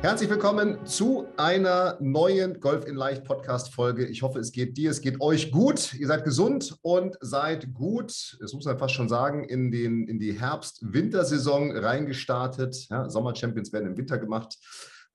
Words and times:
Herzlich 0.00 0.30
willkommen 0.30 0.86
zu 0.86 1.26
einer 1.36 1.98
neuen 2.00 2.60
Golf 2.60 2.86
in 2.86 2.94
Leicht 2.94 3.24
Podcast 3.24 3.74
Folge. 3.74 4.06
Ich 4.06 4.22
hoffe, 4.22 4.38
es 4.38 4.52
geht 4.52 4.76
dir, 4.76 4.92
es 4.92 5.00
geht 5.00 5.20
euch 5.20 5.50
gut. 5.50 5.92
Ihr 5.94 6.06
seid 6.06 6.22
gesund 6.22 6.76
und 6.82 7.16
seid 7.20 7.74
gut, 7.74 8.36
das 8.40 8.52
muss 8.52 8.64
man 8.64 8.78
fast 8.78 8.94
schon 8.94 9.08
sagen, 9.08 9.42
in, 9.42 9.72
den, 9.72 10.06
in 10.06 10.20
die 10.20 10.38
Herbst-Wintersaison 10.38 11.76
reingestartet. 11.76 12.86
Ja, 12.90 13.10
Sommer-Champions 13.10 13.72
werden 13.72 13.88
im 13.88 13.96
Winter 13.96 14.18
gemacht. 14.18 14.56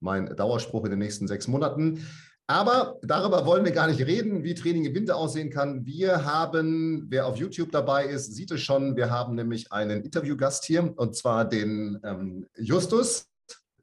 Mein 0.01 0.35
Dauerspruch 0.35 0.83
in 0.83 0.91
den 0.91 0.99
nächsten 0.99 1.29
sechs 1.29 1.47
Monaten. 1.47 2.05
Aber 2.45 2.99
darüber 3.03 3.45
wollen 3.45 3.63
wir 3.63 3.71
gar 3.71 3.87
nicht 3.87 4.05
reden, 4.05 4.43
wie 4.43 4.53
Training 4.53 4.83
im 4.83 4.93
Winter 4.93 5.15
aussehen 5.15 5.49
kann. 5.49 5.85
Wir 5.85 6.25
haben, 6.25 7.05
wer 7.07 7.25
auf 7.25 7.37
YouTube 7.37 7.71
dabei 7.71 8.07
ist, 8.07 8.35
sieht 8.35 8.51
es 8.51 8.59
schon, 8.59 8.97
wir 8.97 9.09
haben 9.09 9.35
nämlich 9.35 9.71
einen 9.71 10.03
Interviewgast 10.03 10.65
hier 10.65 10.93
und 10.97 11.15
zwar 11.15 11.47
den 11.47 12.01
ähm, 12.03 12.47
Justus 12.57 13.29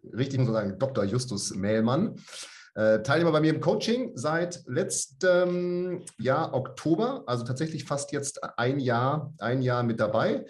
richtig 0.04 0.38
muss 0.38 0.48
man 0.48 0.54
sagen, 0.54 0.78
Dr. 0.78 1.04
Justus 1.04 1.54
Mählmann. 1.54 2.16
Äh, 2.74 3.02
Teilnehmer 3.02 3.32
bei 3.32 3.40
mir 3.40 3.52
im 3.52 3.60
Coaching 3.60 4.12
seit 4.14 4.62
letztem 4.66 6.04
Jahr 6.18 6.54
Oktober, 6.54 7.24
also 7.26 7.44
tatsächlich 7.44 7.84
fast 7.84 8.12
jetzt 8.12 8.42
ein 8.58 8.78
Jahr, 8.78 9.34
ein 9.38 9.60
Jahr 9.60 9.82
mit 9.82 9.98
dabei. 9.98 10.46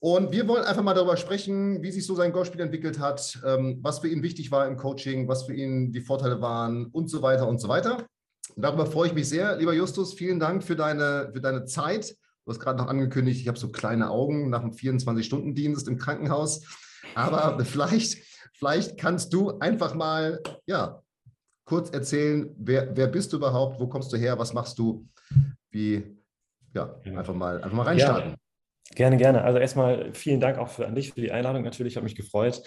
Und 0.00 0.32
wir 0.32 0.48
wollen 0.48 0.64
einfach 0.64 0.82
mal 0.82 0.94
darüber 0.94 1.16
sprechen, 1.16 1.80
wie 1.80 1.92
sich 1.92 2.04
so 2.04 2.16
sein 2.16 2.32
Golfspiel 2.32 2.60
entwickelt 2.60 2.98
hat, 2.98 3.38
ähm, 3.46 3.78
was 3.82 4.00
für 4.00 4.08
ihn 4.08 4.24
wichtig 4.24 4.50
war 4.50 4.66
im 4.66 4.76
Coaching, 4.76 5.28
was 5.28 5.44
für 5.44 5.54
ihn 5.54 5.92
die 5.92 6.00
Vorteile 6.00 6.40
waren 6.40 6.86
und 6.86 7.08
so 7.08 7.22
weiter 7.22 7.46
und 7.46 7.60
so 7.60 7.68
weiter. 7.68 8.04
Darüber 8.56 8.86
freue 8.86 9.06
ich 9.06 9.14
mich 9.14 9.28
sehr. 9.28 9.56
Lieber 9.56 9.72
Justus, 9.72 10.14
vielen 10.14 10.40
Dank 10.40 10.64
für 10.64 10.74
deine, 10.74 11.30
für 11.32 11.40
deine 11.40 11.66
Zeit. 11.66 12.16
Du 12.44 12.50
hast 12.50 12.58
gerade 12.58 12.78
noch 12.78 12.88
angekündigt, 12.88 13.40
ich 13.40 13.46
habe 13.46 13.58
so 13.58 13.70
kleine 13.70 14.10
Augen 14.10 14.50
nach 14.50 14.62
einem 14.62 14.72
24-Stunden-Dienst 14.72 15.86
im 15.86 15.96
Krankenhaus. 15.96 16.64
Aber 17.14 17.56
vielleicht 17.64 18.18
Vielleicht 18.62 18.96
kannst 18.96 19.32
du 19.32 19.58
einfach 19.58 19.92
mal, 19.92 20.40
ja, 20.66 21.02
kurz 21.64 21.90
erzählen, 21.90 22.48
wer, 22.56 22.96
wer 22.96 23.08
bist 23.08 23.32
du 23.32 23.38
überhaupt, 23.38 23.80
wo 23.80 23.88
kommst 23.88 24.12
du 24.12 24.16
her, 24.16 24.38
was 24.38 24.52
machst 24.52 24.78
du, 24.78 25.04
wie, 25.72 26.16
ja, 26.72 26.94
einfach 27.04 27.34
mal, 27.34 27.56
einfach 27.56 27.72
mal 27.72 27.82
reinstarten. 27.82 28.30
Ja, 28.30 28.94
gerne, 28.94 29.16
gerne. 29.16 29.42
Also 29.42 29.58
erstmal 29.58 30.14
vielen 30.14 30.38
Dank 30.38 30.58
auch 30.58 30.68
für, 30.68 30.86
an 30.86 30.94
dich 30.94 31.12
für 31.12 31.20
die 31.20 31.32
Einladung. 31.32 31.64
Natürlich 31.64 31.96
habe 31.96 32.04
mich 32.04 32.14
gefreut. 32.14 32.62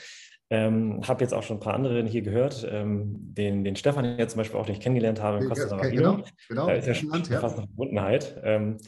Ähm, 0.49 0.99
habe 1.07 1.23
jetzt 1.23 1.33
auch 1.33 1.43
schon 1.43 1.57
ein 1.57 1.61
paar 1.61 1.75
andere 1.75 2.03
hier 2.03 2.23
gehört. 2.23 2.67
Ähm, 2.69 3.16
den, 3.33 3.63
den 3.63 3.77
Stefan 3.77 4.17
jetzt 4.17 4.33
zum 4.33 4.39
Beispiel 4.39 4.59
auch, 4.59 4.66
den 4.66 4.75
ich 4.75 4.81
kennengelernt 4.81 5.21
habe 5.21 5.38
in 5.38 5.47
Costa 5.47 5.77
okay, 5.77 5.95
Genau, 5.95 6.21
genau. 6.49 6.67
Da 6.67 6.73
ist 6.73 6.88
ja 6.88 6.93
schon 6.93 7.09
fast 7.09 7.57
eine 7.57 7.67
Verbundenheit. 7.67 8.38
Ähm, 8.43 8.79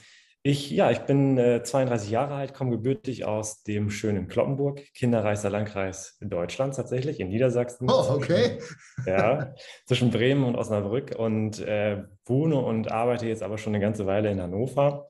ich, 0.48 0.72
ja, 0.72 0.92
ich 0.92 1.00
bin 1.00 1.38
äh, 1.38 1.62
32 1.62 2.09
Jahre 2.09 2.36
alt, 2.36 2.53
komme 2.53 2.72
gebürtig 2.72 3.26
aus 3.26 3.64
dem 3.64 3.90
schönen 3.90 4.28
Kloppenburg, 4.28 4.81
Kinderreichser 4.94 5.50
Landkreis 5.50 6.17
in 6.22 6.30
Deutschland 6.30 6.76
tatsächlich, 6.76 7.20
in 7.20 7.28
Niedersachsen. 7.28 7.90
Oh, 7.90 8.06
okay. 8.09 8.59
Ja, 9.06 9.53
zwischen 9.85 10.09
Bremen 10.09 10.44
und 10.44 10.56
Osnabrück 10.56 11.16
und 11.18 11.59
äh, 11.59 12.03
wohne 12.25 12.58
und 12.58 12.91
arbeite 12.91 13.28
jetzt 13.28 13.44
aber 13.44 13.58
schon 13.58 13.75
eine 13.75 13.81
ganze 13.81 14.06
Weile 14.06 14.31
in 14.31 14.41
Hannover, 14.41 15.09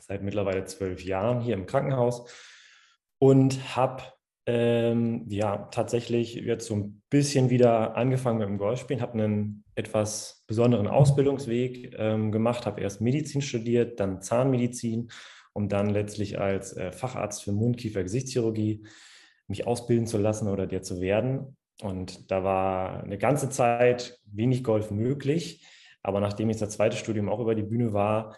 seit 0.00 0.22
mittlerweile 0.22 0.64
zwölf 0.64 1.02
Jahren 1.04 1.40
hier 1.40 1.54
im 1.54 1.66
Krankenhaus 1.66 2.30
und 3.18 3.76
habe 3.76 4.02
ähm, 4.46 5.24
ja, 5.28 5.68
tatsächlich 5.70 6.34
jetzt 6.34 6.66
so 6.66 6.74
ein 6.74 7.02
bisschen 7.10 7.50
wieder 7.50 7.96
angefangen 7.96 8.38
mit 8.38 8.48
dem 8.48 8.58
Golfspielen, 8.58 9.02
habe 9.02 9.14
einen 9.14 9.64
etwas 9.74 10.44
besonderen 10.46 10.88
Ausbildungsweg 10.88 11.94
ähm, 11.98 12.32
gemacht, 12.32 12.66
habe 12.66 12.80
erst 12.80 13.00
Medizin 13.00 13.42
studiert, 13.42 14.00
dann 14.00 14.22
Zahnmedizin, 14.22 15.10
um 15.52 15.68
dann 15.68 15.90
letztlich 15.90 16.40
als 16.40 16.76
äh, 16.76 16.92
Facharzt 16.92 17.44
für 17.44 17.52
Mund-Kiefer-Gesichtschirurgie 17.52 18.84
mich 19.46 19.66
ausbilden 19.66 20.06
zu 20.06 20.18
lassen 20.18 20.48
oder 20.48 20.66
der 20.66 20.82
zu 20.82 21.00
werden. 21.00 21.56
Und 21.82 22.30
da 22.30 22.44
war 22.44 23.02
eine 23.02 23.18
ganze 23.18 23.50
Zeit 23.50 24.20
wenig 24.24 24.64
Golf 24.64 24.90
möglich. 24.90 25.66
Aber 26.02 26.20
nachdem 26.20 26.50
ich 26.50 26.58
das 26.58 26.70
zweite 26.70 26.96
Studium 26.96 27.28
auch 27.28 27.40
über 27.40 27.54
die 27.54 27.62
Bühne 27.62 27.92
war, 27.92 28.36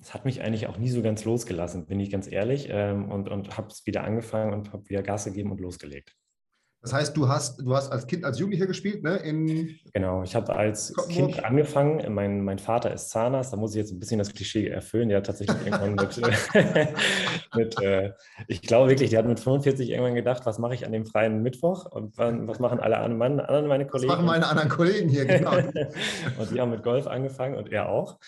es 0.00 0.14
hat 0.14 0.24
mich 0.24 0.42
eigentlich 0.42 0.66
auch 0.66 0.78
nie 0.78 0.90
so 0.90 1.02
ganz 1.02 1.24
losgelassen, 1.24 1.86
bin 1.86 2.00
ich 2.00 2.10
ganz 2.10 2.30
ehrlich. 2.30 2.68
Ähm, 2.70 3.10
und 3.10 3.28
und 3.28 3.56
habe 3.56 3.68
es 3.68 3.86
wieder 3.86 4.04
angefangen 4.04 4.52
und 4.52 4.72
habe 4.72 4.88
wieder 4.88 5.02
Gas 5.02 5.24
gegeben 5.24 5.50
und 5.50 5.60
losgelegt. 5.60 6.16
Das 6.82 6.94
heißt, 6.94 7.14
du 7.14 7.28
hast, 7.28 7.60
du 7.60 7.74
hast 7.74 7.92
als 7.92 8.06
Kind, 8.06 8.24
als 8.24 8.38
Jugendlicher 8.38 8.66
gespielt, 8.66 9.02
ne? 9.02 9.16
In 9.16 9.78
genau, 9.92 10.22
ich 10.22 10.34
habe 10.34 10.56
als 10.56 10.94
Kind 11.10 11.44
angefangen. 11.44 12.14
Mein, 12.14 12.42
mein 12.42 12.58
Vater 12.58 12.90
ist 12.94 13.10
Zahnarzt, 13.10 13.52
da 13.52 13.58
muss 13.58 13.72
ich 13.72 13.76
jetzt 13.76 13.92
ein 13.92 13.98
bisschen 13.98 14.16
das 14.16 14.32
Klischee 14.32 14.66
erfüllen. 14.66 15.10
Der 15.10 15.18
hat 15.18 15.26
tatsächlich 15.26 15.58
irgendwann 15.62 15.94
mit, 15.94 16.16
mit 17.54 17.82
äh, 17.82 18.12
ich 18.48 18.62
glaube 18.62 18.88
wirklich, 18.88 19.10
der 19.10 19.18
hat 19.18 19.26
mit 19.26 19.38
45 19.38 19.90
irgendwann 19.90 20.14
gedacht, 20.14 20.46
was 20.46 20.58
mache 20.58 20.72
ich 20.72 20.86
an 20.86 20.92
dem 20.92 21.04
freien 21.04 21.42
Mittwoch 21.42 21.84
und 21.84 22.16
was 22.16 22.60
machen 22.60 22.80
alle 22.80 22.96
anderen, 22.96 23.40
anderen 23.40 23.66
meine 23.66 23.86
Kollegen? 23.86 24.10
Was 24.10 24.16
machen 24.16 24.26
meine 24.26 24.46
anderen 24.46 24.70
Kollegen 24.70 25.10
hier, 25.10 25.26
genau. 25.26 25.56
und 26.38 26.50
die 26.50 26.58
haben 26.58 26.70
mit 26.70 26.82
Golf 26.82 27.06
angefangen 27.06 27.56
und 27.56 27.70
er 27.70 27.90
auch. 27.90 28.18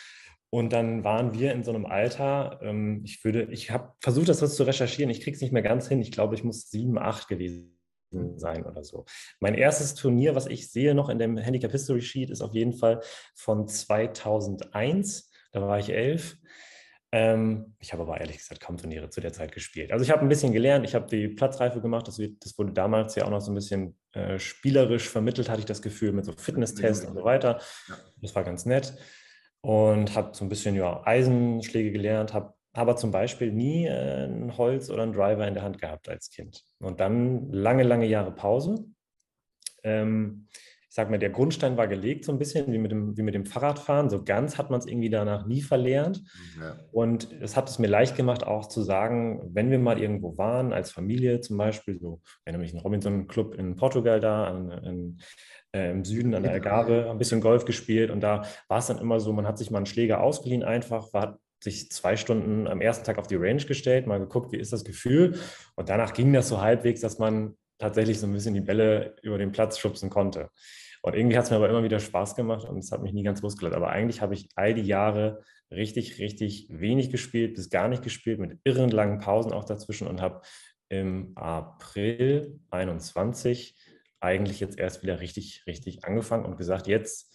Und 0.54 0.74
dann 0.74 1.02
waren 1.02 1.32
wir 1.32 1.52
in 1.52 1.64
so 1.64 1.70
einem 1.70 1.86
Alter, 1.86 2.60
ähm, 2.62 3.00
ich 3.06 3.24
würde, 3.24 3.44
ich 3.50 3.70
habe 3.70 3.94
versucht, 4.00 4.28
das 4.28 4.42
was 4.42 4.54
zu 4.54 4.64
recherchieren, 4.64 5.10
ich 5.10 5.22
kriege 5.22 5.34
es 5.34 5.40
nicht 5.40 5.52
mehr 5.52 5.62
ganz 5.62 5.88
hin. 5.88 6.02
Ich 6.02 6.12
glaube, 6.12 6.34
ich 6.34 6.44
muss 6.44 6.68
sieben, 6.70 6.98
acht 6.98 7.26
gewesen 7.26 7.74
sein 8.36 8.66
oder 8.66 8.84
so. 8.84 9.06
Mein 9.40 9.54
erstes 9.54 9.94
Turnier, 9.94 10.34
was 10.34 10.46
ich 10.46 10.70
sehe 10.70 10.94
noch 10.94 11.08
in 11.08 11.18
dem 11.18 11.38
Handicap 11.38 11.72
History 11.72 12.02
Sheet, 12.02 12.28
ist 12.28 12.42
auf 12.42 12.52
jeden 12.52 12.74
Fall 12.74 13.00
von 13.34 13.66
2001. 13.66 15.30
Da 15.52 15.62
war 15.62 15.78
ich 15.78 15.88
elf. 15.88 16.36
Ähm, 17.12 17.74
ich 17.78 17.94
habe 17.94 18.02
aber 18.02 18.20
ehrlich 18.20 18.36
gesagt 18.36 18.60
kaum 18.60 18.76
Turniere 18.76 19.08
zu 19.08 19.22
der 19.22 19.32
Zeit 19.32 19.52
gespielt. 19.52 19.90
Also 19.90 20.04
ich 20.04 20.10
habe 20.10 20.20
ein 20.20 20.28
bisschen 20.28 20.52
gelernt, 20.52 20.84
ich 20.84 20.94
habe 20.94 21.06
die 21.06 21.28
Platzreife 21.28 21.80
gemacht. 21.80 22.08
Das, 22.08 22.20
das, 22.40 22.58
wurde 22.58 22.74
damals 22.74 23.14
ja 23.14 23.24
auch 23.24 23.30
noch 23.30 23.40
so 23.40 23.52
ein 23.52 23.54
bisschen 23.54 23.96
äh, 24.12 24.38
spielerisch 24.38 25.08
vermittelt, 25.08 25.48
hatte 25.48 25.60
ich 25.60 25.66
das 25.66 25.80
Gefühl, 25.80 26.12
mit 26.12 26.26
so 26.26 26.32
Fitnesstests 26.32 27.06
und 27.06 27.14
so 27.14 27.24
weiter. 27.24 27.58
Das 28.20 28.34
war 28.34 28.44
ganz 28.44 28.66
nett 28.66 28.92
und 29.62 30.14
habe 30.14 30.34
so 30.34 30.44
ein 30.44 30.48
bisschen 30.48 30.74
ja, 30.74 31.02
Eisenschläge 31.04 31.92
gelernt, 31.92 32.34
habe 32.34 32.54
aber 32.74 32.96
zum 32.96 33.10
Beispiel 33.10 33.52
nie 33.52 33.86
äh, 33.86 34.26
ein 34.26 34.56
Holz 34.56 34.90
oder 34.90 35.02
einen 35.02 35.12
Driver 35.12 35.46
in 35.46 35.54
der 35.54 35.62
Hand 35.62 35.80
gehabt 35.80 36.08
als 36.08 36.30
Kind. 36.30 36.64
Und 36.78 37.00
dann 37.00 37.50
lange, 37.52 37.82
lange 37.82 38.06
Jahre 38.06 38.32
Pause. 38.32 38.84
Ähm, 39.82 40.48
ich 40.92 40.96
sage 40.96 41.10
mal, 41.10 41.18
der 41.18 41.30
Grundstein 41.30 41.78
war 41.78 41.88
gelegt, 41.88 42.26
so 42.26 42.32
ein 42.32 42.38
bisschen 42.38 42.70
wie 42.70 42.76
mit 42.76 42.92
dem, 42.92 43.16
wie 43.16 43.22
mit 43.22 43.34
dem 43.34 43.46
Fahrradfahren. 43.46 44.10
So 44.10 44.24
ganz 44.24 44.58
hat 44.58 44.68
man 44.68 44.78
es 44.78 44.86
irgendwie 44.86 45.08
danach 45.08 45.46
nie 45.46 45.62
verlernt. 45.62 46.22
Ja. 46.60 46.76
Und 46.92 47.32
es 47.40 47.56
hat 47.56 47.70
es 47.70 47.78
mir 47.78 47.86
leicht 47.86 48.14
gemacht, 48.14 48.46
auch 48.46 48.68
zu 48.68 48.82
sagen, 48.82 49.48
wenn 49.54 49.70
wir 49.70 49.78
mal 49.78 49.98
irgendwo 49.98 50.36
waren, 50.36 50.74
als 50.74 50.90
Familie 50.90 51.40
zum 51.40 51.56
Beispiel, 51.56 51.98
so, 51.98 52.20
wir 52.44 52.52
nämlich 52.52 52.72
einen 52.72 52.82
Robinson-Club 52.82 53.54
in 53.54 53.76
Portugal 53.76 54.20
da, 54.20 54.44
an, 54.44 54.70
an, 54.70 55.18
äh, 55.72 55.90
im 55.90 56.04
Süden 56.04 56.34
an 56.34 56.42
der 56.42 56.52
Algarve, 56.52 57.10
ein 57.10 57.18
bisschen 57.18 57.40
Golf 57.40 57.64
gespielt 57.64 58.10
und 58.10 58.20
da 58.20 58.44
war 58.68 58.78
es 58.78 58.86
dann 58.86 58.98
immer 58.98 59.20
so, 59.20 59.32
man 59.32 59.46
hat 59.46 59.58
sich 59.58 59.70
mal 59.70 59.78
einen 59.78 59.86
Schläger 59.86 60.22
ausgeliehen 60.22 60.62
einfach, 60.62 61.12
war, 61.12 61.38
sich 61.62 61.90
zwei 61.90 62.16
Stunden 62.16 62.66
am 62.66 62.80
ersten 62.80 63.04
Tag 63.04 63.18
auf 63.18 63.28
die 63.28 63.36
Range 63.36 63.64
gestellt, 63.64 64.06
mal 64.06 64.18
geguckt, 64.18 64.52
wie 64.52 64.58
ist 64.58 64.72
das 64.72 64.84
Gefühl 64.84 65.38
und 65.76 65.88
danach 65.88 66.12
ging 66.12 66.32
das 66.32 66.48
so 66.48 66.60
halbwegs, 66.60 67.00
dass 67.00 67.18
man 67.18 67.56
tatsächlich 67.78 68.18
so 68.20 68.26
ein 68.26 68.32
bisschen 68.32 68.54
die 68.54 68.60
Bälle 68.60 69.16
über 69.22 69.38
den 69.38 69.52
Platz 69.52 69.78
schubsen 69.78 70.10
konnte. 70.10 70.50
Und 71.02 71.16
irgendwie 71.16 71.36
hat 71.36 71.44
es 71.44 71.50
mir 71.50 71.56
aber 71.56 71.68
immer 71.68 71.82
wieder 71.82 71.98
Spaß 71.98 72.36
gemacht 72.36 72.68
und 72.68 72.78
es 72.78 72.92
hat 72.92 73.02
mich 73.02 73.12
nie 73.12 73.24
ganz 73.24 73.42
losgelassen. 73.42 73.76
Aber 73.76 73.90
eigentlich 73.90 74.20
habe 74.20 74.34
ich 74.34 74.48
all 74.54 74.72
die 74.72 74.82
Jahre 74.82 75.42
richtig, 75.72 76.20
richtig 76.20 76.68
wenig 76.70 77.10
gespielt, 77.10 77.54
bis 77.54 77.70
gar 77.70 77.88
nicht 77.88 78.04
gespielt, 78.04 78.38
mit 78.38 78.58
irren 78.62 78.90
langen 78.90 79.18
Pausen 79.18 79.52
auch 79.52 79.64
dazwischen 79.64 80.06
und 80.06 80.20
habe 80.20 80.42
im 80.88 81.32
April 81.34 82.60
21 82.70 83.74
eigentlich 84.22 84.60
jetzt 84.60 84.78
erst 84.78 85.02
wieder 85.02 85.20
richtig, 85.20 85.64
richtig 85.66 86.04
angefangen 86.04 86.44
und 86.44 86.56
gesagt, 86.56 86.86
jetzt 86.86 87.32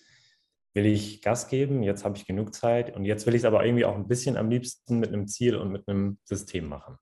will 0.73 0.85
ich 0.85 1.21
Gas 1.21 1.47
geben, 1.47 1.83
jetzt 1.83 2.05
habe 2.05 2.17
ich 2.17 2.25
genug 2.25 2.53
Zeit 2.53 2.95
und 2.95 3.03
jetzt 3.03 3.25
will 3.25 3.35
ich 3.35 3.41
es 3.41 3.45
aber 3.45 3.65
irgendwie 3.65 3.85
auch 3.85 3.95
ein 3.95 4.07
bisschen 4.07 4.37
am 4.37 4.49
liebsten 4.49 4.99
mit 4.99 5.09
einem 5.09 5.27
Ziel 5.27 5.55
und 5.55 5.71
mit 5.71 5.87
einem 5.87 6.19
System 6.23 6.67
machen. 6.67 6.97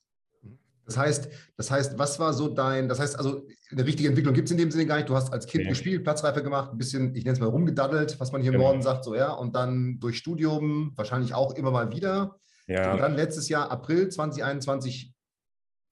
Das 0.85 0.97
heißt, 0.97 1.29
das 1.57 1.71
heißt, 1.71 1.97
was 1.97 2.19
war 2.19 2.31
so 2.33 2.47
dein, 2.47 2.87
das 2.87 2.99
heißt 2.99 3.17
also, 3.17 3.47
eine 3.71 3.85
richtige 3.85 4.07
Entwicklung 4.07 4.35
gibt 4.35 4.47
es 4.47 4.51
in 4.51 4.57
dem 4.57 4.69
Sinne 4.69 4.85
gar 4.85 4.97
nicht. 4.97 5.09
Du 5.09 5.15
hast 5.15 5.33
als 5.33 5.47
Kind 5.47 5.63
okay. 5.63 5.69
gespielt, 5.69 6.03
Platzreife 6.03 6.43
gemacht, 6.43 6.71
ein 6.71 6.77
bisschen, 6.77 7.15
ich 7.15 7.25
nenne 7.25 7.33
es 7.33 7.39
mal 7.39 7.49
rumgedaddelt, 7.49 8.19
was 8.19 8.31
man 8.31 8.41
hier 8.41 8.51
im 8.51 8.57
genau. 8.57 8.69
Norden 8.69 8.83
sagt, 8.83 9.03
so 9.03 9.15
ja, 9.15 9.31
und 9.31 9.55
dann 9.55 9.99
durch 9.99 10.17
Studium, 10.17 10.93
wahrscheinlich 10.95 11.33
auch 11.33 11.55
immer 11.55 11.71
mal 11.71 11.91
wieder. 11.91 12.37
Ja. 12.67 12.93
Und 12.93 12.99
dann 12.99 13.15
letztes 13.15 13.49
Jahr, 13.49 13.71
April 13.71 14.09
2021, 14.09 15.14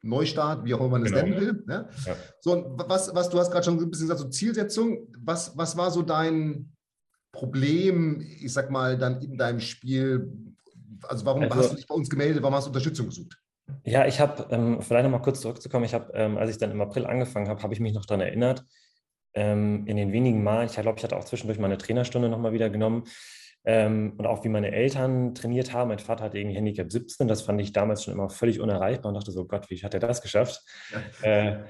Neustart, 0.03 0.65
wie 0.65 0.73
auch 0.73 0.79
immer 0.79 0.89
man 0.89 1.05
es 1.05 1.11
genau. 1.11 1.23
nennen 1.23 1.39
will. 1.39 1.63
Ne? 1.65 1.89
Ja. 2.05 2.15
So, 2.41 2.75
was, 2.77 3.13
was 3.15 3.29
du 3.29 3.39
hast 3.39 3.51
gerade 3.51 3.63
schon 3.63 3.79
ein 3.79 3.89
bisschen 3.89 4.07
gesagt, 4.07 4.19
so 4.19 4.27
Zielsetzung. 4.29 5.07
Was, 5.23 5.57
was 5.57 5.77
war 5.77 5.91
so 5.91 6.01
dein 6.01 6.73
Problem, 7.31 8.21
ich 8.21 8.51
sag 8.51 8.69
mal, 8.69 8.97
dann 8.97 9.21
in 9.21 9.37
deinem 9.37 9.61
Spiel? 9.61 10.31
Also 11.03 11.25
warum 11.25 11.43
also, 11.43 11.55
hast 11.55 11.71
du 11.71 11.75
dich 11.77 11.87
bei 11.87 11.95
uns 11.95 12.09
gemeldet? 12.09 12.43
Warum 12.43 12.55
hast 12.55 12.65
du 12.65 12.69
Unterstützung 12.69 13.07
gesucht? 13.07 13.37
Ja, 13.85 14.05
ich 14.05 14.19
habe, 14.19 14.45
ähm, 14.51 14.81
vielleicht 14.81 15.03
nochmal 15.03 15.21
kurz 15.21 15.39
zurückzukommen, 15.39 15.85
ich 15.85 15.93
habe, 15.93 16.11
ähm, 16.13 16.37
als 16.37 16.51
ich 16.51 16.57
dann 16.57 16.71
im 16.71 16.81
April 16.81 17.05
angefangen 17.05 17.47
habe, 17.47 17.63
habe 17.63 17.73
ich 17.73 17.79
mich 17.79 17.93
noch 17.93 18.05
daran 18.05 18.21
erinnert, 18.21 18.65
ähm, 19.33 19.87
in 19.87 19.95
den 19.95 20.11
wenigen 20.11 20.43
Malen, 20.43 20.67
ich 20.67 20.73
glaube, 20.73 20.97
ich 20.97 21.03
hatte 21.03 21.15
auch 21.15 21.23
zwischendurch 21.23 21.59
meine 21.59 21.77
Trainerstunde 21.77 22.27
nochmal 22.27 22.51
wieder 22.51 22.69
genommen, 22.69 23.05
ähm, 23.65 24.13
und 24.17 24.25
auch 24.25 24.43
wie 24.43 24.49
meine 24.49 24.71
Eltern 24.71 25.33
trainiert 25.35 25.73
haben. 25.73 25.89
Mein 25.89 25.99
Vater 25.99 26.25
hatte 26.25 26.37
irgendwie 26.37 26.57
Handicap 26.57 26.91
17, 26.91 27.27
das 27.27 27.41
fand 27.41 27.61
ich 27.61 27.71
damals 27.71 28.03
schon 28.03 28.13
immer 28.13 28.29
völlig 28.29 28.59
unerreichbar 28.59 29.09
und 29.09 29.15
dachte 29.15 29.31
so, 29.31 29.45
Gott, 29.45 29.69
wie 29.69 29.77
hat 29.77 29.93
er 29.93 29.99
das 29.99 30.21
geschafft? 30.21 30.61
Ja. 30.91 30.99
Äh, 31.23 31.63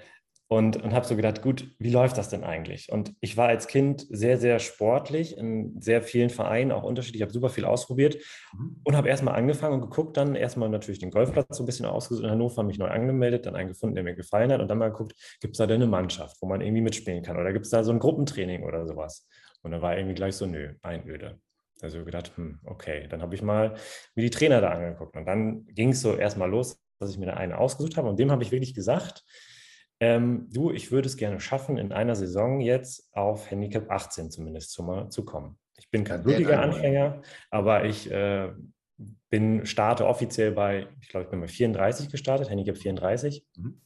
und, 0.47 0.81
und 0.83 0.93
habe 0.93 1.05
so 1.05 1.15
gedacht, 1.15 1.41
gut, 1.41 1.71
wie 1.79 1.89
läuft 1.89 2.17
das 2.17 2.29
denn 2.29 2.43
eigentlich? 2.43 2.91
Und 2.91 3.13
ich 3.21 3.37
war 3.37 3.47
als 3.47 3.67
Kind 3.67 4.05
sehr, 4.09 4.37
sehr 4.37 4.59
sportlich 4.59 5.37
in 5.37 5.79
sehr 5.81 6.03
vielen 6.03 6.29
Vereinen, 6.29 6.71
auch 6.71 6.83
unterschiedlich. 6.83 7.21
Ich 7.21 7.23
habe 7.23 7.33
super 7.33 7.49
viel 7.49 7.65
ausprobiert 7.65 8.17
mhm. 8.55 8.79
und 8.83 8.95
habe 8.95 9.09
erstmal 9.09 9.35
angefangen 9.35 9.75
und 9.75 9.81
geguckt, 9.81 10.15
dann 10.17 10.35
erstmal 10.35 10.69
natürlich 10.69 10.99
den 10.99 11.11
Golfplatz 11.11 11.57
so 11.57 11.63
ein 11.63 11.65
bisschen 11.65 11.85
ausgesucht 11.85 12.25
in 12.25 12.31
Hannover, 12.31 12.61
mich 12.63 12.77
neu 12.77 12.89
angemeldet, 12.89 13.45
dann 13.45 13.55
einen 13.55 13.69
gefunden, 13.69 13.95
der 13.95 14.03
mir 14.03 14.15
gefallen 14.15 14.51
hat 14.51 14.61
und 14.61 14.67
dann 14.67 14.77
mal 14.77 14.89
geguckt, 14.89 15.13
gibt 15.41 15.55
es 15.55 15.57
da 15.57 15.65
denn 15.65 15.81
eine 15.81 15.89
Mannschaft, 15.89 16.37
wo 16.41 16.47
man 16.47 16.61
irgendwie 16.61 16.81
mitspielen 16.81 17.23
kann 17.23 17.37
oder 17.37 17.51
gibt 17.51 17.65
es 17.65 17.71
da 17.71 17.83
so 17.83 17.91
ein 17.91 17.99
Gruppentraining 17.99 18.63
oder 18.63 18.85
sowas? 18.85 19.27
Und 19.63 19.71
dann 19.71 19.81
war 19.81 19.97
irgendwie 19.97 20.15
gleich 20.15 20.35
so, 20.35 20.45
nö, 20.45 20.73
Einöde. 20.81 21.39
Also 21.83 22.03
gedacht, 22.03 22.31
hm, 22.35 22.59
okay, 22.65 23.07
dann 23.09 23.21
habe 23.21 23.35
ich 23.35 23.41
mal 23.41 23.75
mir 24.15 24.23
die 24.23 24.29
Trainer 24.29 24.61
da 24.61 24.69
angeguckt. 24.69 25.15
Und 25.15 25.25
dann 25.25 25.65
ging 25.67 25.89
es 25.89 26.01
so 26.01 26.15
erstmal 26.15 26.49
los, 26.49 26.81
dass 26.99 27.11
ich 27.11 27.17
mir 27.17 27.27
da 27.27 27.33
einen 27.33 27.53
ausgesucht 27.53 27.97
habe. 27.97 28.09
Und 28.09 28.19
dem 28.19 28.31
habe 28.31 28.43
ich 28.43 28.51
wirklich 28.51 28.73
gesagt, 28.73 29.23
ähm, 29.99 30.47
du, 30.51 30.71
ich 30.71 30.91
würde 30.91 31.07
es 31.07 31.17
gerne 31.17 31.39
schaffen, 31.39 31.77
in 31.77 31.91
einer 31.91 32.15
Saison 32.15 32.59
jetzt 32.59 33.09
auf 33.13 33.51
Handicap 33.51 33.89
18 33.89 34.31
zumindest 34.31 34.71
zu, 34.71 35.07
zu 35.09 35.25
kommen. 35.25 35.57
Ich 35.77 35.89
bin 35.89 36.03
kein 36.03 36.23
blutiger 36.23 36.61
Anfänger, 36.61 37.21
aber 37.49 37.85
ich 37.85 38.09
äh, 38.11 38.51
bin, 39.29 39.65
starte 39.65 40.07
offiziell 40.07 40.51
bei, 40.51 40.87
ich 41.01 41.09
glaube, 41.09 41.25
ich 41.25 41.31
bin 41.31 41.41
bei 41.41 41.47
34 41.47 42.09
gestartet, 42.09 42.49
Handicap 42.49 42.77
34. 42.77 43.45
Mhm. 43.57 43.81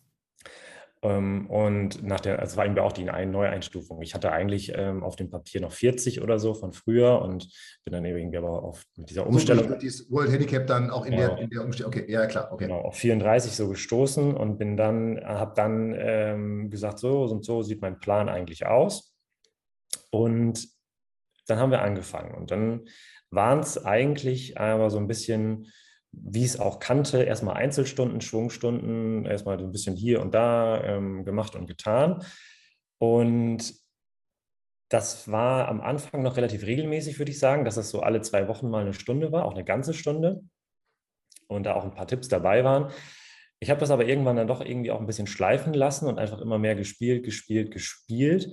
Ähm, 1.04 1.48
und 1.48 2.04
nach 2.04 2.20
der, 2.20 2.40
also 2.40 2.58
war 2.58 2.66
eben 2.66 2.78
auch 2.80 2.92
die 2.92 3.04
Neueinstufung. 3.04 4.02
Ich 4.02 4.16
hatte 4.16 4.32
eigentlich 4.32 4.74
ähm, 4.76 5.04
auf 5.04 5.16
dem 5.16 5.30
Papier 5.30 5.62
noch 5.62 5.72
40 5.72 6.22
oder 6.22 6.40
so 6.40 6.56
von 6.56 6.74
früher 6.74 7.22
und 7.22 7.50
bin 7.86 7.94
dann 7.94 8.06
irgendwie 8.06 8.38
aber 8.38 8.64
auf 8.64 8.84
mit 8.96 9.10
dieser 9.10 9.28
Umstellung. 9.28 9.68
So, 9.68 9.76
dieses 9.76 10.12
World 10.12 10.32
Handicap 10.32 10.66
dann 10.66 10.90
auch 10.90 11.06
in, 11.06 11.16
genau. 11.16 11.36
der, 11.36 11.38
in 11.38 11.50
der 11.50 11.64
Umstellung. 11.64 11.94
Okay, 11.94 12.12
ja 12.12 12.26
klar, 12.26 12.52
okay. 12.52 12.66
Genau, 12.66 12.80
auf 12.80 12.96
34 12.96 13.56
so 13.56 13.70
gestoßen 13.70 14.36
und 14.36 14.58
bin 14.58 14.76
dann, 14.76 15.20
habe 15.24 15.54
dann 15.56 15.96
ähm, 15.98 16.70
gesagt, 16.72 16.98
so 16.98 17.24
und 17.24 17.46
so 17.46 17.62
sieht 17.62 17.82
mein 17.82 18.00
Plan 18.00 18.28
eigentlich 18.28 18.66
aus. 18.66 19.14
Und 20.10 20.68
dann 21.46 21.60
haben 21.60 21.72
wir 21.72 21.82
angefangen. 21.82 22.34
Und 22.34 22.50
dann 22.50 22.86
waren 23.30 23.60
es 23.60 23.84
eigentlich 23.84 24.60
aber 24.60 24.90
so 24.90 24.98
ein 24.98 25.08
bisschen 25.08 25.68
wie 26.12 26.44
es 26.44 26.60
auch 26.60 26.80
kannte, 26.80 27.24
erstmal 27.24 27.56
Einzelstunden, 27.56 28.22
Schwungstunden, 28.22 29.26
erstmal 29.26 29.58
ein 29.58 29.72
bisschen 29.72 29.96
hier 29.96 30.22
und 30.22 30.34
da 30.34 30.84
ähm, 30.84 31.26
gemacht 31.26 31.56
und 31.56 31.68
getan. 31.68 32.24
Und 33.00 33.74
das 34.90 35.30
war 35.30 35.68
am 35.68 35.82
Anfang 35.82 36.24
noch 36.24 36.38
relativ 36.38 36.66
regelmäßig, 36.66 37.20
würde 37.20 37.32
ich 37.32 37.40
sagen, 37.40 37.66
dass 37.66 37.76
das 37.76 37.90
so 37.90 38.02
alle 38.02 38.22
zwei 38.22 38.48
Wochen 38.48 38.70
mal 38.70 38.82
eine 38.82 38.94
Stunde 38.94 39.32
war, 39.32 39.46
auch 39.46 39.54
eine 39.54 39.66
ganze 39.66 39.94
Stunde. 39.94 40.42
Und 41.48 41.64
da 41.64 41.76
auch 41.76 41.84
ein 41.84 41.94
paar 41.94 42.08
Tipps 42.08 42.28
dabei 42.28 42.64
waren. 42.64 42.92
Ich 43.60 43.70
habe 43.70 43.80
das 43.80 43.92
aber 43.92 44.06
irgendwann 44.06 44.36
dann 44.36 44.48
doch 44.48 44.62
irgendwie 44.62 44.92
auch 44.92 45.00
ein 45.00 45.08
bisschen 45.08 45.28
schleifen 45.28 45.74
lassen 45.74 46.08
und 46.08 46.20
einfach 46.20 46.40
immer 46.42 46.60
mehr 46.60 46.76
gespielt, 46.76 47.24
gespielt, 47.24 47.72
gespielt. 47.72 48.52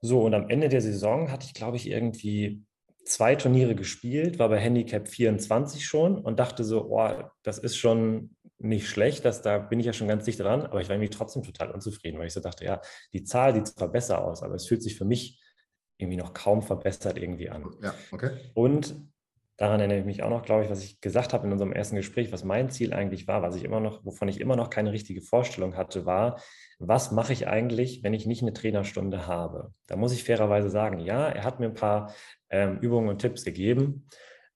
So, 0.00 0.22
und 0.22 0.34
am 0.34 0.48
Ende 0.48 0.68
der 0.68 0.80
Saison 0.80 1.30
hatte 1.30 1.46
ich, 1.46 1.54
glaube 1.54 1.76
ich, 1.76 1.88
irgendwie 1.88 2.64
zwei 3.04 3.34
Turniere 3.34 3.74
gespielt, 3.74 4.38
war 4.38 4.48
bei 4.48 4.58
Handicap 4.58 5.08
24 5.08 5.84
schon 5.84 6.18
und 6.18 6.38
dachte 6.38 6.64
so, 6.64 6.90
oh, 6.90 7.10
das 7.42 7.58
ist 7.58 7.76
schon 7.76 8.36
nicht 8.58 8.88
schlecht, 8.88 9.24
dass, 9.24 9.42
da 9.42 9.58
bin 9.58 9.80
ich 9.80 9.86
ja 9.86 9.92
schon 9.92 10.08
ganz 10.08 10.24
dicht 10.24 10.38
dran, 10.38 10.62
aber 10.62 10.80
ich 10.80 10.88
war 10.88 10.94
irgendwie 10.94 11.10
trotzdem 11.10 11.42
total 11.42 11.72
unzufrieden, 11.72 12.18
weil 12.18 12.28
ich 12.28 12.32
so 12.32 12.40
dachte, 12.40 12.64
ja, 12.64 12.80
die 13.12 13.24
Zahl 13.24 13.54
sieht 13.54 13.66
zwar 13.66 13.88
besser 13.88 14.24
aus, 14.24 14.42
aber 14.42 14.54
es 14.54 14.66
fühlt 14.66 14.82
sich 14.82 14.96
für 14.96 15.04
mich 15.04 15.42
irgendwie 15.98 16.16
noch 16.16 16.32
kaum 16.32 16.62
verbessert 16.62 17.18
irgendwie 17.18 17.50
an. 17.50 17.66
Ja, 17.82 17.94
okay. 18.12 18.30
Und 18.54 18.94
daran 19.56 19.80
erinnere 19.80 20.00
ich 20.00 20.04
mich 20.04 20.22
auch 20.22 20.30
noch, 20.30 20.42
glaube 20.42 20.64
ich, 20.64 20.70
was 20.70 20.82
ich 20.82 21.00
gesagt 21.00 21.32
habe 21.32 21.46
in 21.46 21.52
unserem 21.52 21.72
ersten 21.72 21.96
Gespräch, 21.96 22.32
was 22.32 22.44
mein 22.44 22.70
Ziel 22.70 22.92
eigentlich 22.92 23.26
war, 23.26 23.42
was 23.42 23.56
ich 23.56 23.64
immer 23.64 23.80
noch, 23.80 24.04
wovon 24.04 24.28
ich 24.28 24.40
immer 24.40 24.56
noch 24.56 24.70
keine 24.70 24.92
richtige 24.92 25.22
Vorstellung 25.22 25.76
hatte, 25.76 26.06
war, 26.06 26.40
was 26.88 27.12
mache 27.12 27.32
ich 27.32 27.48
eigentlich, 27.48 28.02
wenn 28.02 28.14
ich 28.14 28.26
nicht 28.26 28.42
eine 28.42 28.52
Trainerstunde 28.52 29.26
habe? 29.26 29.72
Da 29.86 29.96
muss 29.96 30.12
ich 30.12 30.24
fairerweise 30.24 30.70
sagen, 30.70 30.98
ja, 30.98 31.28
er 31.28 31.44
hat 31.44 31.60
mir 31.60 31.66
ein 31.66 31.74
paar 31.74 32.14
ähm, 32.50 32.78
Übungen 32.80 33.08
und 33.08 33.18
Tipps 33.20 33.44
gegeben. 33.44 34.08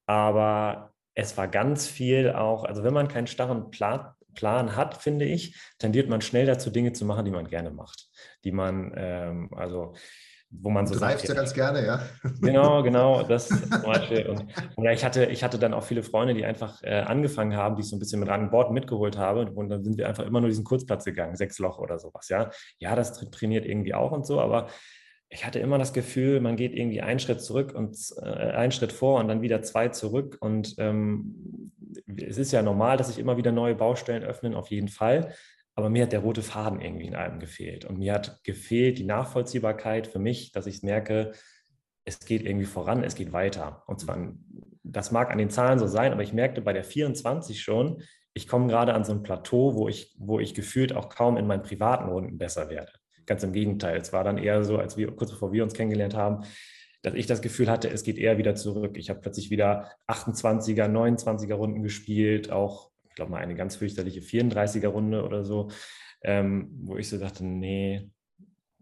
Aber 0.06 0.93
es 1.14 1.37
war 1.37 1.49
ganz 1.49 1.87
viel 1.87 2.31
auch, 2.31 2.64
also 2.64 2.84
wenn 2.84 2.94
man 2.94 3.08
keinen 3.08 3.26
starren 3.26 3.70
Plan, 3.70 4.12
Plan 4.34 4.76
hat, 4.76 5.02
finde 5.02 5.25
ich, 5.25 5.56
tendiert 5.78 6.08
man 6.08 6.20
schnell 6.20 6.46
dazu, 6.46 6.70
Dinge 6.70 6.93
zu 6.93 7.05
machen, 7.05 7.25
die 7.25 7.31
man 7.31 7.49
gerne 7.49 7.70
macht. 7.70 8.08
Die 8.44 8.52
man, 8.52 8.93
ähm, 8.96 9.50
also 9.55 9.94
wo 10.50 10.70
man 10.70 10.87
so 10.87 10.94
du 10.94 11.00
sagt, 11.00 11.26
ja 11.26 11.34
ganz 11.34 11.52
gerne, 11.52 11.84
ja. 11.84 12.00
Genau, 12.40 12.82
genau, 12.84 13.22
das 13.22 13.48
zum 13.48 13.82
Beispiel. 13.82 14.26
Und, 14.26 14.44
und, 14.76 14.84
ja, 14.84 14.93
ich 14.93 15.04
hatte, 15.04 15.26
ich 15.26 15.43
hatte 15.43 15.58
dann 15.58 15.75
auch 15.75 15.82
viele 15.82 16.02
Freunde, 16.02 16.34
die 16.34 16.44
einfach 16.44 16.82
äh, 16.82 17.00
angefangen 17.00 17.56
haben, 17.56 17.76
die 17.76 17.82
ich 17.82 17.88
so 17.88 17.96
ein 17.96 17.98
bisschen 17.98 18.20
mit 18.20 18.28
an 18.28 18.50
Bord 18.50 18.72
mitgeholt 18.72 19.16
habe. 19.16 19.50
Und 19.50 19.69
dann 19.69 19.84
sind 19.84 19.98
wir 19.98 20.08
einfach 20.08 20.25
immer 20.25 20.40
nur 20.40 20.48
diesen 20.48 20.64
Kurzplatz 20.64 21.04
gegangen, 21.04 21.37
sechs 21.37 21.58
Loch 21.58 21.78
oder 21.78 21.98
sowas, 21.98 22.28
ja. 22.28 22.50
Ja, 22.78 22.94
das 22.94 23.12
trainiert 23.31 23.66
irgendwie 23.66 23.94
auch 23.94 24.12
und 24.12 24.26
so, 24.26 24.40
aber 24.40 24.69
ich 25.28 25.44
hatte 25.44 25.58
immer 25.58 25.78
das 25.78 25.93
Gefühl, 25.93 26.40
man 26.40 26.56
geht 26.56 26.72
irgendwie 26.72 27.02
einen 27.02 27.19
Schritt 27.19 27.40
zurück 27.40 27.75
und 27.75 27.99
äh, 28.22 28.26
einen 28.26 28.72
Schritt 28.72 28.92
vor 28.92 29.19
und 29.19 29.28
dann 29.28 29.42
wieder 29.42 29.62
zwei 29.62 29.88
zurück. 29.88 30.38
Und 30.40 30.76
ähm, 30.78 31.72
es 32.06 32.38
ist 32.38 32.52
ja 32.52 32.62
normal, 32.62 32.96
dass 32.96 33.08
sich 33.08 33.19
immer 33.19 33.37
wieder 33.37 33.50
neue 33.50 33.75
Baustellen 33.75 34.22
öffnen, 34.22 34.54
auf 34.54 34.70
jeden 34.70 34.88
Fall. 34.88 35.34
Aber 35.76 35.90
mir 35.90 36.05
hat 36.05 36.12
der 36.12 36.20
rote 36.20 36.43
Faden 36.43 36.81
irgendwie 36.81 37.06
in 37.06 37.14
allem 37.14 37.38
gefehlt. 37.38 37.84
Und 37.84 37.99
mir 37.99 38.14
hat 38.14 38.43
gefehlt 38.44 38.99
die 38.99 39.05
Nachvollziehbarkeit 39.05 40.06
für 40.06 40.19
mich, 40.19 40.50
dass 40.52 40.67
ich 40.67 40.82
merke, 40.82 41.32
es 42.06 42.20
geht 42.20 42.46
irgendwie 42.46 42.67
voran, 42.67 43.05
es 43.05 43.14
geht 43.14 43.32
weiter. 43.32 43.82
Und 43.87 44.00
zwar, 44.00 44.32
das 44.82 45.12
mag 45.12 45.31
an 45.31 45.38
den 45.38 45.50
Zahlen 45.50 45.78
so 45.78 45.87
sein, 45.87 46.12
aber 46.12 46.23
ich 46.23 46.32
merkte 46.32 46.62
bei 46.62 46.73
der 46.73 46.84
24 46.84 47.61
schon, 47.62 48.02
ich 48.32 48.49
komme 48.49 48.69
gerade 48.69 48.94
an 48.94 49.05
so 49.05 49.12
ein 49.12 49.23
Plateau, 49.23 49.75
wo 49.75 49.88
ich, 49.88 50.14
wo 50.19 50.40
ich 50.40 50.55
gefühlt 50.55 50.95
auch 50.95 51.09
kaum 51.09 51.37
in 51.37 51.47
meinen 51.47 51.62
privaten 51.62 52.09
Runden 52.09 52.38
besser 52.38 52.71
werde. 52.71 52.92
Ganz 53.26 53.42
im 53.42 53.52
Gegenteil. 53.52 53.99
Es 53.99 54.12
war 54.12 54.25
dann 54.25 54.38
eher 54.38 54.62
so, 54.64 54.78
als 54.78 54.97
wir 54.97 55.11
kurz 55.14 55.30
bevor 55.30 55.52
wir 55.52 55.62
uns 55.62 55.75
kennengelernt 55.75 56.14
haben, 56.14 56.45
dass 57.02 57.14
ich 57.14 57.26
das 57.26 57.40
Gefühl 57.42 57.71
hatte, 57.71 57.88
es 57.88 58.02
geht 58.02 58.18
eher 58.18 58.38
wieder 58.38 58.54
zurück. 58.54 58.97
Ich 58.97 59.11
habe 59.11 59.21
plötzlich 59.21 59.50
wieder 59.50 59.90
28er, 60.06 60.87
29er 60.87 61.54
Runden 61.54 61.83
gespielt, 61.83 62.50
auch, 62.50 62.90
ich 63.16 63.18
glaube 63.18 63.30
mal, 63.30 63.38
eine 63.38 63.54
ganz 63.54 63.76
fürchterliche 63.76 64.20
34er 64.20 64.88
Runde 64.88 65.25
oder 65.25 65.42
so, 65.42 65.70
ähm, 66.23 66.68
wo 66.82 66.99
ich 66.99 67.08
so 67.08 67.16
dachte, 67.16 67.46
nee, 67.46 68.11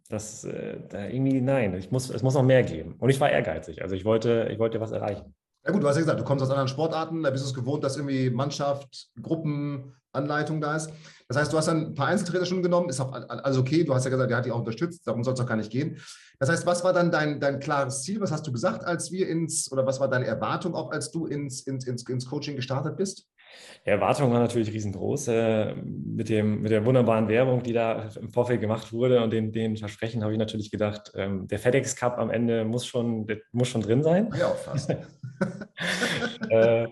das 0.08 0.42
äh, 0.42 0.80
da 0.88 1.06
irgendwie, 1.06 1.40
nein, 1.40 1.72
ich 1.74 1.92
muss, 1.92 2.10
es 2.10 2.24
muss 2.24 2.34
noch 2.34 2.42
mehr 2.42 2.64
geben. 2.64 2.96
Und 2.98 3.10
ich 3.10 3.20
war 3.20 3.30
ehrgeizig. 3.30 3.80
Also 3.80 3.94
ich 3.94 4.04
wollte, 4.04 4.48
ich 4.50 4.58
wollte 4.58 4.80
was 4.80 4.90
erreichen. 4.90 5.36
Ja 5.64 5.70
gut, 5.70 5.84
du 5.84 5.86
hast 5.86 5.94
ja 5.94 6.00
gesagt, 6.00 6.18
du 6.18 6.24
kommst 6.24 6.42
aus 6.42 6.50
anderen 6.50 6.66
Sportarten, 6.66 7.22
da 7.22 7.30
bist 7.30 7.44
du 7.44 7.48
es 7.48 7.54
gewohnt, 7.54 7.84
dass 7.84 7.96
irgendwie 7.96 8.28
Mannschaft, 8.28 9.06
Gruppenanleitung 9.22 10.60
da 10.60 10.74
ist. 10.74 10.90
Das 11.28 11.36
heißt, 11.36 11.52
du 11.52 11.58
hast 11.58 11.68
dann 11.68 11.86
ein 11.86 11.94
paar 11.94 12.08
Einzeltrainer 12.08 12.44
schon 12.44 12.64
genommen, 12.64 12.88
ist 12.88 12.98
auch 12.98 13.12
alles 13.12 13.56
okay, 13.56 13.84
du 13.84 13.94
hast 13.94 14.02
ja 14.02 14.10
gesagt, 14.10 14.30
der 14.30 14.38
hat 14.38 14.46
dich 14.46 14.52
auch 14.52 14.58
unterstützt, 14.58 15.06
darum 15.06 15.22
soll 15.22 15.34
es 15.34 15.40
auch 15.40 15.46
gar 15.46 15.56
nicht 15.56 15.70
gehen. 15.70 15.96
Das 16.40 16.48
heißt, 16.48 16.66
was 16.66 16.82
war 16.82 16.92
dann 16.92 17.12
dein, 17.12 17.38
dein 17.38 17.60
klares 17.60 18.02
Ziel? 18.02 18.20
Was 18.20 18.32
hast 18.32 18.44
du 18.48 18.50
gesagt, 18.50 18.84
als 18.84 19.12
wir 19.12 19.28
ins, 19.28 19.70
oder 19.70 19.86
was 19.86 20.00
war 20.00 20.08
deine 20.08 20.26
Erwartung 20.26 20.74
auch, 20.74 20.90
als 20.90 21.12
du 21.12 21.26
ins, 21.26 21.60
ins, 21.60 21.86
ins, 21.86 22.02
ins 22.08 22.26
Coaching 22.26 22.56
gestartet 22.56 22.96
bist? 22.96 23.28
Die 23.86 23.90
Erwartung 23.90 24.32
war 24.32 24.40
natürlich 24.40 24.72
riesengroß 24.72 25.28
äh, 25.28 25.74
mit, 25.74 26.28
dem, 26.28 26.62
mit 26.62 26.70
der 26.70 26.86
wunderbaren 26.86 27.28
Werbung, 27.28 27.62
die 27.62 27.72
da 27.72 28.08
im 28.18 28.30
Vorfeld 28.30 28.60
gemacht 28.60 28.92
wurde 28.92 29.22
und 29.22 29.32
den, 29.32 29.52
den 29.52 29.76
Versprechen 29.76 30.22
habe 30.22 30.32
ich 30.32 30.38
natürlich 30.38 30.70
gedacht, 30.70 31.12
ähm, 31.16 31.46
der 31.48 31.58
FedEx 31.58 31.94
Cup 31.94 32.18
am 32.18 32.30
Ende 32.30 32.64
muss 32.64 32.86
schon, 32.86 33.26
muss 33.52 33.68
schon 33.68 33.82
drin 33.82 34.02
sein. 34.02 34.30
Ja, 34.38 34.48
auch 34.48 34.56
fast. 34.56 34.90
äh, 36.48 36.88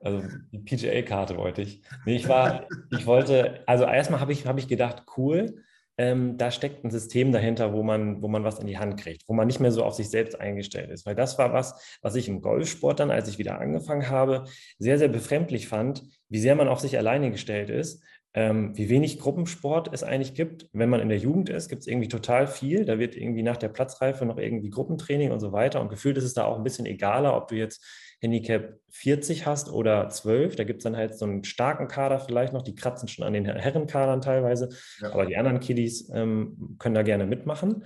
also 0.00 0.22
die 0.52 0.58
PGA-Karte 0.58 1.36
wollte 1.38 1.62
ich. 1.62 1.80
Nee, 2.04 2.16
ich 2.16 2.28
war, 2.28 2.66
ich 2.90 3.06
wollte, 3.06 3.60
also 3.66 3.84
erstmal 3.84 4.20
habe 4.20 4.32
ich, 4.32 4.46
hab 4.46 4.58
ich 4.58 4.68
gedacht, 4.68 5.04
cool, 5.16 5.63
ähm, 5.96 6.36
da 6.38 6.50
steckt 6.50 6.84
ein 6.84 6.90
System 6.90 7.32
dahinter, 7.32 7.72
wo 7.72 7.82
man, 7.82 8.22
wo 8.22 8.28
man 8.28 8.44
was 8.44 8.58
in 8.58 8.66
die 8.66 8.78
Hand 8.78 9.00
kriegt, 9.00 9.22
wo 9.28 9.34
man 9.34 9.46
nicht 9.46 9.60
mehr 9.60 9.72
so 9.72 9.84
auf 9.84 9.94
sich 9.94 10.10
selbst 10.10 10.40
eingestellt 10.40 10.90
ist. 10.90 11.06
Weil 11.06 11.14
das 11.14 11.38
war 11.38 11.52
was, 11.52 11.98
was 12.02 12.16
ich 12.16 12.28
im 12.28 12.40
Golfsport 12.40 13.00
dann, 13.00 13.10
als 13.10 13.28
ich 13.28 13.38
wieder 13.38 13.60
angefangen 13.60 14.10
habe, 14.10 14.44
sehr, 14.78 14.98
sehr 14.98 15.08
befremdlich 15.08 15.68
fand, 15.68 16.02
wie 16.28 16.40
sehr 16.40 16.56
man 16.56 16.68
auf 16.68 16.80
sich 16.80 16.98
alleine 16.98 17.30
gestellt 17.30 17.70
ist, 17.70 18.02
ähm, 18.34 18.76
wie 18.76 18.88
wenig 18.88 19.20
Gruppensport 19.20 19.90
es 19.92 20.02
eigentlich 20.02 20.34
gibt. 20.34 20.68
Wenn 20.72 20.90
man 20.90 21.00
in 21.00 21.08
der 21.08 21.18
Jugend 21.18 21.48
ist, 21.48 21.68
gibt 21.68 21.82
es 21.82 21.86
irgendwie 21.86 22.08
total 22.08 22.48
viel. 22.48 22.84
Da 22.84 22.98
wird 22.98 23.14
irgendwie 23.14 23.44
nach 23.44 23.56
der 23.56 23.68
Platzreife 23.68 24.26
noch 24.26 24.38
irgendwie 24.38 24.70
Gruppentraining 24.70 25.30
und 25.30 25.38
so 25.38 25.52
weiter. 25.52 25.80
Und 25.80 25.88
gefühlt 25.88 26.18
ist 26.18 26.24
es 26.24 26.34
da 26.34 26.44
auch 26.44 26.56
ein 26.56 26.64
bisschen 26.64 26.86
egaler, 26.86 27.36
ob 27.36 27.46
du 27.46 27.54
jetzt 27.54 27.84
Handicap 28.20 28.78
40 28.90 29.46
hast 29.46 29.70
oder 29.70 30.08
12. 30.08 30.56
Da 30.56 30.64
gibt 30.64 30.78
es 30.78 30.84
dann 30.84 30.96
halt 30.96 31.16
so 31.16 31.24
einen 31.24 31.44
starken 31.44 31.88
Kader 31.88 32.20
vielleicht 32.20 32.52
noch. 32.52 32.62
Die 32.62 32.74
kratzen 32.74 33.08
schon 33.08 33.24
an 33.24 33.32
den 33.32 33.44
Herrenkadern 33.44 34.20
teilweise. 34.20 34.70
Ja. 35.00 35.12
Aber 35.12 35.26
die 35.26 35.36
anderen 35.36 35.60
Kiddies 35.60 36.10
ähm, 36.14 36.76
können 36.78 36.94
da 36.94 37.02
gerne 37.02 37.26
mitmachen. 37.26 37.84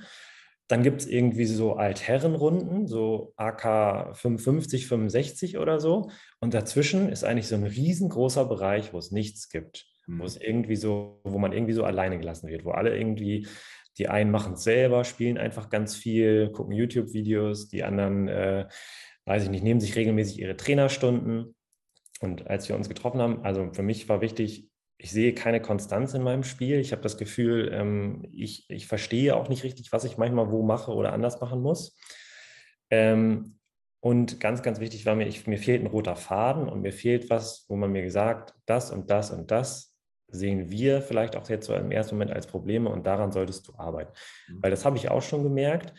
Dann 0.68 0.82
gibt 0.82 1.00
es 1.00 1.06
irgendwie 1.06 1.47
so 1.47 1.76
Altherrenrunden, 1.76 2.87
so 2.87 3.32
AK 3.37 4.14
55, 4.14 4.87
65 4.87 5.56
oder 5.56 5.80
so. 5.80 6.11
Und 6.40 6.52
dazwischen 6.52 7.08
ist 7.08 7.25
eigentlich 7.25 7.49
so 7.49 7.54
ein 7.54 7.64
riesengroßer 7.64 8.44
Bereich, 8.44 8.92
wo 8.92 8.99
es 8.99 9.11
nichts 9.11 9.49
gibt. 9.49 9.87
Mhm. 10.06 10.20
Wo 10.20 10.25
es 10.25 10.37
irgendwie 10.37 10.76
so, 10.76 11.20
wo 11.25 11.38
man 11.38 11.52
irgendwie 11.52 11.73
so 11.73 11.85
alleine 11.85 12.18
gelassen 12.18 12.49
wird, 12.49 12.66
wo 12.66 12.73
alle 12.73 12.97
irgendwie, 12.97 13.47
die 13.97 14.08
einen 14.08 14.30
machen 14.30 14.54
es 14.54 14.62
selber, 14.62 15.04
spielen 15.04 15.38
einfach 15.38 15.70
ganz 15.70 15.97
viel, 15.97 16.50
gucken 16.50 16.75
YouTube-Videos, 16.75 17.68
die 17.68 17.82
anderen, 17.82 18.28
äh, 18.28 18.68
weiß 19.28 19.44
ich 19.44 19.50
nicht, 19.50 19.62
nehmen 19.62 19.80
sich 19.80 19.94
regelmäßig 19.94 20.38
ihre 20.38 20.56
Trainerstunden. 20.56 21.54
Und 22.20 22.47
als 22.49 22.68
wir 22.68 22.76
uns 22.76 22.88
getroffen 22.88 23.20
haben, 23.20 23.44
also 23.44 23.73
für 23.73 23.82
mich 23.82 24.08
war 24.08 24.20
wichtig, 24.20 24.68
ich 24.97 25.12
sehe 25.12 25.32
keine 25.32 25.61
Konstanz 25.61 26.14
in 26.14 26.23
meinem 26.23 26.42
Spiel. 26.42 26.80
Ich 26.80 26.90
habe 26.90 27.02
das 27.02 27.18
Gefühl, 27.18 27.70
ähm, 27.73 28.26
ich, 28.32 28.68
ich 28.68 28.88
verstehe 28.88 29.37
auch 29.37 29.49
nicht 29.49 29.62
richtig, 29.62 29.92
was 29.92 30.04
ich 30.04 30.18
manchmal 30.18 30.50
wo 30.50 30.62
mache 30.62 30.92
oder 30.92 31.12
anders 31.12 31.40
machen 31.40 31.62
muss. 31.62 31.97
Ähm, 32.90 33.58
und 34.00 34.40
ganz, 34.40 34.62
ganz 34.62 34.80
wichtig 34.80 35.06
war 35.06 35.14
mir, 35.14 35.26
ich, 35.26 35.47
mir 35.47 35.58
fehlt 35.58 35.82
ein 35.82 35.88
roter 35.88 36.16
Faden 36.16 36.68
und 36.68 36.80
mir 36.80 36.92
fehlt 36.92 37.30
was, 37.30 37.66
wo 37.68 37.76
man 37.76 37.92
mir 37.92 38.02
gesagt, 38.02 38.54
das 38.66 38.90
und 38.90 39.11
das 39.11 39.30
und 39.30 39.50
das 39.50 39.94
sehen 40.28 40.70
wir 40.70 41.00
vielleicht 41.02 41.37
auch 41.37 41.49
jetzt 41.49 41.66
so 41.66 41.75
im 41.75 41.90
ersten 41.90 42.14
Moment 42.14 42.32
als 42.32 42.47
Probleme 42.47 42.90
und 42.90 43.06
daran 43.06 43.32
solltest 43.32 43.68
du 43.68 43.75
arbeiten. 43.76 44.12
Mhm. 44.49 44.62
Weil 44.62 44.70
das 44.70 44.85
habe 44.85 44.97
ich 44.97 45.11
auch 45.11 45.23
schon 45.23 45.42
gemerkt. 45.42 45.92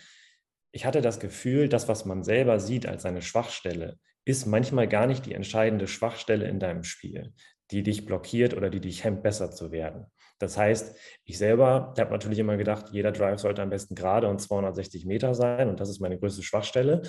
Ich 0.71 0.85
hatte 0.85 1.01
das 1.01 1.19
Gefühl, 1.19 1.69
das, 1.69 1.88
was 1.88 2.05
man 2.05 2.23
selber 2.23 2.59
sieht 2.59 2.85
als 2.85 3.03
seine 3.03 3.21
Schwachstelle, 3.21 3.97
ist 4.25 4.45
manchmal 4.45 4.88
gar 4.88 5.07
nicht 5.07 5.25
die 5.25 5.33
entscheidende 5.33 5.88
Schwachstelle 5.88 6.47
in 6.47 6.59
deinem 6.59 6.83
Spiel 6.83 7.33
die 7.71 7.83
dich 7.83 8.05
blockiert 8.05 8.55
oder 8.55 8.69
die 8.69 8.79
dich 8.79 9.03
hemmt, 9.03 9.23
besser 9.23 9.51
zu 9.51 9.71
werden. 9.71 10.05
Das 10.39 10.57
heißt, 10.57 10.97
ich 11.25 11.38
selber 11.38 11.93
habe 11.97 12.11
natürlich 12.11 12.39
immer 12.39 12.57
gedacht, 12.57 12.88
jeder 12.91 13.11
Drive 13.11 13.39
sollte 13.39 13.61
am 13.61 13.69
besten 13.69 13.95
gerade 13.95 14.27
und 14.27 14.39
260 14.39 15.05
Meter 15.05 15.35
sein 15.35 15.69
und 15.69 15.79
das 15.79 15.89
ist 15.89 15.99
meine 15.99 16.17
größte 16.17 16.43
Schwachstelle. 16.43 17.01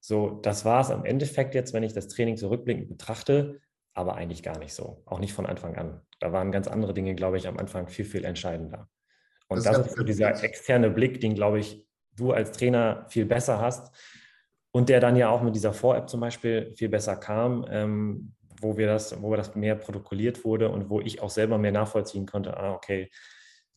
So, 0.00 0.40
das 0.42 0.64
war 0.64 0.80
es 0.80 0.90
am 0.90 1.04
Endeffekt 1.04 1.54
jetzt, 1.54 1.72
wenn 1.72 1.82
ich 1.82 1.92
das 1.92 2.08
Training 2.08 2.36
zurückblickend 2.36 2.88
betrachte, 2.88 3.60
aber 3.94 4.14
eigentlich 4.14 4.44
gar 4.44 4.58
nicht 4.58 4.72
so. 4.72 5.02
Auch 5.06 5.18
nicht 5.18 5.32
von 5.32 5.44
Anfang 5.44 5.76
an. 5.76 6.00
Da 6.20 6.32
waren 6.32 6.52
ganz 6.52 6.68
andere 6.68 6.94
Dinge, 6.94 7.16
glaube 7.16 7.36
ich, 7.36 7.48
am 7.48 7.58
Anfang 7.58 7.88
viel, 7.88 8.04
viel 8.04 8.24
entscheidender. 8.24 8.88
Und 9.48 9.66
das, 9.66 9.76
das 9.76 9.86
ist 9.88 9.96
so 9.96 10.04
dieser 10.04 10.42
externe 10.44 10.90
Blick, 10.90 11.20
den, 11.20 11.34
glaube 11.34 11.58
ich, 11.58 11.84
du 12.18 12.32
als 12.32 12.52
Trainer 12.52 13.06
viel 13.08 13.24
besser 13.24 13.60
hast 13.60 13.94
und 14.72 14.88
der 14.88 15.00
dann 15.00 15.16
ja 15.16 15.30
auch 15.30 15.42
mit 15.42 15.54
dieser 15.54 15.72
Vor-App 15.72 16.08
zum 16.08 16.20
Beispiel 16.20 16.72
viel 16.76 16.88
besser 16.88 17.16
kam, 17.16 17.66
ähm, 17.70 18.34
wo 18.60 18.76
wir 18.76 18.86
das, 18.86 19.20
wo 19.22 19.34
das 19.36 19.54
mehr 19.54 19.76
protokolliert 19.76 20.44
wurde 20.44 20.68
und 20.68 20.90
wo 20.90 21.00
ich 21.00 21.22
auch 21.22 21.30
selber 21.30 21.58
mehr 21.58 21.72
nachvollziehen 21.72 22.26
konnte, 22.26 22.56
ah, 22.56 22.72
okay, 22.72 23.10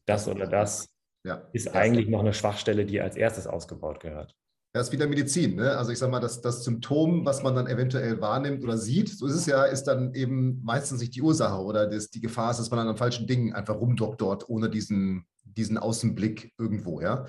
das 0.05 0.27
oder 0.27 0.48
das 0.48 0.89
ja. 1.24 1.48
ist 1.53 1.75
eigentlich 1.75 2.07
noch 2.07 2.21
eine 2.21 2.33
Schwachstelle, 2.33 2.86
die 2.86 3.00
als 3.00 3.15
erstes 3.15 3.48
ausgebaut 3.48 4.00
gehört. 4.00 4.36
Das 4.74 4.88
ist 4.88 4.93
wieder 4.93 5.07
Medizin. 5.07 5.55
Ne? 5.55 5.77
Also 5.77 5.91
ich 5.91 6.00
sage 6.00 6.12
mal, 6.12 6.21
das, 6.21 6.39
das 6.41 6.63
Symptom, 6.63 7.25
was 7.25 7.43
man 7.43 7.55
dann 7.55 7.67
eventuell 7.67 8.21
wahrnimmt 8.21 8.63
oder 8.63 8.77
sieht, 8.77 9.10
so 9.10 9.27
ist 9.27 9.36
es 9.36 9.45
ja, 9.45 9.65
ist 9.65 9.83
dann 9.83 10.13
eben 10.13 10.62
meistens 10.63 11.01
nicht 11.01 11.13
die 11.13 11.21
Ursache 11.21 11.62
oder 11.62 11.88
das, 11.88 12.10
die 12.10 12.21
Gefahr 12.21 12.51
ist, 12.51 12.60
dass 12.60 12.71
man 12.71 12.88
an 12.88 12.95
falschen 12.95 13.27
Dingen 13.27 13.53
einfach 13.53 13.75
rumdoktort, 13.75 14.48
ohne 14.48 14.69
diesen, 14.69 15.25
diesen 15.43 15.77
Außenblick 15.77 16.53
irgendwo. 16.57 17.01
Ja? 17.01 17.25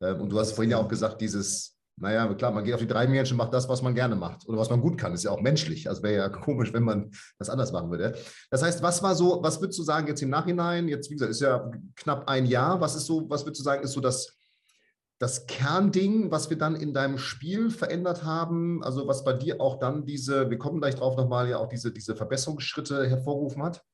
Ähm, 0.00 0.20
und 0.20 0.30
du 0.30 0.38
hast 0.38 0.52
vorhin 0.52 0.70
ja 0.70 0.78
auch 0.78 0.88
gesagt, 0.88 1.20
dieses 1.20 1.80
naja, 2.00 2.32
klar, 2.32 2.50
man 2.50 2.64
geht 2.64 2.72
auf 2.72 2.80
die 2.80 2.86
drei 2.86 3.06
Menschen, 3.06 3.36
macht 3.36 3.52
das, 3.52 3.68
was 3.68 3.82
man 3.82 3.94
gerne 3.94 4.16
macht 4.16 4.48
oder 4.48 4.58
was 4.58 4.70
man 4.70 4.80
gut 4.80 4.96
kann. 4.96 5.12
Ist 5.12 5.24
ja 5.24 5.30
auch 5.30 5.42
menschlich. 5.42 5.88
Also 5.88 6.02
wäre 6.02 6.14
ja 6.14 6.28
komisch, 6.44 6.72
wenn 6.72 6.82
man 6.82 7.10
das 7.38 7.50
anders 7.50 7.72
machen 7.72 7.90
würde. 7.90 8.16
Das 8.50 8.62
heißt, 8.62 8.82
was 8.82 9.02
war 9.02 9.14
so, 9.14 9.42
was 9.42 9.60
würdest 9.60 9.78
du 9.78 9.82
sagen 9.82 10.06
jetzt 10.06 10.22
im 10.22 10.30
Nachhinein? 10.30 10.88
Jetzt, 10.88 11.10
wie 11.10 11.14
gesagt, 11.14 11.30
ist 11.30 11.40
ja 11.40 11.70
knapp 11.96 12.26
ein 12.28 12.46
Jahr. 12.46 12.80
Was 12.80 12.96
ist 12.96 13.06
so, 13.06 13.28
was 13.28 13.44
würdest 13.44 13.60
du 13.60 13.64
sagen, 13.64 13.82
ist 13.82 13.92
so 13.92 14.00
das, 14.00 14.38
das 15.18 15.46
Kernding, 15.46 16.30
was 16.30 16.48
wir 16.48 16.56
dann 16.56 16.74
in 16.74 16.94
deinem 16.94 17.18
Spiel 17.18 17.68
verändert 17.68 18.24
haben? 18.24 18.82
Also 18.82 19.06
was 19.06 19.22
bei 19.22 19.34
dir 19.34 19.60
auch 19.60 19.78
dann 19.78 20.06
diese, 20.06 20.48
wir 20.48 20.56
kommen 20.56 20.80
gleich 20.80 20.94
drauf 20.94 21.16
nochmal, 21.18 21.50
ja 21.50 21.58
auch 21.58 21.68
diese, 21.68 21.92
diese 21.92 22.16
Verbesserungsschritte 22.16 23.06
hervorgerufen 23.10 23.62
hat? 23.62 23.84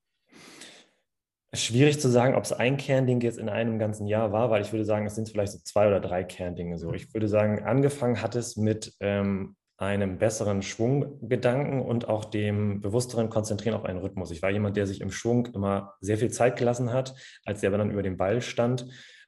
Schwierig 1.53 1.99
zu 2.01 2.09
sagen, 2.09 2.35
ob 2.35 2.43
es 2.43 2.51
ein 2.51 2.75
Kernding 2.75 3.21
jetzt 3.21 3.37
in 3.37 3.47
einem 3.47 3.79
ganzen 3.79 4.05
Jahr 4.05 4.33
war, 4.33 4.49
weil 4.49 4.61
ich 4.61 4.73
würde 4.73 4.83
sagen, 4.83 5.05
es 5.05 5.15
sind 5.15 5.29
vielleicht 5.29 5.53
so 5.53 5.59
zwei 5.63 5.87
oder 5.87 6.01
drei 6.01 6.25
Kerndinge 6.25 6.77
so. 6.77 6.93
Ich 6.93 7.13
würde 7.13 7.29
sagen, 7.29 7.63
angefangen 7.63 8.21
hat 8.21 8.35
es 8.35 8.57
mit 8.57 8.93
ähm, 8.99 9.55
einem 9.77 10.17
besseren 10.17 10.61
Schwunggedanken 10.61 11.81
und 11.81 12.09
auch 12.09 12.25
dem 12.25 12.81
bewussteren 12.81 13.29
Konzentrieren 13.29 13.75
auf 13.75 13.85
einen 13.85 13.99
Rhythmus. 13.99 14.31
Ich 14.31 14.41
war 14.41 14.49
jemand, 14.49 14.75
der 14.75 14.87
sich 14.87 15.01
im 15.01 15.11
Schwung 15.11 15.45
immer 15.53 15.93
sehr 16.01 16.17
viel 16.17 16.31
Zeit 16.31 16.57
gelassen 16.57 16.91
hat, 16.91 17.15
als 17.45 17.61
der 17.61 17.69
aber 17.69 17.77
dann 17.77 17.91
über 17.91 18.03
dem 18.03 18.17
Ball 18.17 18.41
stand 18.41 18.87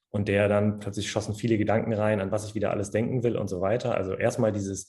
und 0.09 0.27
der 0.27 0.49
dann 0.49 0.79
plötzlich 0.79 1.09
schossen 1.09 1.35
viele 1.35 1.57
Gedanken 1.57 1.93
rein, 1.93 2.19
an 2.19 2.31
was 2.31 2.45
ich 2.45 2.55
wieder 2.55 2.71
alles 2.71 2.91
denken 2.91 3.23
will 3.23 3.37
und 3.37 3.47
so 3.47 3.61
weiter. 3.61 3.95
Also 3.95 4.15
erstmal 4.15 4.51
dieses 4.51 4.87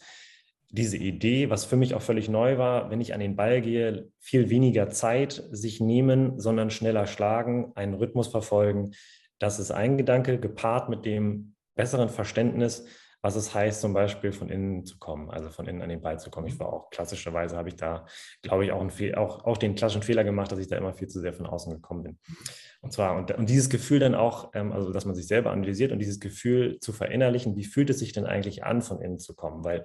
diese 0.70 0.96
Idee, 0.96 1.50
was 1.50 1.64
für 1.64 1.76
mich 1.76 1.94
auch 1.94 2.02
völlig 2.02 2.28
neu 2.28 2.56
war, 2.56 2.90
wenn 2.90 3.00
ich 3.00 3.12
an 3.12 3.20
den 3.20 3.36
Ball 3.36 3.60
gehe, 3.60 4.08
viel 4.18 4.50
weniger 4.50 4.88
Zeit 4.88 5.42
sich 5.50 5.80
nehmen, 5.80 6.38
sondern 6.38 6.70
schneller 6.70 7.06
schlagen, 7.06 7.72
einen 7.74 7.94
Rhythmus 7.94 8.28
verfolgen. 8.28 8.92
Das 9.38 9.58
ist 9.58 9.72
ein 9.72 9.98
Gedanke, 9.98 10.38
gepaart 10.38 10.88
mit 10.88 11.04
dem 11.04 11.54
besseren 11.74 12.08
Verständnis, 12.08 12.86
was 13.22 13.36
es 13.36 13.54
heißt, 13.54 13.80
zum 13.80 13.92
Beispiel 13.92 14.32
von 14.32 14.48
innen 14.48 14.84
zu 14.84 14.98
kommen, 14.98 15.28
also 15.30 15.50
von 15.50 15.66
innen 15.66 15.82
an 15.82 15.90
den 15.90 16.00
Ball 16.00 16.18
zu 16.18 16.30
kommen. 16.30 16.46
Ich 16.46 16.58
war 16.58 16.72
auch 16.72 16.90
klassischerweise, 16.90 17.56
habe 17.56 17.68
ich 17.68 17.76
da, 17.76 18.06
glaube 18.40 18.64
ich, 18.64 18.72
auch, 18.72 18.80
einen, 18.80 19.14
auch, 19.16 19.44
auch 19.44 19.58
den 19.58 19.74
klassischen 19.74 20.02
Fehler 20.02 20.24
gemacht, 20.24 20.52
dass 20.52 20.58
ich 20.58 20.68
da 20.68 20.76
immer 20.76 20.94
viel 20.94 21.08
zu 21.08 21.20
sehr 21.20 21.34
von 21.34 21.46
außen 21.46 21.72
gekommen 21.72 22.02
bin. 22.02 22.18
Und 22.80 22.92
zwar, 22.92 23.16
und, 23.16 23.30
und 23.32 23.50
dieses 23.50 23.68
Gefühl 23.68 23.98
dann 23.98 24.14
auch, 24.14 24.52
ähm, 24.54 24.72
also 24.72 24.92
dass 24.92 25.04
man 25.04 25.14
sich 25.14 25.26
selber 25.26 25.50
analysiert 25.50 25.92
und 25.92 25.98
dieses 25.98 26.20
Gefühl 26.20 26.78
zu 26.80 26.92
verinnerlichen, 26.92 27.56
wie 27.56 27.64
fühlt 27.64 27.90
es 27.90 27.98
sich 27.98 28.12
denn 28.12 28.24
eigentlich 28.24 28.64
an, 28.64 28.80
von 28.80 29.02
innen 29.02 29.18
zu 29.18 29.34
kommen? 29.34 29.64
Weil 29.64 29.84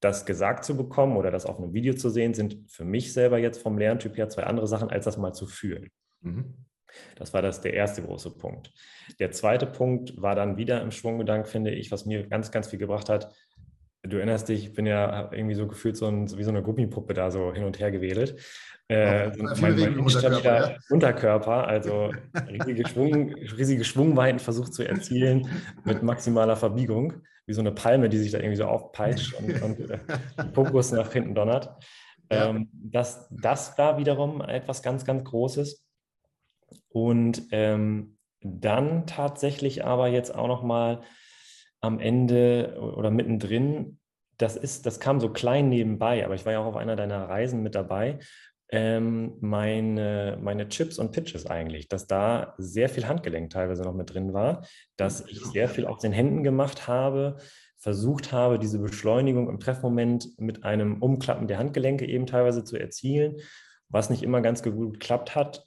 das 0.00 0.24
gesagt 0.24 0.64
zu 0.64 0.76
bekommen 0.76 1.16
oder 1.16 1.30
das 1.30 1.46
auf 1.46 1.58
einem 1.58 1.72
Video 1.72 1.94
zu 1.94 2.08
sehen, 2.10 2.34
sind 2.34 2.70
für 2.70 2.84
mich 2.84 3.12
selber 3.12 3.38
jetzt 3.38 3.62
vom 3.62 3.78
Lerntyp 3.78 4.16
her 4.16 4.28
zwei 4.28 4.44
andere 4.44 4.66
Sachen, 4.66 4.90
als 4.90 5.04
das 5.04 5.18
mal 5.18 5.32
zu 5.32 5.46
fühlen. 5.46 5.90
Mhm. 6.22 6.54
Das 7.16 7.32
war 7.32 7.42
das 7.42 7.60
der 7.60 7.74
erste 7.74 8.02
große 8.02 8.36
Punkt. 8.36 8.72
Der 9.18 9.30
zweite 9.30 9.66
Punkt 9.66 10.20
war 10.20 10.34
dann 10.34 10.56
wieder 10.56 10.80
im 10.82 10.90
Schwunggedanken, 10.90 11.50
finde 11.50 11.70
ich, 11.70 11.92
was 11.92 12.06
mir 12.06 12.26
ganz, 12.26 12.50
ganz 12.50 12.68
viel 12.68 12.78
gebracht 12.78 13.08
hat. 13.08 13.32
Du 14.02 14.16
erinnerst 14.16 14.48
dich, 14.48 14.64
ich 14.64 14.72
bin 14.72 14.86
ja 14.86 15.30
irgendwie 15.30 15.54
so 15.54 15.68
gefühlt 15.68 15.96
so 15.96 16.06
ein, 16.06 16.36
wie 16.36 16.42
so 16.42 16.50
eine 16.50 16.62
Gummipuppe 16.62 17.12
da 17.12 17.30
so 17.30 17.52
hin 17.52 17.64
und 17.64 17.78
her 17.78 17.90
gewedelt. 17.90 18.40
Äh, 18.88 19.28
mein, 19.60 19.78
mein 19.78 19.98
Unterkörper, 20.00 20.70
ja? 20.70 20.76
Unterkörper, 20.88 21.68
also 21.68 22.10
riesige, 22.48 22.88
Schwung, 22.88 23.34
riesige 23.34 23.84
Schwungweiten 23.84 24.40
versucht 24.40 24.74
zu 24.74 24.82
erzielen 24.82 25.46
mit 25.84 26.02
maximaler 26.02 26.56
Verbiegung 26.56 27.22
wie 27.50 27.54
so 27.54 27.60
eine 27.60 27.72
Palme, 27.72 28.08
die 28.08 28.18
sich 28.18 28.30
da 28.30 28.38
irgendwie 28.38 28.56
so 28.56 28.66
aufpeitscht 28.66 29.34
und, 29.34 29.60
und 29.62 29.90
äh, 29.90 29.98
Fokus 30.54 30.92
nach 30.92 31.12
hinten 31.12 31.34
donnert. 31.34 31.74
Ähm, 32.30 32.70
das, 32.72 33.28
das 33.30 33.76
war 33.76 33.98
wiederum 33.98 34.40
etwas 34.40 34.82
ganz, 34.82 35.04
ganz 35.04 35.24
Großes. 35.24 35.84
Und 36.90 37.42
ähm, 37.50 38.18
dann 38.40 39.06
tatsächlich 39.08 39.84
aber 39.84 40.06
jetzt 40.06 40.32
auch 40.32 40.46
noch 40.46 40.62
mal 40.62 41.02
am 41.80 41.98
Ende 41.98 42.78
oder 42.80 43.10
mittendrin, 43.10 43.98
das 44.38 44.56
ist, 44.56 44.86
das 44.86 45.00
kam 45.00 45.18
so 45.18 45.30
klein 45.30 45.68
nebenbei, 45.68 46.24
aber 46.24 46.34
ich 46.34 46.46
war 46.46 46.52
ja 46.52 46.60
auch 46.60 46.66
auf 46.66 46.76
einer 46.76 46.94
deiner 46.94 47.28
Reisen 47.28 47.62
mit 47.62 47.74
dabei 47.74 48.20
ähm, 48.72 49.36
meine, 49.40 50.38
meine 50.40 50.68
Chips 50.68 50.98
und 50.98 51.12
Pitches 51.12 51.46
eigentlich, 51.46 51.88
dass 51.88 52.06
da 52.06 52.54
sehr 52.58 52.88
viel 52.88 53.08
Handgelenk 53.08 53.50
teilweise 53.50 53.82
noch 53.82 53.94
mit 53.94 54.14
drin 54.14 54.32
war, 54.32 54.64
dass 54.96 55.26
ich 55.26 55.44
sehr 55.44 55.68
viel 55.68 55.86
auf 55.86 55.98
den 55.98 56.12
Händen 56.12 56.42
gemacht 56.42 56.86
habe, 56.86 57.36
versucht 57.78 58.32
habe, 58.32 58.58
diese 58.58 58.78
Beschleunigung 58.78 59.48
im 59.48 59.58
Treffmoment 59.58 60.38
mit 60.38 60.64
einem 60.64 61.02
Umklappen 61.02 61.48
der 61.48 61.58
Handgelenke 61.58 62.06
eben 62.06 62.26
teilweise 62.26 62.62
zu 62.62 62.76
erzielen, 62.76 63.36
was 63.88 64.10
nicht 64.10 64.22
immer 64.22 64.40
ganz 64.40 64.62
gut 64.62 64.92
geklappt 64.94 65.34
hat. 65.34 65.66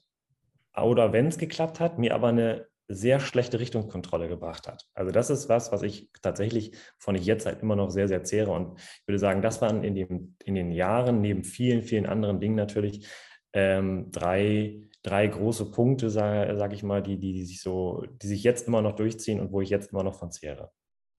Oder 0.75 1.11
wenn 1.11 1.27
es 1.27 1.37
geklappt 1.37 1.79
hat, 1.79 1.99
mir 1.99 2.15
aber 2.15 2.29
eine 2.29 2.67
sehr 2.87 3.19
schlechte 3.19 3.59
Richtungskontrolle 3.59 4.27
gebracht 4.27 4.67
hat. 4.67 4.85
Also 4.93 5.11
das 5.11 5.29
ist 5.29 5.49
was, 5.49 5.71
was 5.71 5.83
ich 5.83 6.09
tatsächlich 6.21 6.75
von 6.97 7.15
ich 7.15 7.25
jetzt 7.25 7.45
halt 7.45 7.61
immer 7.61 7.75
noch 7.75 7.89
sehr, 7.89 8.07
sehr 8.07 8.23
zehre. 8.23 8.51
Und 8.51 8.79
ich 8.79 9.07
würde 9.07 9.19
sagen, 9.19 9.41
das 9.41 9.61
waren 9.61 9.83
in, 9.83 9.95
dem, 9.95 10.35
in 10.43 10.55
den 10.55 10.71
Jahren, 10.71 11.21
neben 11.21 11.43
vielen, 11.43 11.81
vielen 11.81 12.05
anderen 12.05 12.39
Dingen 12.39 12.55
natürlich, 12.55 13.07
ähm, 13.53 14.11
drei, 14.11 14.81
drei 15.01 15.27
große 15.27 15.71
Punkte, 15.71 16.09
sage 16.09 16.57
sag 16.57 16.73
ich 16.73 16.83
mal, 16.83 17.01
die, 17.01 17.17
die, 17.17 17.33
die, 17.33 17.45
sich 17.45 17.61
so, 17.61 18.03
die 18.21 18.27
sich 18.27 18.43
jetzt 18.43 18.67
immer 18.67 18.81
noch 18.81 18.95
durchziehen 18.95 19.39
und 19.39 19.51
wo 19.51 19.61
ich 19.61 19.69
jetzt 19.69 19.91
immer 19.91 20.03
noch 20.03 20.15
von 20.15 20.31
zehre. 20.31 20.71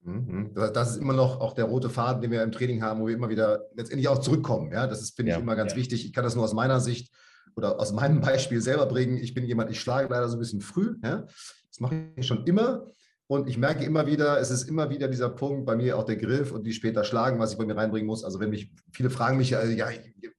Mhm. 0.03 0.53
Das 0.75 0.91
ist 0.91 0.97
immer 0.99 1.15
noch 1.15 1.41
auch 1.41 1.55
der 1.55 1.65
rote 1.65 1.89
Faden, 1.89 2.21
den 2.21 2.31
wir 2.31 2.43
im 2.43 2.53
Training 2.53 2.83
haben, 2.83 3.01
wo 3.01 3.07
wir 3.07 3.15
immer 3.15 3.31
wieder 3.31 3.67
letztendlich 3.75 4.09
auch 4.09 4.19
zurückkommen. 4.19 4.71
Ja, 4.71 4.87
das 4.87 5.01
ist, 5.01 5.17
finde 5.17 5.31
ja, 5.31 5.39
ich, 5.39 5.43
immer 5.43 5.57
ganz 5.57 5.73
ja. 5.73 5.79
wichtig. 5.79 6.05
Ich 6.05 6.13
kann 6.13 6.25
das 6.25 6.35
nur 6.35 6.45
aus 6.45 6.53
meiner 6.53 6.81
Sicht 6.81 7.15
oder 7.57 7.81
aus 7.81 7.93
meinem 7.93 8.21
Beispiel 8.23 8.61
selber 8.61 8.87
bringen. 8.87 9.17
Ich 9.17 9.35
bin 9.35 9.45
jemand, 9.45 9.71
ich 9.71 9.81
schlage 9.81 10.09
leider 10.09 10.29
so 10.29 10.37
ein 10.37 10.41
bisschen 10.41 10.61
früh. 10.61 10.97
Ja? 11.03 11.27
Das 11.69 11.81
mache 11.81 12.09
ich 12.17 12.27
schon 12.27 12.45
immer. 12.47 12.87
Und 13.27 13.49
ich 13.49 13.57
merke 13.57 13.85
immer 13.85 14.07
wieder, 14.07 14.39
es 14.39 14.51
ist 14.51 14.69
immer 14.69 14.91
wieder 14.91 15.09
dieser 15.09 15.31
Punkt 15.31 15.65
bei 15.65 15.77
mir 15.77 15.97
auch 15.97 16.05
der 16.05 16.17
Griff 16.17 16.53
und 16.53 16.65
die 16.65 16.75
später 16.75 17.05
schlagen, 17.05 17.39
was 17.39 17.53
ich 17.53 17.59
bei 17.59 17.65
mir 17.65 17.77
reinbringen 17.77 18.07
muss. 18.07 18.23
Also 18.23 18.39
wenn 18.39 18.51
mich, 18.51 18.71
viele 18.93 19.09
fragen 19.09 19.39
mich, 19.39 19.57
also, 19.57 19.73
ja, 19.73 19.89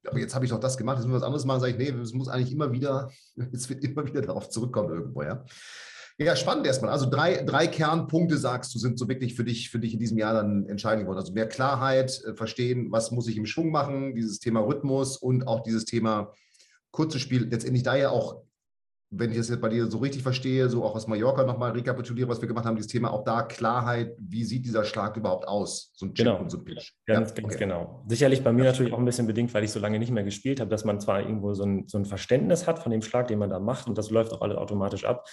aber 0.05 0.19
jetzt 0.19 0.36
habe 0.36 0.45
ich 0.45 0.51
doch 0.51 0.60
das 0.60 0.77
gemacht, 0.77 0.98
jetzt 0.98 1.07
muss 1.07 1.15
ich 1.15 1.22
was 1.22 1.25
anderes 1.25 1.45
machen, 1.45 1.62
sage 1.62 1.72
ich, 1.72 1.77
nee, 1.79 2.00
es 2.00 2.13
muss 2.13 2.27
eigentlich 2.27 2.51
immer 2.51 2.72
wieder, 2.72 3.10
es 3.51 3.69
wird 3.69 3.84
immer 3.84 4.05
wieder 4.05 4.22
darauf 4.22 4.50
zurückkommen 4.50 4.93
irgendwo, 4.93 5.24
ja. 5.24 5.43
Ja, 6.17 6.34
spannend 6.38 6.65
erstmal. 6.65 6.91
Also 6.91 7.10
drei, 7.10 7.43
drei 7.43 7.67
Kernpunkte, 7.67 8.38
sagst 8.38 8.74
du, 8.74 8.79
sind 8.79 8.98
so 8.98 9.10
wirklich 9.10 9.36
für 9.36 9.43
dich, 9.43 9.69
für 9.69 9.79
dich 9.79 9.93
in 9.93 10.00
diesem 10.00 10.17
Jahr 10.17 10.34
dann 10.34 10.65
entscheidend 10.67 11.03
geworden. 11.03 11.19
Also 11.19 11.34
mehr 11.34 11.50
Klarheit, 11.50 12.24
äh, 12.24 12.34
verstehen, 12.36 12.89
was 12.89 13.12
muss 13.12 13.27
ich 13.27 13.36
im 13.36 13.45
Schwung 13.45 13.69
machen, 13.69 14.15
dieses 14.15 14.39
Thema 14.39 14.62
Rhythmus 14.62 15.17
und 15.17 15.45
auch 15.45 15.62
dieses 15.62 15.84
Thema 15.84 16.31
kurzes 16.96 17.22
Spiel. 17.22 17.48
Letztendlich 17.50 17.84
da 17.84 17.96
ja 17.96 18.10
auch, 18.10 18.42
wenn 19.12 19.32
ich 19.32 19.38
das 19.38 19.50
jetzt 19.50 19.62
bei 19.62 19.70
dir 19.70 19.86
so 19.90 20.00
richtig 20.00 20.24
verstehe, 20.24 20.68
so 20.68 20.84
auch 20.84 20.96
aus 20.96 21.08
Mallorca 21.08 21.44
nochmal 21.44 21.72
rekapituliere, 21.72 22.28
was 22.28 22.42
wir 22.42 22.48
gemacht 22.48 22.66
haben, 22.66 22.75
dieses 22.75 22.92
Thema 22.92 23.12
auch 23.12 23.24
da 23.24 23.44
Klarheit, 23.44 24.16
wie 24.18 24.44
sieht 24.44 24.66
dieser 24.66 24.84
Schlag 24.84 25.16
überhaupt 25.16 25.48
aus? 25.48 25.92
So 25.96 26.08
ein 26.08 26.14
Chip 26.14 26.25
genau. 26.25 26.40
und 26.40 26.50
so 26.50 26.58
ein 26.58 26.66
Pitch. 26.66 26.94
Ganz, 27.06 27.30
ja, 27.30 27.36
ganz 27.36 27.56
okay. 27.56 27.64
genau. 27.64 28.04
Sicherlich 28.08 28.44
bei 28.44 28.52
mir 28.52 28.64
natürlich 28.64 28.94
auch 28.94 28.98
ein 28.98 29.06
bisschen 29.06 29.28
bedingt, 29.28 29.54
weil 29.54 29.64
ich 29.64 29.72
so 29.72 29.80
lange 29.80 30.00
nicht 30.00 30.12
mehr 30.12 30.24
gespielt 30.24 30.60
habe, 30.60 30.70
dass 30.70 30.86
man 30.86 31.00
zwar 31.00 31.22
irgendwo 31.22 31.54
so 31.54 31.64
ein, 31.64 31.88
so 31.88 31.98
ein 31.98 32.06
Verständnis 32.06 32.66
hat 32.66 32.80
von 32.80 32.92
dem 32.92 33.02
Schlag, 33.02 33.28
den 33.28 33.40
man 33.40 33.50
da 33.50 33.60
macht 33.60 33.88
und 33.88 33.98
das 33.98 34.10
läuft 34.10 34.34
auch 34.34 34.42
alles 34.42 34.58
automatisch 34.58 35.06
ab. 35.06 35.28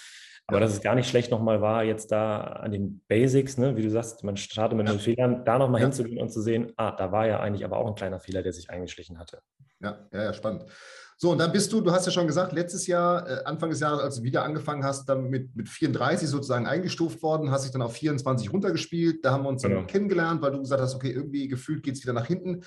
Aber 0.48 0.60
dass 0.60 0.72
es 0.72 0.82
gar 0.82 0.94
nicht 0.94 1.08
schlecht 1.08 1.30
nochmal 1.30 1.60
war, 1.60 1.84
jetzt 1.84 2.10
da 2.10 2.40
an 2.40 2.72
den 2.72 3.00
Basics, 3.08 3.58
ne, 3.58 3.76
wie 3.76 3.82
du 3.82 3.90
sagst, 3.90 4.24
man 4.24 4.36
startet 4.36 4.76
mit 4.76 4.88
ja. 4.88 4.94
den 4.94 5.00
Fehlern, 5.00 5.44
da 5.44 5.58
nochmal 5.58 5.80
ja. 5.80 5.86
hinzugehen 5.86 6.20
und 6.20 6.30
zu 6.30 6.42
sehen, 6.42 6.72
ah, 6.76 6.92
da 6.92 7.12
war 7.12 7.26
ja 7.26 7.40
eigentlich 7.40 7.64
aber 7.64 7.78
auch 7.78 7.86
ein 7.86 7.94
kleiner 7.94 8.20
Fehler, 8.20 8.42
der 8.42 8.52
sich 8.52 8.68
eingeschlichen 8.68 9.18
hatte. 9.18 9.40
Ja, 9.82 10.06
ja, 10.12 10.22
ja, 10.24 10.32
spannend. 10.32 10.64
So, 11.22 11.30
und 11.30 11.38
dann 11.38 11.52
bist 11.52 11.72
du, 11.72 11.80
du 11.80 11.92
hast 11.92 12.04
ja 12.04 12.10
schon 12.10 12.26
gesagt, 12.26 12.52
letztes 12.52 12.88
Jahr, 12.88 13.28
äh, 13.28 13.44
Anfang 13.44 13.70
des 13.70 13.78
Jahres, 13.78 14.00
als 14.00 14.16
du 14.16 14.22
wieder 14.24 14.42
angefangen 14.42 14.82
hast, 14.82 15.08
dann 15.08 15.30
mit, 15.30 15.54
mit 15.54 15.68
34 15.68 16.28
sozusagen 16.28 16.66
eingestuft 16.66 17.22
worden, 17.22 17.52
hast 17.52 17.64
dich 17.64 17.70
dann 17.70 17.82
auf 17.82 17.94
24 17.94 18.52
runtergespielt. 18.52 19.24
Da 19.24 19.30
haben 19.30 19.44
wir 19.44 19.48
uns 19.48 19.62
genau. 19.62 19.76
dann 19.76 19.86
kennengelernt, 19.86 20.42
weil 20.42 20.50
du 20.50 20.60
gesagt 20.60 20.82
hast, 20.82 20.96
okay, 20.96 21.10
irgendwie 21.10 21.46
gefühlt 21.46 21.84
geht 21.84 21.94
es 21.94 22.02
wieder 22.02 22.12
nach 22.12 22.26
hinten. 22.26 22.64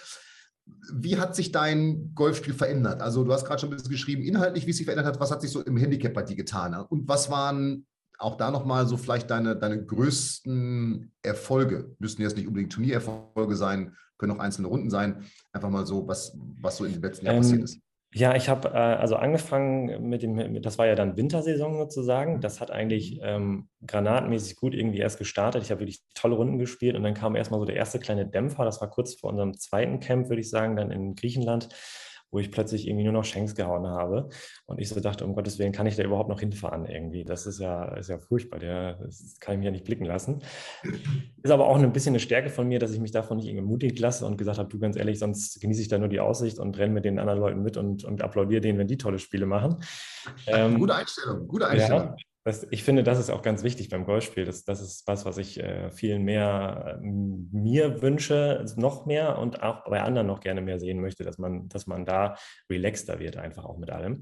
Wie 0.93 1.17
hat 1.17 1.35
sich 1.35 1.51
dein 1.51 2.13
Golfspiel 2.15 2.53
verändert? 2.53 3.01
Also 3.01 3.25
du 3.25 3.33
hast 3.33 3.43
gerade 3.43 3.59
schon 3.59 3.69
ein 3.69 3.75
bisschen 3.75 3.91
geschrieben, 3.91 4.23
inhaltlich, 4.23 4.65
wie 4.65 4.71
es 4.71 4.77
sich 4.77 4.85
verändert 4.85 5.07
hat. 5.07 5.19
Was 5.19 5.31
hat 5.31 5.41
sich 5.41 5.51
so 5.51 5.61
im 5.61 5.75
Handicap 5.75 6.13
bei 6.13 6.23
dir 6.23 6.37
getan? 6.37 6.73
Und 6.75 7.07
was 7.09 7.29
waren 7.29 7.85
auch 8.19 8.35
da 8.35 8.51
nochmal 8.51 8.87
so 8.87 8.97
vielleicht 8.97 9.29
deine, 9.29 9.55
deine 9.55 9.83
größten 9.83 11.11
Erfolge? 11.21 11.95
Müssen 11.99 12.21
jetzt 12.21 12.37
nicht 12.37 12.47
unbedingt 12.47 12.73
Turniererfolge 12.73 13.55
sein, 13.55 13.95
können 14.17 14.33
auch 14.33 14.39
einzelne 14.39 14.67
Runden 14.67 14.89
sein. 14.89 15.23
Einfach 15.51 15.69
mal 15.69 15.85
so, 15.85 16.07
was, 16.07 16.37
was 16.61 16.77
so 16.77 16.85
in 16.85 16.93
den 16.93 17.01
letzten 17.01 17.25
Jahren 17.25 17.37
ähm, 17.37 17.41
passiert 17.41 17.63
ist. 17.63 17.79
Ja, 18.17 18.33
ich 18.33 18.47
habe 18.47 18.69
äh, 18.69 18.71
also 18.71 19.17
angefangen 19.17 20.07
mit 20.07 20.23
dem, 20.23 20.61
das 20.61 20.77
war 20.77 20.87
ja 20.87 20.95
dann 20.95 21.17
Wintersaison 21.17 21.75
sozusagen. 21.77 22.39
Das 22.39 22.61
hat 22.61 22.71
eigentlich 22.71 23.19
ähm, 23.21 23.67
granatenmäßig 23.85 24.55
gut 24.55 24.73
irgendwie 24.73 24.99
erst 24.99 25.17
gestartet. 25.17 25.63
Ich 25.63 25.69
habe 25.69 25.81
wirklich 25.81 26.01
tolle 26.13 26.35
Runden 26.35 26.57
gespielt 26.57 26.95
und 26.95 27.03
dann 27.03 27.13
kam 27.13 27.35
erstmal 27.35 27.59
so 27.59 27.65
der 27.65 27.75
erste 27.75 27.99
kleine 27.99 28.25
Dämpfer. 28.25 28.63
Das 28.63 28.79
war 28.79 28.89
kurz 28.89 29.15
vor 29.15 29.31
unserem 29.31 29.57
zweiten 29.57 29.99
Camp, 29.99 30.29
würde 30.29 30.39
ich 30.39 30.49
sagen, 30.49 30.77
dann 30.77 30.91
in 30.91 31.15
Griechenland 31.15 31.67
wo 32.35 32.39
ich 32.39 32.51
plötzlich 32.51 32.85
irgendwie 32.85 33.05
nur 33.05 33.13
noch 33.13 33.23
Shanks 33.23 33.55
gehauen 33.55 33.87
habe. 33.87 34.27
Und 34.65 34.79
ich 34.81 34.89
so 34.89 34.99
dachte, 34.99 35.25
um 35.25 35.33
Gottes 35.33 35.57
Willen, 35.57 35.71
kann 35.71 35.87
ich 35.87 35.95
da 35.95 36.03
überhaupt 36.03 36.27
noch 36.27 36.41
hinfahren 36.41 36.85
irgendwie? 36.85 37.23
Das 37.23 37.45
ist 37.45 37.59
ja, 37.59 37.85
ist 37.95 38.09
ja 38.09 38.19
furchtbar, 38.19 38.59
der, 38.59 38.95
das 38.95 39.37
kann 39.39 39.53
ich 39.53 39.59
mir 39.59 39.65
ja 39.65 39.71
nicht 39.71 39.85
blicken 39.85 40.03
lassen. 40.03 40.41
Ist 41.41 41.51
aber 41.51 41.65
auch 41.65 41.77
ein 41.77 41.93
bisschen 41.93 42.11
eine 42.11 42.19
Stärke 42.19 42.49
von 42.49 42.67
mir, 42.67 42.77
dass 42.77 42.91
ich 42.91 42.99
mich 42.99 43.11
davon 43.11 43.37
nicht 43.37 43.47
irgendwie 43.47 43.65
mutig 43.65 43.97
lasse 43.99 44.25
und 44.25 44.37
gesagt 44.37 44.57
habe, 44.57 44.67
du 44.67 44.77
ganz 44.77 44.97
ehrlich, 44.97 45.17
sonst 45.17 45.61
genieße 45.61 45.81
ich 45.81 45.87
da 45.87 45.97
nur 45.97 46.09
die 46.09 46.19
Aussicht 46.19 46.59
und 46.59 46.77
renne 46.77 46.93
mit 46.93 47.05
den 47.05 47.19
anderen 47.19 47.39
Leuten 47.39 47.63
mit 47.63 47.77
und, 47.77 48.03
und 48.03 48.21
applaudiere 48.21 48.59
denen, 48.59 48.77
wenn 48.77 48.87
die 48.87 48.97
tolle 48.97 49.17
Spiele 49.17 49.45
machen. 49.45 49.77
Ähm, 50.47 50.77
gute 50.77 50.93
Einstellung, 50.93 51.47
gute 51.47 51.67
Einstellung. 51.67 52.01
Ja, 52.01 52.15
das, 52.45 52.67
ich 52.69 52.83
finde, 52.83 53.01
das 53.01 53.17
ist 53.17 53.31
auch 53.31 53.41
ganz 53.41 53.63
wichtig 53.63 53.89
beim 53.89 54.05
Golfspiel. 54.05 54.45
Das, 54.45 54.63
das 54.63 54.79
ist 54.79 55.07
was, 55.07 55.25
was 55.25 55.39
ich 55.39 55.59
äh, 55.59 55.89
viel 55.89 56.19
mehr 56.19 56.99
äh, 57.01 57.03
mir 57.03 58.03
wünsche, 58.03 58.63
noch 58.77 59.07
mehr 59.07 59.39
und 59.39 59.63
auch 59.63 59.83
bei 59.85 60.03
anderen 60.03 60.27
noch 60.27 60.41
gerne 60.41 60.61
mehr 60.61 60.79
sehen 60.79 61.01
möchte, 61.01 61.23
dass 61.23 61.39
man, 61.39 61.67
dass 61.69 61.87
man 61.87 62.05
da 62.05 62.35
relaxter 62.69 63.19
wird, 63.19 63.37
einfach 63.37 63.65
auch 63.65 63.79
mit 63.79 63.89
allem. 63.89 64.21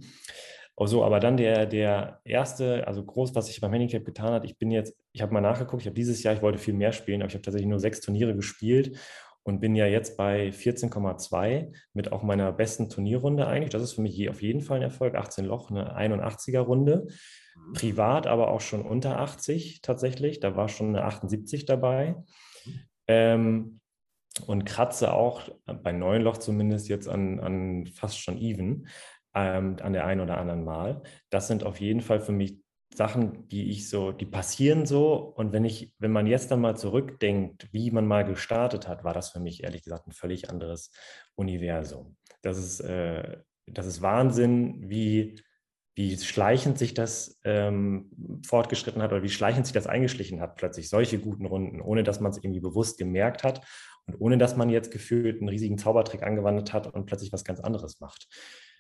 Oh 0.78 0.88
so, 0.88 1.04
aber 1.04 1.20
dann 1.20 1.36
der, 1.36 1.66
der 1.66 2.22
erste, 2.24 2.88
also 2.88 3.04
groß, 3.04 3.36
was 3.36 3.50
ich 3.50 3.60
beim 3.60 3.74
Handicap 3.74 4.06
getan 4.06 4.32
hat, 4.32 4.46
ich 4.46 4.58
bin 4.58 4.72
jetzt, 4.72 4.96
ich 5.12 5.22
habe 5.22 5.34
mal 5.34 5.42
nachgeguckt, 5.42 5.82
ich 5.82 5.88
habe 5.88 5.96
dieses 5.96 6.24
Jahr, 6.24 6.34
ich 6.34 6.42
wollte 6.42 6.60
viel 6.60 6.74
mehr 6.74 6.94
spielen, 6.94 7.22
aber 7.22 7.28
ich 7.28 7.36
habe 7.36 7.44
tatsächlich 7.44 7.70
nur 7.70 7.80
sechs 7.80 8.00
Turniere 8.00 8.36
gespielt 8.36 8.98
und 9.44 9.60
bin 9.60 9.76
ja 9.76 9.86
jetzt 9.86 10.16
bei 10.16 10.48
14,2 10.48 11.74
mit 11.92 12.14
auch 12.14 12.24
meiner 12.24 12.54
besten 12.54 12.88
Turnierrunde 12.88 13.46
eigentlich. 13.48 13.72
Das 13.72 13.84
ist 13.84 13.94
für 13.94 14.02
mich 14.02 14.16
je, 14.16 14.30
auf 14.30 14.42
jeden 14.42 14.62
Fall 14.62 14.78
ein 14.78 14.84
Erfolg. 14.84 15.16
18 15.16 15.44
Loch, 15.44 15.70
eine 15.70 15.98
81er 15.98 16.62
Runde. 16.62 17.08
Mhm. 17.56 17.74
Privat 17.74 18.28
aber 18.28 18.50
auch 18.50 18.62
schon 18.62 18.82
unter 18.82 19.20
80 19.20 19.82
tatsächlich. 19.82 20.40
Da 20.40 20.56
war 20.56 20.70
schon 20.70 20.90
eine 20.90 21.06
78 21.06 21.66
dabei. 21.66 22.16
Ähm, 23.08 23.80
und 24.48 24.66
kratze 24.66 25.14
auch 25.14 25.50
bei 25.66 25.92
neun 25.92 26.24
Loch 26.24 26.38
zumindest 26.38 26.90
jetzt 26.90 27.08
an, 27.08 27.40
an 27.40 27.86
fast 27.86 28.20
schon 28.20 28.38
even 28.40 28.88
ähm, 29.36 29.78
an 29.82 29.94
der 29.94 30.06
einen 30.06 30.22
oder 30.22 30.38
anderen 30.38 30.64
Mal. 30.64 31.04
Das 31.30 31.48
sind 31.48 31.64
auf 31.64 31.80
jeden 31.80 32.02
Fall 32.02 32.20
für 32.20 32.32
mich 32.32 32.60
Sachen, 32.96 33.48
die 33.48 33.72
ich 33.72 33.90
so, 33.90 34.12
die 34.12 34.26
passieren 34.26 34.86
so. 34.86 35.16
Und 35.16 35.52
wenn 35.52 35.66
ich, 35.66 35.94
wenn 35.98 36.12
man 36.12 36.28
jetzt 36.28 36.52
dann 36.52 36.62
mal 36.62 36.78
zurückdenkt, 36.78 37.68
wie 37.72 37.92
man 37.92 38.06
mal 38.06 38.24
gestartet 38.24 38.88
hat, 38.88 39.04
war 39.04 39.14
das 39.14 39.30
für 39.30 39.40
mich 39.40 39.64
ehrlich 39.64 39.84
gesagt 39.84 40.08
ein 40.08 40.12
völlig 40.12 40.50
anderes 40.50 40.92
Universum. 41.36 42.18
Das 42.42 42.58
ist, 42.58 42.82
äh, 42.82 43.38
das 43.66 43.86
ist 43.86 44.02
Wahnsinn, 44.02 44.90
wie 44.90 45.42
wie 45.96 46.18
schleichend 46.18 46.78
sich 46.80 46.94
das 46.94 47.40
ähm, 47.44 48.10
fortgeschritten 48.46 49.02
hat 49.02 49.12
oder 49.12 49.24
wie 49.24 49.30
schleichend 49.30 49.68
sich 49.68 49.74
das 49.74 49.88
eingeschlichen 49.88 50.42
hat, 50.42 50.56
plötzlich 50.56 50.90
solche 50.90 51.20
guten 51.20 51.46
Runden, 51.46 51.82
ohne 51.82 52.04
dass 52.04 52.20
man 52.20 52.32
es 52.32 52.38
irgendwie 52.38 52.62
bewusst 52.62 52.98
gemerkt 52.98 53.44
hat 53.44 53.62
und 54.08 54.20
ohne 54.20 54.38
dass 54.38 54.56
man 54.56 54.70
jetzt 54.70 54.92
gefühlt 54.92 55.40
einen 55.40 55.50
riesigen 55.50 55.78
Zaubertrick 55.78 56.24
angewandt 56.24 56.74
hat 56.74 56.88
und 56.88 57.06
plötzlich 57.06 57.32
was 57.32 57.44
ganz 57.44 57.60
anderes 57.60 58.00
macht. 58.00 58.28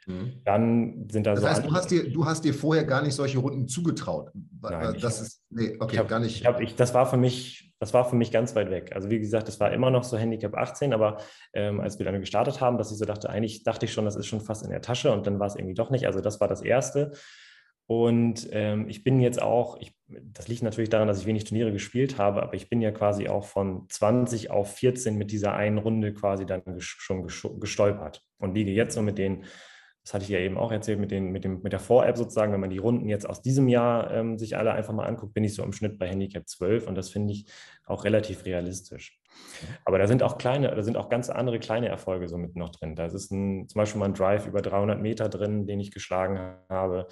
Mhm. 0.08 0.42
Dann 0.44 1.08
sind 1.10 1.26
da 1.26 1.32
das 1.32 1.42
so. 1.42 1.46
Das 1.48 1.58
heißt, 1.58 1.66
du 1.66 1.74
hast, 1.74 1.92
dir, 1.92 2.12
du 2.12 2.26
hast 2.26 2.44
dir 2.44 2.54
vorher 2.54 2.84
gar 2.84 3.02
nicht 3.02 3.14
solche 3.14 3.40
Runden 3.40 3.68
zugetraut. 3.68 4.32
Nein, 4.62 4.98
das 5.02 5.22
ist, 5.22 5.42
nee, 5.50 5.76
okay, 5.80 5.98
hab, 5.98 6.08
gar 6.08 6.20
nicht. 6.20 6.42
Ich 6.42 6.46
hab, 6.46 6.62
ich, 6.62 6.76
das 6.76 6.94
war 6.94 7.06
für 7.06 7.18
mich 7.18 7.74
das 7.84 7.94
war 7.94 8.06
für 8.06 8.16
mich 8.16 8.32
ganz 8.32 8.56
weit 8.56 8.72
weg. 8.72 8.92
Also 8.96 9.10
wie 9.10 9.20
gesagt, 9.20 9.50
das 9.50 9.60
war 9.60 9.74
immer 9.74 9.92
noch 9.92 10.06
so 10.06 10.18
Handicap 10.18 10.56
18, 10.56 10.94
aber 10.94 11.18
ähm, 11.52 11.82
als 11.82 12.00
wir 12.00 12.06
dann 12.06 12.18
gestartet 12.22 12.62
haben, 12.62 12.78
dass 12.78 12.94
ich 12.94 12.98
so 12.98 13.04
dachte, 13.04 13.30
eigentlich 13.30 13.64
dachte 13.64 13.86
ich 13.86 13.92
schon, 13.92 14.06
das 14.06 14.16
ist 14.16 14.26
schon 14.26 14.40
fast 14.40 14.64
in 14.64 14.70
der 14.70 14.82
Tasche 14.82 15.12
und 15.12 15.28
dann 15.28 15.38
war 15.38 15.48
es 15.48 15.56
irgendwie 15.58 15.74
doch 15.74 15.90
nicht. 15.90 16.06
Also 16.06 16.22
das 16.22 16.40
war 16.40 16.48
das 16.48 16.62
Erste. 16.62 17.12
Und 17.86 18.48
ähm, 18.52 18.88
ich 18.88 19.04
bin 19.04 19.20
jetzt 19.20 19.42
auch, 19.42 19.78
ich, 19.82 19.94
das 20.08 20.48
liegt 20.48 20.64
natürlich 20.64 20.90
daran, 20.90 21.10
dass 21.10 21.20
ich 21.20 21.26
wenig 21.26 21.44
Turniere 21.44 21.74
gespielt 21.74 22.18
habe, 22.18 22.42
aber 22.42 22.54
ich 22.54 22.70
bin 22.70 22.80
ja 22.80 22.92
quasi 22.92 23.28
auch 23.28 23.44
von 23.44 23.86
20 23.90 24.50
auf 24.50 24.76
14 24.76 25.18
mit 25.18 25.32
dieser 25.32 25.54
einen 25.54 25.78
Runde 25.78 26.14
quasi 26.14 26.46
dann 26.46 26.64
schon 26.78 27.28
gestolpert 27.60 28.24
und 28.38 28.56
liege 28.56 28.72
jetzt 28.72 28.96
so 28.96 29.02
mit 29.02 29.18
den 29.18 29.44
das 30.04 30.14
hatte 30.14 30.24
ich 30.24 30.30
ja 30.30 30.40
eben 30.40 30.58
auch 30.58 30.72
erzählt 30.72 31.00
mit, 31.00 31.12
den, 31.12 31.32
mit, 31.32 31.46
dem, 31.46 31.62
mit 31.62 31.72
der 31.72 31.80
Vor-App 31.80 32.18
sozusagen, 32.18 32.52
wenn 32.52 32.60
man 32.60 32.70
die 32.70 32.78
Runden 32.78 33.08
jetzt 33.08 33.28
aus 33.28 33.42
diesem 33.42 33.70
Jahr 33.70 34.12
ähm, 34.12 34.38
sich 34.38 34.58
alle 34.58 34.74
einfach 34.74 34.94
mal 34.94 35.06
anguckt, 35.06 35.34
bin 35.34 35.46
ich 35.46 35.56
so 35.56 35.64
im 35.64 35.72
Schnitt 35.72 35.98
bei 35.98 36.10
Handicap 36.10 36.48
12 36.48 36.88
und 36.88 36.96
das 36.96 37.10
finde 37.10 37.32
ich 37.32 37.46
auch 37.86 38.04
relativ 38.04 38.44
realistisch. 38.44 39.18
Aber 39.86 39.98
da 39.98 40.08
sind 40.08 40.22
auch 40.22 40.38
kleine, 40.38 40.76
da 40.76 40.84
sind 40.84 40.98
auch 40.98 41.10
ganz 41.10 41.30
andere 41.30 41.58
kleine 41.58 41.88
Erfolge 41.88 42.28
so 42.28 42.38
mit 42.38 42.56
noch 42.56 42.70
drin. 42.70 42.96
Da 42.96 43.06
ist 43.06 43.32
ein, 43.32 43.68
zum 43.70 43.80
Beispiel 43.80 44.00
mal 44.00 44.06
ein 44.06 44.14
Drive 44.14 44.46
über 44.46 44.62
300 44.62 45.02
Meter 45.02 45.30
drin, 45.30 45.66
den 45.68 45.80
ich 45.80 45.92
geschlagen 45.92 46.58
habe. 46.70 47.08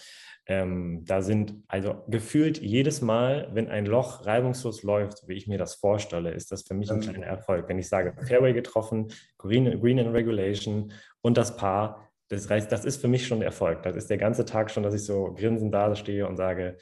Ähm, 0.46 1.04
da 1.06 1.22
sind 1.22 1.56
also 1.68 2.04
gefühlt 2.10 2.62
jedes 2.62 3.02
Mal, 3.02 3.50
wenn 3.54 3.70
ein 3.70 3.86
Loch 3.86 4.26
reibungslos 4.26 4.84
läuft, 4.84 5.28
wie 5.28 5.36
ich 5.36 5.48
mir 5.48 5.58
das 5.58 5.76
vorstelle, 5.76 6.32
ist 6.32 6.52
das 6.52 6.64
für 6.64 6.74
mich 6.74 6.92
ein 6.92 7.00
kleiner 7.00 7.26
Erfolg. 7.26 7.70
Wenn 7.70 7.80
ich 7.80 7.88
sage, 7.88 8.14
Fairway 8.28 8.54
getroffen, 8.54 9.08
Green, 9.38 9.80
Green 9.80 9.98
in 9.98 10.10
Regulation 10.10 10.92
und 11.22 11.38
das 11.38 11.56
Paar, 11.56 12.11
das 12.32 12.50
heißt, 12.50 12.72
das 12.72 12.86
ist 12.86 13.02
für 13.02 13.10
mich 13.10 13.28
schon 13.28 13.42
Erfolg. 13.42 13.84
Das 13.84 13.96
ist 13.96 14.10
der 14.10 14.18
ganze 14.18 14.46
Tag 14.46 14.72
schon, 14.72 14.84
dass 14.84 14.94
ich 14.94 15.06
so 15.06 15.34
grinsend 15.38 15.74
da 15.74 15.94
stehe 15.96 16.28
und 16.28 16.38
sage, 16.38 16.78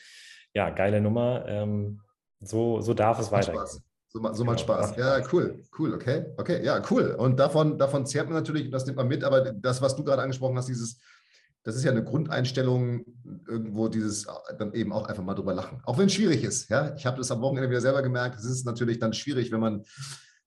ja, 0.54 0.70
geile 0.70 1.02
Nummer, 1.02 1.46
ähm, 1.48 2.02
so, 2.40 2.82
so 2.82 2.94
darf 2.94 3.20
es 3.20 3.32
weitergehen. 3.32 3.62
Spaß. 3.62 3.82
So, 4.08 4.20
so 4.22 4.30
genau. 4.32 4.44
macht 4.46 4.60
Spaß. 4.60 4.96
Ja, 4.96 5.22
cool, 5.32 5.64
cool, 5.78 5.94
okay, 5.94 6.26
okay, 6.38 6.64
ja, 6.64 6.82
cool. 6.90 7.16
Und 7.18 7.40
davon, 7.40 7.78
davon 7.78 8.06
zehrt 8.06 8.28
man 8.28 8.36
natürlich, 8.36 8.70
das 8.70 8.86
nimmt 8.86 8.98
man 8.98 9.08
mit, 9.08 9.24
aber 9.24 9.52
das, 9.52 9.82
was 9.82 9.96
du 9.96 10.04
gerade 10.04 10.22
angesprochen 10.22 10.58
hast, 10.58 10.68
dieses, 10.68 11.00
das 11.64 11.76
ist 11.76 11.84
ja 11.84 11.92
eine 11.92 12.04
Grundeinstellung, 12.04 13.06
irgendwo 13.48 13.88
dieses 13.88 14.28
dann 14.58 14.74
eben 14.74 14.94
auch 14.94 15.08
einfach 15.08 15.24
mal 15.24 15.36
drüber 15.36 15.54
lachen. 15.54 15.82
Auch 15.84 15.98
wenn 15.98 16.08
es 16.08 16.14
schwierig 16.14 16.44
ist. 16.44 16.70
Ja? 16.70 16.96
Ich 16.96 17.06
habe 17.06 17.18
das 17.18 17.32
am 17.32 17.42
Wochenende 17.42 17.70
wieder 17.70 17.82
selber 17.82 18.02
gemerkt. 18.02 18.40
Es 18.40 18.46
ist 18.46 18.66
natürlich 18.66 19.00
dann 19.00 19.14
schwierig, 19.14 19.52
wenn 19.52 19.60
man 19.60 19.84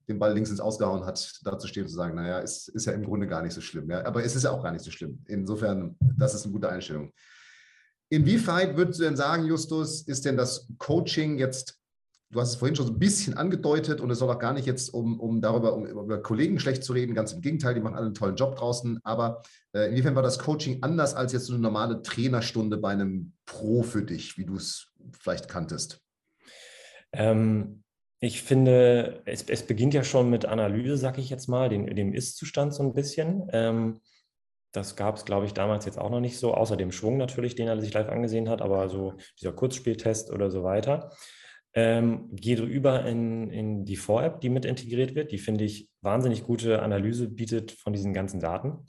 den 0.08 0.18
Ball 0.18 0.34
links 0.34 0.50
ins 0.50 0.60
Ausgehauen 0.60 1.04
hat, 1.04 1.40
da 1.44 1.58
zu 1.58 1.66
stehen 1.66 1.84
und 1.84 1.88
zu 1.88 1.96
sagen, 1.96 2.14
naja, 2.14 2.38
ist, 2.38 2.68
ist 2.68 2.86
ja 2.86 2.92
im 2.92 3.04
Grunde 3.04 3.26
gar 3.26 3.42
nicht 3.42 3.54
so 3.54 3.60
schlimm. 3.60 3.90
Ja? 3.90 4.04
Aber 4.04 4.24
es 4.24 4.36
ist 4.36 4.42
ja 4.42 4.50
auch 4.50 4.62
gar 4.62 4.72
nicht 4.72 4.84
so 4.84 4.90
schlimm. 4.90 5.22
Insofern, 5.26 5.96
das 6.16 6.34
ist 6.34 6.44
eine 6.44 6.52
gute 6.52 6.68
Einstellung. 6.68 7.12
Inwieweit 8.10 8.76
würdest 8.76 9.00
du 9.00 9.04
denn 9.04 9.16
sagen, 9.16 9.46
Justus, 9.46 10.02
ist 10.02 10.24
denn 10.26 10.36
das 10.36 10.68
Coaching 10.78 11.38
jetzt, 11.38 11.78
du 12.30 12.40
hast 12.40 12.50
es 12.50 12.56
vorhin 12.56 12.76
schon 12.76 12.86
so 12.86 12.92
ein 12.92 12.98
bisschen 12.98 13.38
angedeutet 13.38 14.02
und 14.02 14.10
es 14.10 14.18
soll 14.18 14.30
auch 14.30 14.38
gar 14.38 14.52
nicht 14.52 14.66
jetzt, 14.66 14.92
um, 14.92 15.18
um 15.18 15.40
darüber, 15.40 15.74
um 15.74 15.86
über 15.86 16.20
Kollegen 16.20 16.58
schlecht 16.58 16.84
zu 16.84 16.92
reden, 16.92 17.14
ganz 17.14 17.32
im 17.32 17.40
Gegenteil, 17.40 17.74
die 17.74 17.80
machen 17.80 17.94
alle 17.94 18.06
einen 18.06 18.14
tollen 18.14 18.36
Job 18.36 18.56
draußen, 18.56 19.00
aber 19.02 19.42
äh, 19.72 19.88
inwiefern 19.88 20.14
war 20.14 20.22
das 20.22 20.38
Coaching 20.38 20.82
anders 20.82 21.14
als 21.14 21.32
jetzt 21.32 21.46
so 21.46 21.54
eine 21.54 21.62
normale 21.62 22.02
Trainerstunde 22.02 22.76
bei 22.76 22.90
einem 22.90 23.32
Pro 23.46 23.82
für 23.82 24.02
dich, 24.02 24.36
wie 24.36 24.44
du 24.44 24.56
es 24.56 24.92
vielleicht 25.18 25.48
kanntest? 25.48 26.02
Ähm, 27.12 27.82
ich 28.22 28.40
finde, 28.40 29.20
es, 29.24 29.42
es, 29.48 29.64
beginnt 29.64 29.94
ja 29.94 30.04
schon 30.04 30.30
mit 30.30 30.44
Analyse, 30.44 30.96
sag 30.96 31.18
ich 31.18 31.28
jetzt 31.28 31.48
mal, 31.48 31.68
den, 31.68 31.86
dem 31.86 32.14
Ist-Zustand 32.14 32.72
so 32.72 32.84
ein 32.84 32.94
bisschen. 32.94 33.48
Ähm, 33.52 34.00
das 34.70 34.94
gab 34.94 35.16
es, 35.16 35.24
glaube 35.24 35.46
ich, 35.46 35.54
damals 35.54 35.86
jetzt 35.86 35.98
auch 35.98 36.08
noch 36.08 36.20
nicht 36.20 36.38
so, 36.38 36.54
außer 36.54 36.76
dem 36.76 36.92
Schwung 36.92 37.16
natürlich, 37.16 37.56
den 37.56 37.66
er 37.66 37.80
sich 37.80 37.92
live 37.92 38.08
angesehen 38.08 38.48
hat, 38.48 38.62
aber 38.62 38.88
so 38.88 39.14
dieser 39.40 39.52
Kurzspieltest 39.52 40.30
oder 40.30 40.52
so 40.52 40.62
weiter. 40.62 41.10
Ähm, 41.74 42.28
geht 42.30 42.60
über 42.60 43.04
in, 43.06 43.50
in 43.50 43.84
die 43.84 43.96
Vor-App, 43.96 44.40
die 44.40 44.50
mit 44.50 44.66
integriert 44.66 45.16
wird. 45.16 45.32
Die 45.32 45.38
finde 45.38 45.64
ich 45.64 45.90
wahnsinnig 46.00 46.44
gute 46.44 46.80
Analyse 46.80 47.28
bietet 47.28 47.72
von 47.72 47.92
diesen 47.92 48.14
ganzen 48.14 48.38
Daten. 48.38 48.86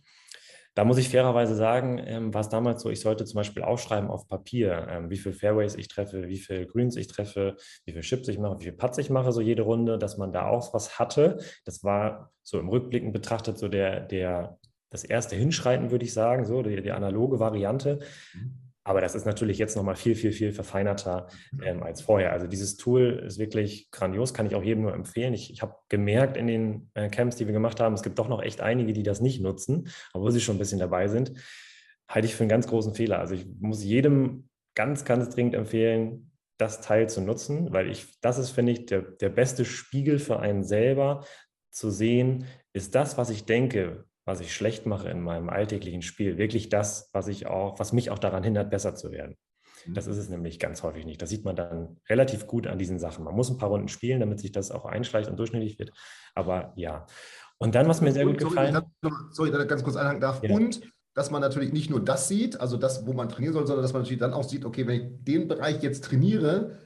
Da 0.76 0.86
muss 0.86 0.98
ich 0.98 1.10
fairerweise 1.10 1.56
sagen, 1.56 2.00
ähm, 2.04 2.34
war 2.34 2.42
es 2.42 2.50
damals 2.50 2.82
so, 2.82 2.90
ich 2.90 3.00
sollte 3.02 3.26
zum 3.26 3.38
Beispiel 3.38 3.64
aufschreiben 3.64 4.10
auf 4.10 4.28
Papier, 4.28 4.88
ähm, 4.90 5.10
wie 5.10 5.18
viele 5.18 5.36
Fairways 5.36 5.76
ich 5.76 5.88
treffe, 5.88 6.28
wie 6.28 6.40
viele 6.40 6.66
Greens 6.66 6.96
ich 6.96 7.08
treffe, 7.08 7.58
wie 7.86 7.92
viele 7.92 8.04
Chips 8.04 8.28
ich 8.28 8.40
mache, 8.40 8.60
wie 8.60 8.64
viele 8.66 8.78
Putts 8.78 8.98
ich 8.98 9.10
mache, 9.10 9.32
so 9.32 9.42
jede 9.42 9.62
Runde, 9.64 10.00
dass 10.00 10.18
man 10.18 10.34
da 10.34 10.48
auch 10.48 10.74
was 10.74 10.98
hatte. 10.98 11.38
Das 11.66 11.84
war 11.84 12.32
so 12.42 12.60
im 12.60 12.70
Rückblicken 12.70 13.12
betrachtet 13.12 13.58
so 13.60 13.68
der, 13.68 14.00
der, 14.00 14.58
das 14.90 15.04
erste 15.04 15.36
Hinschreiten, 15.36 15.92
würde 15.92 16.06
ich 16.06 16.14
sagen, 16.14 16.46
so 16.46 16.64
die, 16.64 16.82
die 16.82 16.92
analoge 16.92 17.40
Variante. 17.40 18.00
Mhm. 18.34 18.63
Aber 18.84 19.00
das 19.00 19.16
ist 19.16 19.26
natürlich 19.26 19.58
jetzt 19.58 19.76
nochmal 19.76 19.96
viel, 19.96 20.16
viel, 20.16 20.32
viel 20.32 20.52
verfeinerter 20.52 21.28
ähm, 21.64 21.84
als 21.84 22.02
vorher. 22.02 22.34
Also 22.34 22.48
dieses 22.48 22.76
Tool 22.76 23.24
ist 23.26 23.40
wirklich 23.40 23.90
grandios, 23.92 24.34
kann 24.34 24.46
ich 24.46 24.56
auch 24.56 24.64
jedem 24.64 24.84
nur 24.84 24.94
empfehlen. 24.94 25.34
Ich, 25.34 25.52
ich 25.52 25.62
habe 25.62 25.76
gemerkt 25.90 26.36
in 26.36 26.48
den 26.48 26.92
äh, 26.94 27.10
Camps, 27.10 27.38
die 27.38 27.46
wir 27.46 27.54
gemacht 27.54 27.80
haben, 27.80 27.94
es 27.94 28.04
gibt 28.04 28.20
doch 28.20 28.28
noch 28.28 28.42
echt 28.42 28.62
einige, 28.62 28.94
die 28.94 29.04
das 29.04 29.22
nicht 29.22 29.42
nutzen, 29.42 29.90
obwohl 30.14 30.32
sie 30.32 30.42
schon 30.42 30.56
ein 30.56 30.60
bisschen 30.60 30.80
dabei 30.80 31.08
sind. 31.08 31.34
Halte 32.10 32.28
ich 32.28 32.36
für 32.36 32.44
einen 32.44 32.50
ganz 32.50 32.68
großen 32.68 32.94
Fehler. 32.94 33.20
Also 33.20 33.36
ich 33.36 33.46
muss 33.60 33.84
jedem 33.84 34.50
ganz, 34.76 35.06
ganz 35.06 35.30
dringend 35.30 35.56
empfehlen, 35.56 36.32
das 36.58 36.82
Teil 36.82 37.10
zu 37.10 37.22
nutzen, 37.22 37.74
weil 37.74 37.90
ich, 37.90 38.20
das 38.22 38.38
ist, 38.38 38.52
finde 38.52 38.74
ich, 38.74 38.86
der, 38.86 39.02
der 39.02 39.30
beste 39.30 39.66
Spiegel 39.66 40.20
für 40.20 40.40
einen 40.40 40.64
selber, 40.64 41.24
zu 41.74 41.90
sehen, 41.90 42.46
ist 42.74 42.96
das, 42.96 43.18
was 43.18 43.30
ich 43.30 43.46
denke, 43.46 44.06
was 44.26 44.40
ich 44.40 44.54
schlecht 44.54 44.86
mache 44.86 45.10
in 45.10 45.22
meinem 45.22 45.50
alltäglichen 45.50 46.02
Spiel, 46.02 46.38
wirklich 46.38 46.70
das, 46.70 47.10
was 47.14 47.28
ich 47.28 47.48
auch, 47.48 47.80
was 47.80 47.94
mich 47.94 48.10
auch 48.10 48.20
daran 48.20 48.44
hindert, 48.44 48.70
besser 48.70 48.96
zu 48.96 49.12
werden. 49.12 49.36
Mhm. 49.86 49.94
Das 49.94 50.08
ist 50.08 50.18
es 50.18 50.30
nämlich 50.30 50.60
ganz 50.60 50.84
häufig 50.84 51.06
nicht. 51.06 51.22
Das 51.22 51.30
sieht 51.30 51.46
man 51.46 51.56
dann 51.56 51.98
relativ 52.10 52.48
gut 52.48 52.68
an 52.68 52.80
diesen 52.80 53.00
Sachen. 53.00 53.26
Man 53.26 53.36
muss 53.36 53.50
ein 53.50 53.58
paar 53.58 53.70
Runden 53.70 53.90
spielen, 53.90 54.20
damit 54.20 54.40
sich 54.40 54.52
das 54.52 54.72
auch 54.72 54.86
einschleicht 54.86 55.30
und 55.30 55.38
durchschnittlich 55.38 55.78
wird. 55.80 55.92
Aber 56.36 56.74
ja. 56.76 57.06
Und 57.58 57.76
dann, 57.76 57.88
was 57.88 58.02
mir 58.02 58.12
sehr 58.12 58.26
gut 58.26 58.38
gefallen 58.38 58.76
hat. 58.76 58.86
Sorry, 59.32 59.52
dass 59.52 59.62
ich 59.62 59.70
ganz 59.70 59.84
kurz 59.84 59.96
einhaken 59.96 60.22
darf. 60.22 60.42
Ja. 60.44 60.54
Und 60.56 60.82
dass 61.14 61.30
man 61.30 61.42
natürlich 61.42 61.72
nicht 61.72 61.90
nur 61.90 62.04
das 62.04 62.28
sieht, 62.28 62.60
also 62.60 62.78
das, 62.78 63.06
wo 63.06 63.14
man 63.14 63.30
trainieren 63.30 63.54
soll, 63.54 63.68
sondern 63.68 63.84
dass 63.84 63.94
man 63.94 64.02
natürlich 64.02 64.20
dann 64.20 64.34
auch 64.34 64.44
sieht, 64.44 64.66
okay, 64.66 64.88
wenn 64.88 65.02
ich 65.02 65.24
den 65.24 65.48
Bereich 65.48 65.84
jetzt 65.84 66.06
trainiere, 66.06 66.78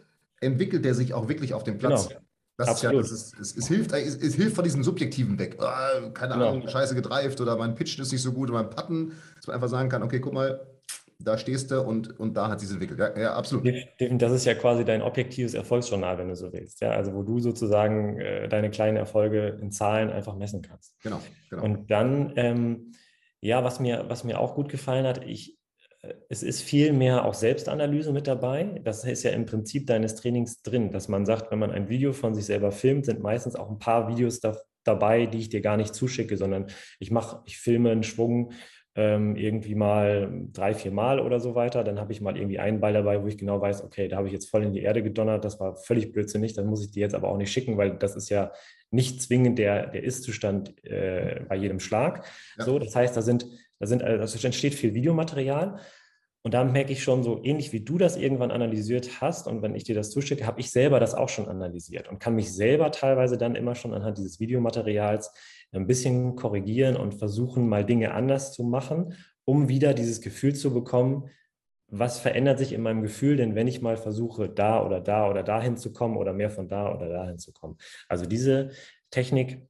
entwickelt 0.41 0.83
der 0.83 0.93
sich 0.93 1.13
auch 1.13 1.29
wirklich 1.29 1.53
auf 1.53 1.63
dem 1.63 1.77
Platz. 1.77 2.09
Genau. 2.09 2.21
Das 2.57 2.69
Absolut. 2.69 3.05
ist 3.05 3.11
ja, 3.11 3.15
das 3.15 3.21
ist, 3.21 3.39
es, 3.39 3.57
es, 3.57 3.67
hilft, 3.67 3.91
es, 3.93 4.15
es, 4.15 4.35
hilft 4.35 4.55
von 4.55 4.63
diesem 4.63 4.83
Subjektiven 4.83 5.37
weg. 5.37 5.57
Oh, 5.59 6.09
keine 6.11 6.33
genau. 6.33 6.49
Ahnung, 6.49 6.67
scheiße 6.67 6.95
gedreift 6.95 7.39
oder 7.39 7.55
mein 7.55 7.75
Pitch 7.75 7.99
ist 7.99 8.11
nicht 8.11 8.21
so 8.21 8.33
gut 8.33 8.49
oder 8.49 8.63
mein 8.63 8.71
Patten, 8.71 9.13
dass 9.35 9.45
man 9.45 9.55
einfach 9.55 9.69
sagen 9.69 9.89
kann, 9.89 10.01
okay, 10.01 10.19
guck 10.19 10.33
mal, 10.33 10.59
da 11.19 11.37
stehst 11.37 11.71
du 11.71 11.81
und, 11.81 12.19
und 12.19 12.35
da 12.35 12.47
hat 12.47 12.59
sich 12.59 12.71
entwickelt. 12.71 12.99
Ja, 12.99 13.17
ja, 13.17 13.33
absolut. 13.35 13.67
Das 13.99 14.31
ist 14.31 14.45
ja 14.45 14.53
quasi 14.55 14.85
dein 14.85 15.01
objektives 15.01 15.53
Erfolgsjournal, 15.53 16.17
wenn 16.17 16.29
du 16.29 16.35
so 16.35 16.51
willst. 16.51 16.81
Ja, 16.81 16.91
also 16.91 17.13
wo 17.13 17.23
du 17.23 17.39
sozusagen 17.39 18.19
äh, 18.19 18.47
deine 18.47 18.69
kleinen 18.69 18.97
Erfolge 18.97 19.57
in 19.61 19.71
Zahlen 19.71 20.09
einfach 20.09 20.35
messen 20.35 20.61
kannst. 20.61 20.99
Genau. 21.01 21.21
genau. 21.49 21.63
Und 21.63 21.89
dann, 21.89 22.33
ähm, 22.35 22.91
ja, 23.39 23.63
was 23.63 23.79
mir, 23.79 24.05
was 24.07 24.23
mir 24.23 24.39
auch 24.39 24.55
gut 24.55 24.69
gefallen 24.69 25.05
hat, 25.05 25.23
ich, 25.23 25.56
es 26.29 26.43
ist 26.43 26.61
viel 26.61 26.93
mehr 26.93 27.25
auch 27.25 27.33
Selbstanalyse 27.33 28.11
mit 28.11 28.27
dabei. 28.27 28.81
Das 28.83 29.03
ist 29.03 29.23
ja 29.23 29.31
im 29.31 29.45
Prinzip 29.45 29.87
deines 29.87 30.15
Trainings 30.15 30.61
drin, 30.61 30.91
dass 30.91 31.07
man 31.07 31.25
sagt, 31.25 31.51
wenn 31.51 31.59
man 31.59 31.71
ein 31.71 31.89
Video 31.89 32.13
von 32.13 32.33
sich 32.33 32.45
selber 32.45 32.71
filmt, 32.71 33.05
sind 33.05 33.21
meistens 33.21 33.55
auch 33.55 33.69
ein 33.69 33.79
paar 33.79 34.07
Videos 34.07 34.39
da, 34.39 34.57
dabei, 34.83 35.25
die 35.25 35.39
ich 35.39 35.49
dir 35.49 35.61
gar 35.61 35.77
nicht 35.77 35.93
zuschicke, 35.93 36.37
sondern 36.37 36.67
ich 36.99 37.11
mache, 37.11 37.41
ich 37.45 37.57
filme 37.57 37.91
einen 37.91 38.03
Schwung 38.03 38.51
ähm, 38.97 39.35
irgendwie 39.35 39.75
mal 39.75 40.47
drei, 40.51 40.73
vier 40.73 40.91
Mal 40.91 41.19
oder 41.19 41.39
so 41.39 41.53
weiter. 41.53 41.83
Dann 41.83 41.99
habe 41.99 42.11
ich 42.11 42.19
mal 42.19 42.35
irgendwie 42.35 42.57
einen 42.57 42.79
Ball 42.79 42.93
dabei, 42.93 43.21
wo 43.21 43.27
ich 43.27 43.37
genau 43.37 43.61
weiß, 43.61 43.83
okay, 43.83 44.07
da 44.07 44.17
habe 44.17 44.27
ich 44.27 44.33
jetzt 44.33 44.49
voll 44.49 44.63
in 44.63 44.73
die 44.73 44.81
Erde 44.81 45.03
gedonnert, 45.03 45.45
das 45.45 45.59
war 45.59 45.75
völlig 45.75 46.11
blödsinnig, 46.11 46.53
dann 46.55 46.65
muss 46.65 46.83
ich 46.83 46.91
die 46.91 46.99
jetzt 46.99 47.13
aber 47.13 47.29
auch 47.29 47.37
nicht 47.37 47.51
schicken, 47.51 47.77
weil 47.77 47.97
das 47.97 48.15
ist 48.15 48.29
ja 48.29 48.51
nicht 48.89 49.21
zwingend 49.21 49.59
der, 49.59 49.87
der 49.87 50.03
Ist-Zustand 50.03 50.83
äh, 50.83 51.41
bei 51.47 51.55
jedem 51.55 51.79
Schlag. 51.79 52.25
Ja. 52.57 52.65
So, 52.65 52.79
das 52.79 52.95
heißt, 52.95 53.15
da 53.15 53.21
sind, 53.21 53.45
da 53.79 53.85
sind, 53.85 54.03
also 54.03 54.43
entsteht 54.43 54.73
viel 54.73 54.95
Videomaterial. 54.95 55.79
Und 56.47 56.53
da 56.53 56.63
merke 56.63 56.93
ich 56.93 57.03
schon 57.03 57.23
so, 57.23 57.43
ähnlich 57.43 57.73
wie 57.73 57.81
du 57.81 57.97
das 57.97 58.15
irgendwann 58.15 58.51
analysiert 58.51 59.19
hast 59.19 59.49
und 59.49 59.61
wenn 59.61 59.75
ich 59.75 59.83
dir 59.83 59.95
das 59.95 60.11
zuschicke, 60.11 60.47
habe 60.47 60.61
ich 60.61 60.71
selber 60.71 61.01
das 61.01 61.13
auch 61.13 61.27
schon 61.27 61.49
analysiert 61.49 62.07
und 62.07 62.19
kann 62.19 62.35
mich 62.35 62.53
selber 62.53 62.89
teilweise 62.91 63.37
dann 63.37 63.55
immer 63.55 63.75
schon 63.75 63.93
anhand 63.93 64.17
dieses 64.17 64.39
Videomaterials 64.39 65.33
ein 65.73 65.87
bisschen 65.87 66.37
korrigieren 66.37 66.95
und 66.95 67.15
versuchen, 67.15 67.67
mal 67.67 67.83
Dinge 67.83 68.13
anders 68.13 68.53
zu 68.53 68.63
machen, 68.63 69.13
um 69.43 69.67
wieder 69.67 69.93
dieses 69.93 70.21
Gefühl 70.21 70.55
zu 70.55 70.73
bekommen, 70.73 71.29
was 71.89 72.17
verändert 72.17 72.59
sich 72.59 72.71
in 72.71 72.81
meinem 72.81 73.01
Gefühl, 73.01 73.35
denn 73.35 73.53
wenn 73.53 73.67
ich 73.67 73.81
mal 73.81 73.97
versuche, 73.97 74.47
da 74.47 74.85
oder 74.85 75.01
da 75.01 75.29
oder 75.29 75.43
dahin 75.43 75.75
zu 75.75 75.91
kommen 75.91 76.15
oder 76.15 76.31
mehr 76.31 76.49
von 76.49 76.69
da 76.69 76.95
oder 76.95 77.09
dahin 77.09 77.39
zu 77.39 77.51
kommen. 77.51 77.75
Also 78.07 78.25
diese 78.25 78.69
Technik, 79.11 79.67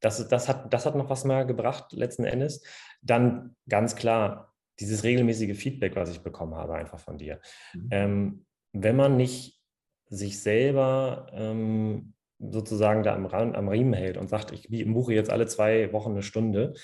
das, 0.00 0.26
das, 0.26 0.48
hat, 0.48 0.74
das 0.74 0.86
hat 0.86 0.96
noch 0.96 1.08
was 1.08 1.24
mal 1.24 1.46
gebracht 1.46 1.92
letzten 1.92 2.24
Endes. 2.24 2.64
Dann 3.00 3.54
ganz 3.68 3.94
klar 3.94 4.51
dieses 4.80 5.04
regelmäßige 5.04 5.56
Feedback, 5.56 5.96
was 5.96 6.10
ich 6.10 6.20
bekommen 6.20 6.54
habe, 6.54 6.74
einfach 6.74 6.98
von 6.98 7.18
dir. 7.18 7.40
Mhm. 7.74 7.88
Ähm, 7.90 8.46
wenn 8.72 8.96
man 8.96 9.16
nicht 9.16 9.60
sich 10.08 10.40
selber 10.40 11.26
ähm, 11.32 12.14
sozusagen 12.38 13.02
da 13.02 13.14
am, 13.14 13.26
am 13.26 13.68
Riemen 13.68 13.94
hält 13.94 14.16
und 14.16 14.28
sagt, 14.28 14.52
ich 14.52 14.68
buche 14.86 15.14
jetzt 15.14 15.30
alle 15.30 15.46
zwei 15.46 15.92
Wochen 15.92 16.12
eine 16.12 16.22
Stunde, 16.22 16.74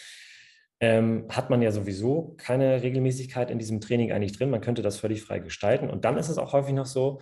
ähm, 0.81 1.27
hat 1.29 1.51
man 1.51 1.61
ja 1.61 1.72
sowieso 1.72 2.35
keine 2.38 2.83
Regelmäßigkeit 2.83 3.51
in 3.51 3.59
diesem 3.59 3.81
Training 3.81 4.12
eigentlich 4.12 4.37
drin. 4.37 4.51
Man 4.51 4.61
könnte 4.61 4.83
das 4.83 4.98
völlig 4.98 5.22
frei 5.22 5.40
gestalten. 5.40 5.90
Und 5.90 6.05
dann 6.05 6.16
ist 6.16 6.29
es 6.29 6.38
auch 6.38 6.53
häufig 6.53 6.74
noch 6.74 6.87
so, 6.87 7.20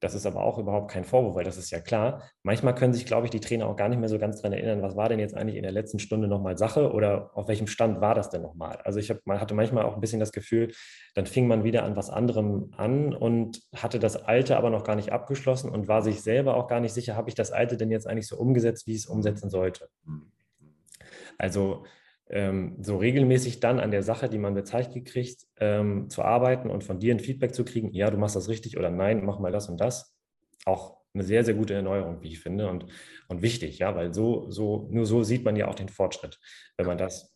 das 0.00 0.14
ist 0.14 0.26
aber 0.26 0.42
auch 0.42 0.58
überhaupt 0.58 0.90
kein 0.90 1.04
Vorwurf, 1.04 1.36
weil 1.36 1.44
das 1.44 1.56
ist 1.56 1.70
ja 1.70 1.80
klar. 1.80 2.22
Manchmal 2.42 2.74
können 2.74 2.92
sich, 2.92 3.06
glaube 3.06 3.26
ich, 3.26 3.30
die 3.30 3.40
Trainer 3.40 3.66
auch 3.66 3.76
gar 3.76 3.88
nicht 3.88 3.98
mehr 3.98 4.08
so 4.08 4.18
ganz 4.18 4.36
daran 4.36 4.52
erinnern, 4.52 4.82
was 4.82 4.94
war 4.94 5.08
denn 5.08 5.18
jetzt 5.18 5.34
eigentlich 5.34 5.56
in 5.56 5.62
der 5.62 5.72
letzten 5.72 5.98
Stunde 5.98 6.28
nochmal 6.28 6.58
Sache 6.58 6.92
oder 6.92 7.30
auf 7.34 7.48
welchem 7.48 7.66
Stand 7.66 8.00
war 8.00 8.14
das 8.14 8.28
denn 8.28 8.42
nochmal. 8.42 8.76
Also 8.84 8.98
ich 8.98 9.10
hab, 9.10 9.18
man 9.24 9.40
hatte 9.40 9.54
manchmal 9.54 9.84
auch 9.84 9.94
ein 9.94 10.00
bisschen 10.00 10.20
das 10.20 10.32
Gefühl, 10.32 10.72
dann 11.14 11.26
fing 11.26 11.46
man 11.46 11.64
wieder 11.64 11.84
an 11.84 11.96
was 11.96 12.10
anderem 12.10 12.72
an 12.76 13.14
und 13.14 13.62
hatte 13.74 13.98
das 13.98 14.16
Alte 14.16 14.56
aber 14.56 14.70
noch 14.70 14.84
gar 14.84 14.96
nicht 14.96 15.12
abgeschlossen 15.12 15.70
und 15.70 15.88
war 15.88 16.02
sich 16.02 16.22
selber 16.22 16.56
auch 16.56 16.66
gar 16.66 16.80
nicht 16.80 16.92
sicher, 16.92 17.16
habe 17.16 17.30
ich 17.30 17.34
das 17.34 17.50
Alte 17.50 17.78
denn 17.78 17.90
jetzt 17.90 18.06
eigentlich 18.06 18.28
so 18.28 18.36
umgesetzt, 18.36 18.86
wie 18.86 18.92
ich 18.92 18.98
es 18.98 19.06
umsetzen 19.06 19.48
sollte. 19.48 19.88
Mhm. 20.04 20.30
Also 21.38 21.84
ähm, 22.28 22.76
so 22.80 22.96
regelmäßig 22.96 23.60
dann 23.60 23.78
an 23.78 23.90
der 23.90 24.02
Sache, 24.02 24.28
die 24.28 24.38
man 24.38 24.54
bezeichnet 24.54 25.06
kriegt, 25.06 25.46
ähm, 25.58 26.10
zu 26.10 26.22
arbeiten 26.22 26.70
und 26.70 26.84
von 26.84 26.98
dir 26.98 27.14
ein 27.14 27.20
Feedback 27.20 27.54
zu 27.54 27.64
kriegen, 27.64 27.92
ja, 27.92 28.10
du 28.10 28.18
machst 28.18 28.36
das 28.36 28.48
richtig 28.48 28.76
oder 28.76 28.90
nein, 28.90 29.24
mach 29.24 29.38
mal 29.38 29.52
das 29.52 29.68
und 29.68 29.80
das, 29.80 30.16
auch 30.64 30.96
eine 31.14 31.24
sehr, 31.24 31.44
sehr 31.44 31.54
gute 31.54 31.74
Erneuerung, 31.74 32.22
wie 32.22 32.32
ich 32.32 32.40
finde, 32.40 32.68
und, 32.68 32.86
und 33.28 33.42
wichtig, 33.42 33.78
ja, 33.78 33.94
weil 33.94 34.12
so, 34.12 34.50
so, 34.50 34.88
nur 34.90 35.06
so 35.06 35.22
sieht 35.22 35.44
man 35.44 35.56
ja 35.56 35.68
auch 35.68 35.74
den 35.74 35.88
Fortschritt, 35.88 36.38
wenn 36.76 36.86
man 36.86 36.98
das, 36.98 37.34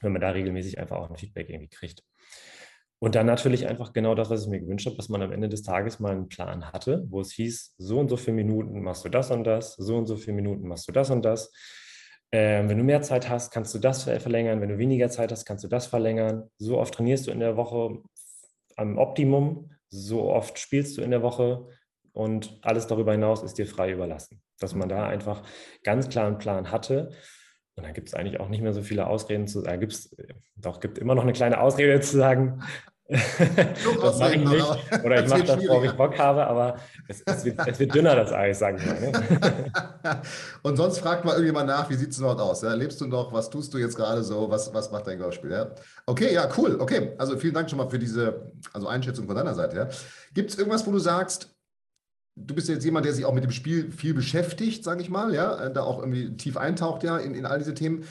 wenn 0.00 0.12
man 0.12 0.20
da 0.20 0.30
regelmäßig 0.30 0.78
einfach 0.78 0.96
auch 0.96 1.10
ein 1.10 1.16
Feedback 1.16 1.48
irgendwie 1.48 1.68
kriegt. 1.68 2.02
Und 2.98 3.14
dann 3.14 3.24
natürlich 3.24 3.66
einfach 3.66 3.94
genau 3.94 4.14
das, 4.14 4.28
was 4.28 4.42
ich 4.42 4.48
mir 4.48 4.60
gewünscht 4.60 4.84
habe, 4.84 4.96
dass 4.96 5.08
man 5.08 5.22
am 5.22 5.32
Ende 5.32 5.48
des 5.48 5.62
Tages 5.62 6.00
mal 6.00 6.12
einen 6.12 6.28
Plan 6.28 6.70
hatte, 6.70 7.06
wo 7.08 7.22
es 7.22 7.32
hieß, 7.32 7.76
so 7.78 7.98
und 7.98 8.10
so 8.10 8.18
viele 8.18 8.34
Minuten 8.34 8.82
machst 8.82 9.04
du 9.06 9.08
das 9.08 9.30
und 9.30 9.44
das, 9.44 9.74
so 9.76 9.96
und 9.96 10.06
so 10.06 10.16
viele 10.16 10.34
Minuten 10.34 10.68
machst 10.68 10.86
du 10.86 10.92
das 10.92 11.08
und 11.08 11.24
das 11.24 11.50
ähm, 12.32 12.68
wenn 12.68 12.78
du 12.78 12.84
mehr 12.84 13.02
Zeit 13.02 13.28
hast, 13.28 13.50
kannst 13.50 13.74
du 13.74 13.78
das 13.78 14.04
verlängern. 14.04 14.60
Wenn 14.60 14.68
du 14.68 14.78
weniger 14.78 15.10
Zeit 15.10 15.32
hast, 15.32 15.44
kannst 15.44 15.64
du 15.64 15.68
das 15.68 15.86
verlängern. 15.86 16.48
So 16.58 16.78
oft 16.78 16.94
trainierst 16.94 17.26
du 17.26 17.32
in 17.32 17.40
der 17.40 17.56
Woche 17.56 17.98
am 18.76 18.98
Optimum. 18.98 19.70
So 19.88 20.30
oft 20.30 20.58
spielst 20.58 20.96
du 20.96 21.02
in 21.02 21.10
der 21.10 21.22
Woche. 21.22 21.66
Und 22.12 22.58
alles 22.62 22.86
darüber 22.86 23.12
hinaus 23.12 23.42
ist 23.42 23.58
dir 23.58 23.66
frei 23.66 23.90
überlassen. 23.90 24.40
Dass 24.60 24.74
man 24.74 24.88
da 24.88 25.06
einfach 25.06 25.42
ganz 25.82 26.08
klar 26.08 26.28
einen 26.28 26.38
Plan 26.38 26.70
hatte. 26.70 27.10
Und 27.74 27.84
dann 27.84 27.94
gibt 27.94 28.08
es 28.08 28.14
eigentlich 28.14 28.38
auch 28.38 28.48
nicht 28.48 28.62
mehr 28.62 28.74
so 28.74 28.82
viele 28.82 29.06
Ausreden 29.06 29.48
zu 29.48 29.60
sagen. 29.60 29.80
Gibt's, 29.80 30.14
doch, 30.54 30.80
gibt 30.80 30.98
immer 30.98 31.14
noch 31.14 31.22
eine 31.22 31.32
kleine 31.32 31.60
Ausrede 31.60 32.00
zu 32.00 32.16
sagen, 32.16 32.62
das 34.02 34.18
mache 34.18 34.34
ich 34.36 34.44
nicht. 34.44 35.04
Oder 35.04 35.24
ich 35.24 35.28
mache 35.28 35.42
das, 35.42 35.66
worauf 35.66 35.84
ich 35.84 35.92
Bock 35.92 36.16
habe, 36.16 36.46
aber 36.46 36.76
es, 37.08 37.22
es, 37.22 37.44
wird, 37.44 37.58
es 37.66 37.78
wird, 37.80 37.92
dünner, 37.92 38.14
das 38.14 38.32
Eis, 38.32 38.60
sagen 38.60 38.78
wir. 38.78 39.10
Ne? 39.10 40.22
Und 40.62 40.76
sonst 40.76 40.98
fragt 40.98 41.24
mal 41.24 41.32
irgendjemand 41.32 41.66
nach, 41.66 41.90
wie 41.90 41.94
sieht 41.94 42.10
es 42.10 42.18
dort 42.18 42.40
aus? 42.40 42.62
Ja? 42.62 42.72
Lebst 42.74 43.00
du 43.00 43.06
noch? 43.06 43.32
Was 43.32 43.50
tust 43.50 43.74
du 43.74 43.78
jetzt 43.78 43.96
gerade 43.96 44.22
so? 44.22 44.48
Was, 44.48 44.72
was 44.72 44.92
macht 44.92 45.08
dein 45.08 45.18
Golfspiel? 45.18 45.50
Ja? 45.50 45.70
Okay, 46.06 46.32
ja, 46.32 46.48
cool. 46.56 46.76
Okay, 46.78 47.12
also 47.18 47.36
vielen 47.36 47.54
Dank 47.54 47.68
schon 47.68 47.78
mal 47.78 47.90
für 47.90 47.98
diese 47.98 48.52
also 48.72 48.86
Einschätzung 48.86 49.26
von 49.26 49.34
deiner 49.34 49.54
Seite. 49.54 49.76
Ja? 49.76 49.88
Gibt 50.32 50.50
es 50.50 50.58
irgendwas, 50.58 50.86
wo 50.86 50.92
du 50.92 51.00
sagst, 51.00 51.52
du 52.36 52.54
bist 52.54 52.68
jetzt 52.68 52.84
jemand, 52.84 53.06
der 53.06 53.12
sich 53.12 53.24
auch 53.24 53.34
mit 53.34 53.42
dem 53.42 53.50
Spiel 53.50 53.90
viel 53.90 54.14
beschäftigt, 54.14 54.84
sage 54.84 55.02
ich 55.02 55.10
mal, 55.10 55.34
ja, 55.34 55.68
da 55.68 55.82
auch 55.82 55.98
irgendwie 55.98 56.36
tief 56.36 56.56
eintaucht, 56.56 57.02
ja, 57.02 57.18
in, 57.18 57.34
in 57.34 57.44
all 57.44 57.58
diese 57.58 57.74
Themen. 57.74 58.04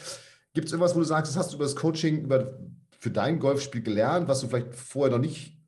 Gibt 0.54 0.68
es 0.68 0.74
irgendwas, 0.74 0.94
wo 0.94 1.00
du 1.00 1.06
sagst, 1.06 1.32
das 1.32 1.38
hast 1.38 1.54
du 1.54 1.56
über 1.56 1.64
das 1.64 1.78
Coaching, 1.78 2.24
über 2.24 2.60
für 3.00 3.12
dein 3.12 3.40
Golfspiel 3.40 3.82
gelernt, 3.82 4.28
was 4.28 4.42
du 4.42 4.48
vielleicht 4.48 4.76
vorher 4.76 5.18
noch 5.18 5.24
nicht 5.24 5.60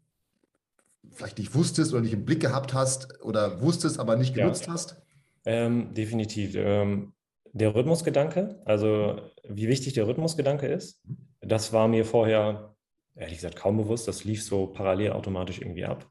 vielleicht 1.13 1.39
nicht 1.39 1.53
wusstest 1.53 1.91
oder 1.93 2.01
nicht 2.01 2.13
im 2.13 2.25
Blick 2.25 2.39
gehabt 2.39 2.73
hast 2.73 3.21
oder 3.21 3.61
wusstest, 3.61 3.99
aber 3.99 4.15
nicht 4.15 4.33
genutzt 4.33 4.67
ja. 4.67 4.73
hast? 4.73 5.01
Ähm, 5.45 5.93
definitiv. 5.93 6.55
Ähm, 6.55 7.13
der 7.53 7.75
Rhythmusgedanke, 7.75 8.61
also 8.65 9.19
wie 9.47 9.67
wichtig 9.67 9.93
der 9.93 10.07
Rhythmusgedanke 10.07 10.67
ist, 10.67 11.05
mhm. 11.05 11.17
das 11.41 11.73
war 11.73 11.87
mir 11.87 12.05
vorher, 12.05 12.75
ehrlich 13.15 13.37
gesagt, 13.37 13.55
kaum 13.57 13.77
bewusst. 13.77 14.07
Das 14.07 14.23
lief 14.23 14.43
so 14.43 14.67
parallel 14.67 15.11
automatisch 15.11 15.59
irgendwie 15.59 15.85
ab. 15.85 16.09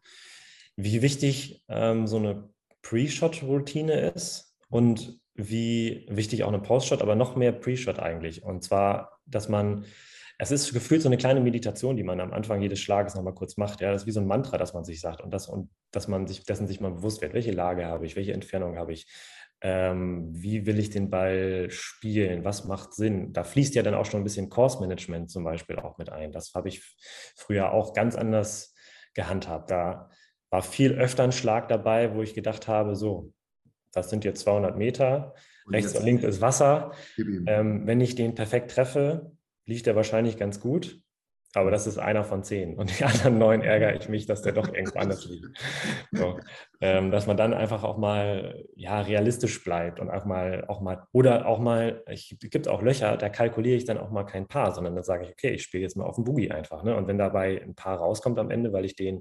Wie 0.76 1.02
wichtig 1.02 1.64
ähm, 1.68 2.06
so 2.06 2.16
eine 2.16 2.50
Pre-Shot-Routine 2.83 4.12
ist 4.14 4.54
und 4.68 5.20
wie 5.35 6.06
wichtig 6.11 6.44
auch 6.44 6.48
eine 6.48 6.59
Post-Shot, 6.59 7.02
aber 7.02 7.14
noch 7.14 7.37
mehr 7.37 7.52
Pre-Shot 7.52 7.98
eigentlich. 7.98 8.42
Und 8.42 8.62
zwar, 8.62 9.20
dass 9.26 9.48
man 9.48 9.85
es 10.40 10.50
ist 10.50 10.72
gefühlt 10.72 11.03
so 11.03 11.09
eine 11.09 11.18
kleine 11.18 11.40
Meditation, 11.40 11.98
die 11.98 12.03
man 12.03 12.18
am 12.18 12.33
Anfang 12.33 12.62
jedes 12.62 12.81
Schlages 12.81 13.14
nochmal 13.14 13.35
kurz 13.35 13.59
macht. 13.59 13.83
Ja, 13.83 13.92
das 13.92 14.03
ist 14.03 14.07
wie 14.07 14.12
so 14.12 14.20
ein 14.20 14.26
Mantra, 14.26 14.57
das 14.57 14.72
man 14.72 14.85
sich 14.85 14.98
sagt 14.98 15.20
und 15.20 15.35
das 15.35 15.48
und 15.48 15.68
dass 15.90 16.09
man 16.09 16.26
sich 16.26 16.44
dessen 16.44 16.66
sich 16.66 16.81
mal 16.81 16.92
bewusst 16.92 17.20
wird. 17.20 17.35
Welche 17.35 17.50
Lage 17.50 17.85
habe 17.85 18.07
ich? 18.07 18.16
Welche 18.16 18.33
Entfernung 18.33 18.79
habe 18.79 18.94
ich? 18.94 19.07
Ähm, 19.61 20.31
wie 20.33 20.64
will 20.64 20.79
ich 20.79 20.88
den 20.88 21.11
Ball 21.11 21.68
spielen? 21.68 22.42
Was 22.42 22.64
macht 22.64 22.94
Sinn? 22.94 23.35
Da 23.35 23.44
fließt 23.44 23.74
ja 23.74 23.83
dann 23.83 23.92
auch 23.92 24.07
schon 24.07 24.22
ein 24.22 24.24
bisschen 24.24 24.48
Course 24.48 24.81
Management 24.81 25.31
zum 25.31 25.44
Beispiel 25.44 25.76
auch 25.76 25.98
mit 25.98 26.09
ein. 26.09 26.33
Das 26.33 26.55
habe 26.55 26.70
ich 26.70 26.83
früher 27.37 27.72
auch 27.72 27.92
ganz 27.92 28.16
anders 28.16 28.74
gehandhabt. 29.12 29.70
Da 29.70 30.09
war 30.48 30.62
viel 30.62 30.92
öfter 30.92 31.22
ein 31.22 31.33
Schlag 31.33 31.68
dabei, 31.68 32.14
wo 32.14 32.22
ich 32.22 32.33
gedacht 32.33 32.66
habe, 32.66 32.96
so, 32.96 33.35
das 33.92 34.09
sind 34.09 34.24
jetzt 34.24 34.40
200 34.40 34.79
Meter, 34.79 35.35
und 35.66 35.74
rechts 35.74 35.94
und 35.94 36.05
links 36.05 36.24
ist 36.24 36.40
Wasser. 36.40 36.92
Ähm, 37.46 37.87
wenn 37.87 38.00
ich 38.00 38.14
den 38.14 38.35
perfekt 38.35 38.70
treffe, 38.70 39.33
liegt 39.70 39.87
er 39.87 39.96
wahrscheinlich 39.96 40.37
ganz 40.37 40.61
gut. 40.61 41.00
Aber 41.52 41.72
das 41.72 41.88
ist 41.88 41.98
einer 41.98 42.22
von 42.22 42.44
zehn. 42.44 42.76
Und 42.76 42.96
die 42.96 43.04
anderen 43.04 43.38
neun 43.38 43.62
ärgere 43.62 43.96
ich 43.96 44.09
mich, 44.09 44.26
dass 44.26 44.42
der 44.42 44.52
doch 44.52 44.72
irgendwo 44.72 44.98
anders 45.00 45.24
liegt. 45.24 45.46
So, 46.12 46.38
ähm, 46.80 47.11
dass 47.11 47.26
man 47.26 47.37
dann 47.37 47.54
einfach 47.54 47.83
auch 47.83 47.98
mal 47.98 48.64
ja, 48.76 49.00
realistisch 49.00 49.64
bleibt 49.64 49.98
und 49.98 50.11
auch 50.11 50.24
mal, 50.24 50.64
auch 50.68 50.80
mal, 50.80 51.06
oder 51.12 51.46
auch 51.46 51.59
mal, 51.59 52.04
es 52.06 52.33
gibt 52.38 52.68
auch 52.68 52.83
Löcher, 52.83 53.16
da 53.16 53.28
kalkuliere 53.28 53.76
ich 53.76 53.85
dann 53.85 53.98
auch 53.98 54.11
mal 54.11 54.24
kein 54.24 54.46
Paar, 54.46 54.72
sondern 54.72 54.94
dann 54.94 55.02
sage 55.02 55.24
ich, 55.24 55.30
okay, 55.30 55.50
ich 55.50 55.62
spiele 55.62 55.83
jetzt 55.83 55.96
mal 55.96 56.04
auf 56.04 56.14
den 56.14 56.24
Boogie 56.24 56.52
einfach. 56.52 56.85
Ne? 56.85 56.94
Und 56.94 57.09
wenn 57.09 57.18
dabei 57.18 57.61
ein 57.61 57.74
Paar 57.74 57.98
rauskommt 57.98 58.38
am 58.38 58.50
Ende, 58.50 58.72
weil 58.72 58.85
ich 58.85 58.94
den 58.94 59.20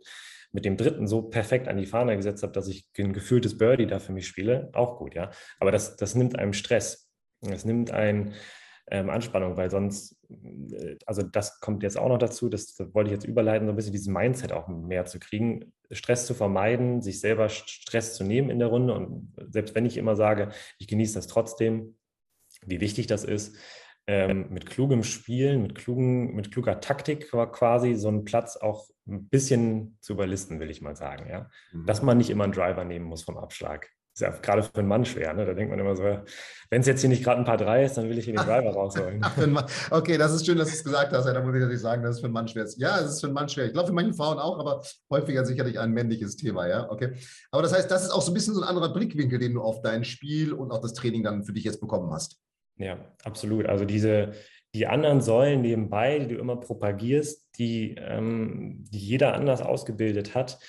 mit 0.52 0.66
dem 0.66 0.78
dritten 0.78 1.08
so 1.08 1.24
perfekt 1.24 1.68
an 1.68 1.78
die 1.78 1.86
Fahne 1.86 2.16
gesetzt 2.16 2.44
habe, 2.44 2.54
dass 2.54 2.68
ich 2.68 2.88
ein 2.98 3.14
gefühltes 3.14 3.58
Birdie 3.58 3.88
da 3.88 4.00
für 4.00 4.12
mich 4.12 4.28
spiele, 4.28 4.70
auch 4.74 4.98
gut, 4.98 5.16
ja. 5.16 5.32
Aber 5.60 5.72
das, 5.72 5.96
das 5.96 6.16
nimmt 6.16 6.38
einem 6.38 6.54
Stress. 6.54 7.10
Es 7.42 7.66
nimmt 7.66 7.92
einen 7.92 8.34
ähm, 8.92 9.10
Anspannung, 9.10 9.58
weil 9.58 9.70
sonst, 9.70 10.19
also 11.06 11.24
das 11.24 11.60
kommt 11.60 11.84
jetzt 11.84 11.98
auch 11.98 12.10
noch 12.10 12.18
dazu, 12.18 12.50
das, 12.50 12.78
wollte 12.94 13.10
ich 13.10 13.15
jetzt 13.15 13.26
überleiten, 13.26 13.68
so 13.68 13.74
ein 13.74 13.76
bisschen 13.76 13.92
dieses 13.92 14.08
Mindset 14.08 14.52
auch 14.52 14.68
mehr 14.68 15.06
zu 15.06 15.20
kriegen, 15.20 15.74
Stress 15.92 16.28
zu 16.28 16.34
vermeiden, 16.34 17.02
sich 17.02 17.20
selber 17.20 17.50
Stress 17.50 18.15
zu 18.15 18.24
nehmen 18.24 18.50
in 18.50 18.60
der 18.60 18.68
Runde 18.68 18.94
und 18.94 19.34
selbst 19.50 19.74
wenn 19.76 19.86
ich 19.86 19.98
immer 19.98 20.15
sage, 20.15 20.52
ich 20.78 20.88
genieße 20.88 21.15
das 21.15 21.28
trotzdem, 21.28 21.98
wie 22.65 22.80
wichtig 22.80 23.08
das 23.08 23.24
ist, 23.24 23.58
ähm, 24.08 24.48
mit 24.50 24.65
klugem 24.65 25.04
Spielen, 25.04 25.62
mit, 25.62 25.76
klugen, 25.76 26.36
mit 26.36 26.52
kluger 26.52 26.80
Taktik 26.80 27.30
quasi 27.30 27.96
so 27.96 28.08
einen 28.08 28.26
Platz 28.26 28.58
auch 28.58 28.88
ein 29.08 29.28
bisschen 29.30 29.98
zu 30.02 30.13
überlisten, 30.13 30.60
will 30.60 30.72
ich 30.72 30.82
mal 30.82 30.96
sagen. 30.96 31.30
Ja? 31.30 31.50
Mhm. 31.72 31.86
Dass 31.86 32.02
man 32.02 32.18
nicht 32.18 32.30
immer 32.30 32.44
einen 32.44 32.54
Driver 32.54 32.86
nehmen 32.86 33.06
muss 33.06 33.24
vom 33.24 33.38
Abschlag 33.38 33.89
ist 34.20 34.22
ja 34.22 34.30
gerade 34.42 34.64
für 34.64 34.76
einen 34.76 34.88
Mann 34.88 35.06
schwer. 35.06 35.34
Ne? 35.34 35.46
Da 35.46 35.54
denkt 35.54 35.72
man 35.72 35.80
immer 35.80 35.96
so, 35.96 36.04
wenn 36.04 36.82
es 36.82 36.88
jetzt 36.88 37.02
hier 37.02 37.10
nicht 37.10 37.24
gerade 37.24 37.40
ein 37.40 37.46
paar 37.46 37.58
drei 37.58 37.86
ist, 37.86 37.98
dann 37.98 38.10
will 38.10 38.18
ich 38.18 38.26
hier 38.26 38.36
den 38.36 38.46
Driver 38.46 38.72
rausholen. 38.72 39.26
okay, 39.92 40.18
das 40.18 40.34
ist 40.34 40.46
schön, 40.46 40.58
dass 40.58 40.68
du 40.68 40.74
es 40.76 40.84
gesagt 40.84 41.14
hast. 41.14 41.26
Ja, 41.26 41.34
da 41.34 41.42
muss 41.42 41.56
ich 41.56 41.62
natürlich 41.62 41.82
sagen, 41.82 42.04
dass 42.04 42.16
es 42.16 42.20
für 42.20 42.26
einen 42.26 42.34
Mann 42.34 42.48
schwer 42.48 42.64
ist. 42.64 42.80
Ja, 42.80 43.00
es 43.00 43.12
ist 43.12 43.22
für 43.22 43.28
einen 43.28 43.34
Mann 43.34 43.50
schwer. 43.50 43.66
Ich 43.66 43.74
glaube, 43.74 43.88
für 43.88 43.94
manche 43.94 44.14
Frauen 44.14 44.38
auch, 44.38 44.60
aber 44.60 44.84
häufiger 45.10 45.46
sicherlich 45.46 45.80
ein 45.80 45.92
männliches 45.92 46.36
Thema. 46.36 46.68
Ja, 46.68 46.92
okay. 46.92 47.14
Aber 47.52 47.64
das 47.64 47.74
heißt, 47.74 47.90
das 47.90 48.04
ist 48.04 48.12
auch 48.12 48.22
so 48.22 48.32
ein 48.32 48.34
bisschen 48.34 48.54
so 48.54 48.62
ein 48.62 48.68
anderer 48.68 48.94
Blickwinkel, 48.94 49.40
den 49.40 49.54
du 49.54 49.62
auf 49.62 49.82
dein 49.82 50.04
Spiel 50.04 50.54
und 50.54 50.72
auch 50.72 50.82
das 50.82 50.94
Training 50.94 51.24
dann 51.24 51.44
für 51.44 51.54
dich 51.54 51.64
jetzt 51.64 51.80
bekommen 51.80 52.12
hast. 52.12 52.38
Ja, 52.78 52.98
absolut. 53.24 53.66
Also 53.66 53.86
diese, 53.86 54.34
die 54.76 54.86
anderen 54.86 55.22
Säulen 55.22 55.62
nebenbei, 55.62 56.20
die 56.20 56.28
du 56.28 56.36
immer 56.36 56.58
propagierst, 56.58 57.48
die, 57.58 57.96
ähm, 57.98 58.86
die 58.90 59.00
jeder 59.00 59.34
anders 59.34 59.62
ausgebildet 59.62 60.36
hat, 60.36 60.60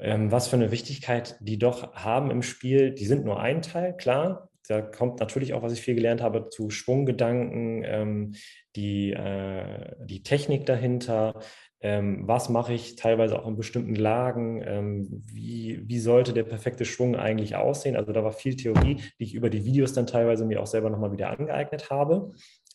ähm, 0.00 0.32
was 0.32 0.48
für 0.48 0.56
eine 0.56 0.70
Wichtigkeit 0.70 1.36
die 1.40 1.58
doch 1.58 1.94
haben 1.94 2.30
im 2.30 2.42
Spiel. 2.42 2.92
Die 2.92 3.06
sind 3.06 3.24
nur 3.24 3.40
ein 3.40 3.62
Teil, 3.62 3.96
klar. 3.96 4.48
Da 4.68 4.82
kommt 4.82 5.18
natürlich 5.18 5.52
auch, 5.52 5.62
was 5.62 5.72
ich 5.72 5.80
viel 5.80 5.96
gelernt 5.96 6.22
habe, 6.22 6.48
zu 6.48 6.70
Schwunggedanken, 6.70 7.82
ähm, 7.84 8.34
die, 8.76 9.12
äh, 9.12 9.94
die 10.04 10.22
Technik 10.22 10.64
dahinter. 10.64 11.40
Ähm, 11.82 12.28
was 12.28 12.48
mache 12.50 12.74
ich 12.74 12.94
teilweise 12.94 13.38
auch 13.38 13.48
in 13.48 13.56
bestimmten 13.56 13.94
Lagen? 13.94 14.62
Ähm, 14.64 15.24
wie, 15.32 15.82
wie 15.88 15.98
sollte 15.98 16.32
der 16.32 16.44
perfekte 16.44 16.84
Schwung 16.84 17.16
eigentlich 17.16 17.56
aussehen? 17.56 17.96
Also 17.96 18.12
da 18.12 18.22
war 18.22 18.32
viel 18.32 18.54
Theorie, 18.54 18.96
die 19.18 19.24
ich 19.24 19.34
über 19.34 19.50
die 19.50 19.64
Videos 19.64 19.92
dann 19.92 20.06
teilweise 20.06 20.44
mir 20.44 20.62
auch 20.62 20.66
selber 20.66 20.90
nochmal 20.90 21.12
wieder 21.12 21.30
angeeignet 21.30 21.90
habe. 21.90 22.30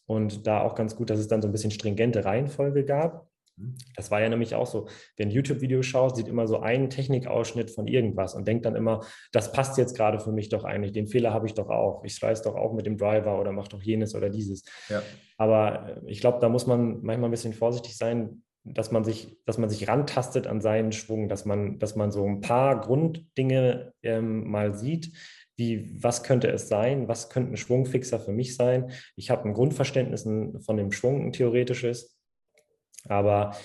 Und 0.08 0.48
da 0.48 0.62
auch 0.62 0.76
ganz 0.76 0.96
gut, 0.96 1.10
dass 1.10 1.20
es 1.20 1.28
dann 1.28 1.42
so 1.42 1.48
ein 1.48 1.52
bisschen 1.52 1.72
stringente 1.72 2.26
Reihenfolge 2.26 2.84
gab. 2.84 3.28
Mhm. 3.58 3.76
Das 3.96 4.12
war 4.12 4.22
ja 4.22 4.30
nämlich 4.30 4.56
auch 4.56 4.68
so, 4.68 4.88
wer 5.18 5.26
ein 5.26 5.32
YouTube-Video 5.32 5.82
schaut, 5.82 6.16
sieht 6.16 6.28
immer 6.28 6.48
so 6.48 6.60
einen 6.60 6.90
Technikausschnitt 6.90 7.72
von 7.72 7.88
irgendwas 7.88 8.36
und 8.36 8.48
denkt 8.48 8.66
dann 8.66 8.76
immer, 8.76 9.06
das 9.32 9.52
passt 9.52 9.78
jetzt 9.78 9.96
gerade 9.96 10.20
für 10.20 10.32
mich 10.32 10.50
doch 10.50 10.64
eigentlich, 10.64 10.92
den 10.92 11.08
Fehler 11.08 11.34
habe 11.34 11.48
ich 11.48 11.54
doch 11.54 11.70
auch, 11.70 12.04
ich 12.04 12.16
slice 12.16 12.44
doch 12.44 12.56
auch 12.56 12.74
mit 12.74 12.86
dem 12.86 12.98
Driver 12.98 13.40
oder 13.40 13.52
mache 13.52 13.70
doch 13.70 13.82
jenes 13.82 14.16
oder 14.16 14.30
dieses. 14.30 14.64
Ja. 14.90 15.02
Aber 15.38 16.02
äh, 16.04 16.12
ich 16.12 16.22
glaube, 16.22 16.40
da 16.40 16.50
muss 16.50 16.68
man 16.68 17.02
manchmal 17.02 17.30
ein 17.30 17.32
bisschen 17.32 17.54
vorsichtig 17.54 17.98
sein, 17.98 18.42
dass 18.66 18.92
man 18.92 19.04
sich, 19.04 19.38
dass 19.46 19.60
man 19.60 19.70
sich 19.70 19.88
rantastet 19.88 20.48
an 20.48 20.60
seinen 20.60 20.92
Schwung, 20.92 21.30
dass 21.30 21.46
man, 21.46 21.78
dass 21.78 21.96
man 21.96 22.12
so 22.12 22.26
ein 22.26 22.42
paar 22.42 22.82
Grunddinge 22.82 23.94
ähm, 24.02 24.50
mal 24.50 24.74
sieht, 24.74 25.12
wie, 25.56 26.04
was 26.04 26.24
könnte 26.24 26.50
es 26.50 26.68
sein, 26.68 27.08
was 27.08 27.30
könnte 27.30 27.54
ein 27.54 27.58
Schwungfixer 27.58 28.20
für 28.20 28.34
mich 28.34 28.56
sein. 28.56 28.92
Ich 29.16 29.30
habe 29.30 29.48
ein 29.48 29.54
Grundverständnis 29.54 30.24
von 30.24 30.78
dem 30.78 30.92
Schwung, 30.92 31.28
ein 31.28 31.32
theoretisches, 31.32 32.15
aber 33.08 33.56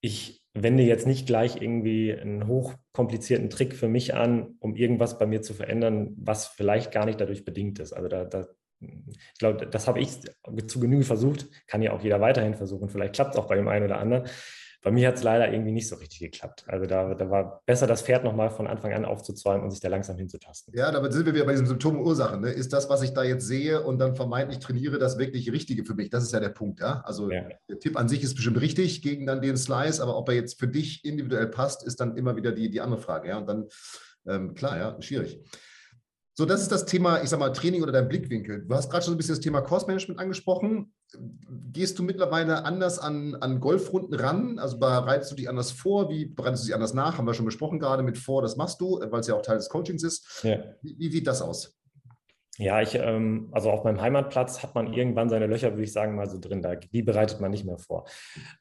ich 0.00 0.42
wende 0.54 0.82
jetzt 0.82 1.06
nicht 1.06 1.26
gleich 1.26 1.60
irgendwie 1.60 2.12
einen 2.12 2.46
hochkomplizierten 2.46 3.50
Trick 3.50 3.74
für 3.74 3.88
mich 3.88 4.14
an, 4.14 4.56
um 4.58 4.74
irgendwas 4.74 5.18
bei 5.18 5.26
mir 5.26 5.42
zu 5.42 5.54
verändern, 5.54 6.14
was 6.16 6.46
vielleicht 6.46 6.92
gar 6.92 7.06
nicht 7.06 7.20
dadurch 7.20 7.44
bedingt 7.44 7.78
ist. 7.78 7.92
Also 7.92 8.08
da, 8.08 8.24
da 8.24 8.48
ich 8.80 9.38
glaube, 9.38 9.66
das 9.66 9.86
habe 9.86 10.00
ich 10.00 10.18
zu 10.66 10.80
Genüge 10.80 11.04
versucht, 11.04 11.48
kann 11.68 11.82
ja 11.82 11.92
auch 11.92 12.02
jeder 12.02 12.20
weiterhin 12.20 12.54
versuchen. 12.54 12.88
Vielleicht 12.88 13.14
klappt 13.14 13.34
es 13.34 13.40
auch 13.40 13.46
bei 13.46 13.54
dem 13.54 13.68
einen 13.68 13.84
oder 13.84 13.98
anderen. 13.98 14.28
Bei 14.82 14.90
mir 14.90 15.06
hat 15.06 15.14
es 15.14 15.22
leider 15.22 15.52
irgendwie 15.52 15.70
nicht 15.70 15.86
so 15.86 15.94
richtig 15.94 16.18
geklappt. 16.18 16.64
Also 16.66 16.86
da, 16.86 17.14
da 17.14 17.30
war 17.30 17.62
besser, 17.66 17.86
das 17.86 18.02
Pferd 18.02 18.24
nochmal 18.24 18.50
von 18.50 18.66
Anfang 18.66 18.92
an 18.92 19.04
aufzuzäumen 19.04 19.62
und 19.62 19.70
sich 19.70 19.80
da 19.80 19.88
langsam 19.88 20.16
hinzutasten. 20.16 20.74
Ja, 20.76 20.90
damit 20.90 21.12
sind 21.12 21.24
wir 21.24 21.34
wieder 21.34 21.44
bei 21.44 21.52
diesem 21.52 21.68
Symptom 21.68 22.00
Ursache. 22.00 22.36
Ne? 22.36 22.50
Ist 22.50 22.72
das, 22.72 22.90
was 22.90 23.02
ich 23.02 23.12
da 23.12 23.22
jetzt 23.22 23.46
sehe 23.46 23.80
und 23.82 24.00
dann 24.00 24.16
vermeintlich 24.16 24.58
trainiere, 24.58 24.98
das 24.98 25.18
wirklich 25.18 25.52
Richtige 25.52 25.84
für 25.84 25.94
mich? 25.94 26.10
Das 26.10 26.24
ist 26.24 26.32
ja 26.32 26.40
der 26.40 26.48
Punkt. 26.48 26.80
Ja? 26.80 27.00
Also 27.04 27.30
ja. 27.30 27.44
der 27.68 27.78
Tipp 27.78 27.96
an 27.96 28.08
sich 28.08 28.24
ist 28.24 28.34
bestimmt 28.34 28.60
richtig 28.60 29.02
gegen 29.02 29.24
dann 29.24 29.40
den 29.40 29.56
Slice, 29.56 30.02
aber 30.02 30.16
ob 30.16 30.28
er 30.28 30.34
jetzt 30.34 30.58
für 30.58 30.66
dich 30.66 31.04
individuell 31.04 31.46
passt, 31.46 31.86
ist 31.86 32.00
dann 32.00 32.16
immer 32.16 32.34
wieder 32.34 32.50
die, 32.50 32.68
die 32.68 32.80
andere 32.80 33.00
Frage. 33.00 33.28
Ja? 33.28 33.38
Und 33.38 33.46
dann, 33.46 33.68
ähm, 34.26 34.54
klar, 34.54 34.76
ja, 34.78 35.00
schwierig. 35.00 35.40
So, 36.42 36.46
das 36.46 36.60
ist 36.60 36.72
das 36.72 36.86
Thema, 36.86 37.22
ich 37.22 37.30
sag 37.30 37.38
mal, 37.38 37.52
Training 37.52 37.84
oder 37.84 37.92
dein 37.92 38.08
Blickwinkel. 38.08 38.64
Du 38.66 38.74
hast 38.74 38.90
gerade 38.90 39.04
schon 39.04 39.14
ein 39.14 39.16
bisschen 39.16 39.36
das 39.36 39.44
Thema 39.44 39.60
Course 39.60 39.86
Management 39.86 40.18
angesprochen. 40.18 40.92
Gehst 41.70 42.00
du 42.00 42.02
mittlerweile 42.02 42.64
anders 42.64 42.98
an, 42.98 43.36
an 43.36 43.60
Golfrunden 43.60 44.12
ran? 44.12 44.58
Also 44.58 44.80
bereitest 44.80 45.30
du 45.30 45.36
dich 45.36 45.48
anders 45.48 45.70
vor? 45.70 46.10
Wie 46.10 46.24
bereitest 46.24 46.64
du 46.64 46.66
dich 46.66 46.74
anders 46.74 46.94
nach? 46.94 47.16
Haben 47.16 47.28
wir 47.28 47.34
schon 47.34 47.44
besprochen 47.44 47.78
gerade 47.78 48.02
mit 48.02 48.18
vor, 48.18 48.42
das 48.42 48.56
machst 48.56 48.80
du, 48.80 48.98
weil 49.00 49.20
es 49.20 49.28
ja 49.28 49.36
auch 49.36 49.42
Teil 49.42 49.58
des 49.58 49.68
Coachings 49.68 50.02
ist. 50.02 50.42
Ja. 50.42 50.58
Wie, 50.82 50.98
wie 50.98 51.12
sieht 51.12 51.28
das 51.28 51.42
aus? 51.42 51.78
Ja, 52.58 52.82
ich, 52.82 52.96
ähm, 52.96 53.48
also 53.52 53.70
auf 53.70 53.84
meinem 53.84 54.00
Heimatplatz 54.00 54.64
hat 54.64 54.74
man 54.74 54.92
irgendwann 54.92 55.28
seine 55.28 55.46
Löcher, 55.46 55.70
würde 55.70 55.84
ich 55.84 55.92
sagen, 55.92 56.16
mal 56.16 56.28
so 56.28 56.40
drin. 56.40 56.60
Da, 56.60 56.74
die 56.74 57.02
bereitet 57.02 57.40
man 57.40 57.52
nicht 57.52 57.64
mehr 57.64 57.78
vor. 57.78 58.04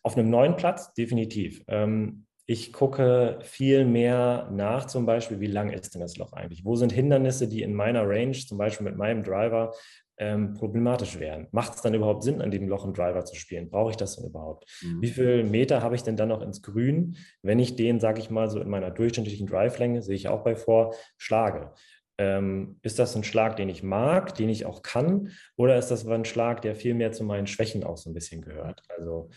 Auf 0.03 0.15
einem 0.15 0.29
neuen 0.29 0.55
Platz 0.55 0.93
definitiv. 0.93 1.63
Ähm, 1.67 2.27
ich 2.51 2.73
gucke 2.73 3.39
viel 3.43 3.85
mehr 3.85 4.49
nach, 4.51 4.85
zum 4.85 5.05
Beispiel, 5.05 5.39
wie 5.39 5.47
lang 5.47 5.69
ist 5.69 5.95
denn 5.95 6.01
das 6.01 6.17
Loch 6.17 6.33
eigentlich? 6.33 6.65
Wo 6.65 6.75
sind 6.75 6.91
Hindernisse, 6.91 7.47
die 7.47 7.61
in 7.61 7.73
meiner 7.73 8.05
Range, 8.05 8.33
zum 8.33 8.57
Beispiel 8.57 8.83
mit 8.83 8.97
meinem 8.97 9.23
Driver, 9.23 9.73
ähm, 10.17 10.53
problematisch 10.53 11.17
wären? 11.17 11.47
Macht 11.51 11.75
es 11.75 11.81
dann 11.81 11.93
überhaupt 11.93 12.23
Sinn, 12.23 12.41
an 12.41 12.51
dem 12.51 12.67
Loch 12.67 12.83
einen 12.83 12.93
Driver 12.93 13.23
zu 13.23 13.37
spielen? 13.37 13.69
Brauche 13.69 13.91
ich 13.91 13.95
das 13.95 14.17
denn 14.17 14.25
überhaupt? 14.25 14.65
Mhm. 14.81 15.01
Wie 15.01 15.07
viele 15.07 15.45
Meter 15.45 15.81
habe 15.81 15.95
ich 15.95 16.03
denn 16.03 16.17
dann 16.17 16.27
noch 16.27 16.41
ins 16.41 16.61
Grün, 16.61 17.15
wenn 17.41 17.57
ich 17.57 17.77
den, 17.77 18.01
sage 18.01 18.19
ich 18.19 18.29
mal, 18.29 18.49
so 18.49 18.59
in 18.59 18.69
meiner 18.69 18.91
durchschnittlichen 18.91 19.47
Drive-Länge, 19.47 20.01
sehe 20.01 20.15
ich 20.15 20.27
auch 20.27 20.43
bei 20.43 20.57
vor, 20.57 20.93
schlage? 21.17 21.71
Ähm, 22.17 22.79
ist 22.81 22.99
das 22.99 23.15
ein 23.15 23.23
Schlag, 23.23 23.55
den 23.55 23.69
ich 23.69 23.81
mag, 23.81 24.35
den 24.35 24.49
ich 24.49 24.65
auch 24.65 24.83
kann, 24.83 25.29
oder 25.55 25.77
ist 25.77 25.89
das 25.89 26.05
ein 26.05 26.25
Schlag, 26.25 26.61
der 26.61 26.75
viel 26.75 26.95
mehr 26.95 27.13
zu 27.13 27.23
meinen 27.23 27.47
Schwächen 27.47 27.85
auch 27.85 27.97
so 27.97 28.09
ein 28.09 28.13
bisschen 28.13 28.41
gehört? 28.41 28.83
Also 28.89 29.29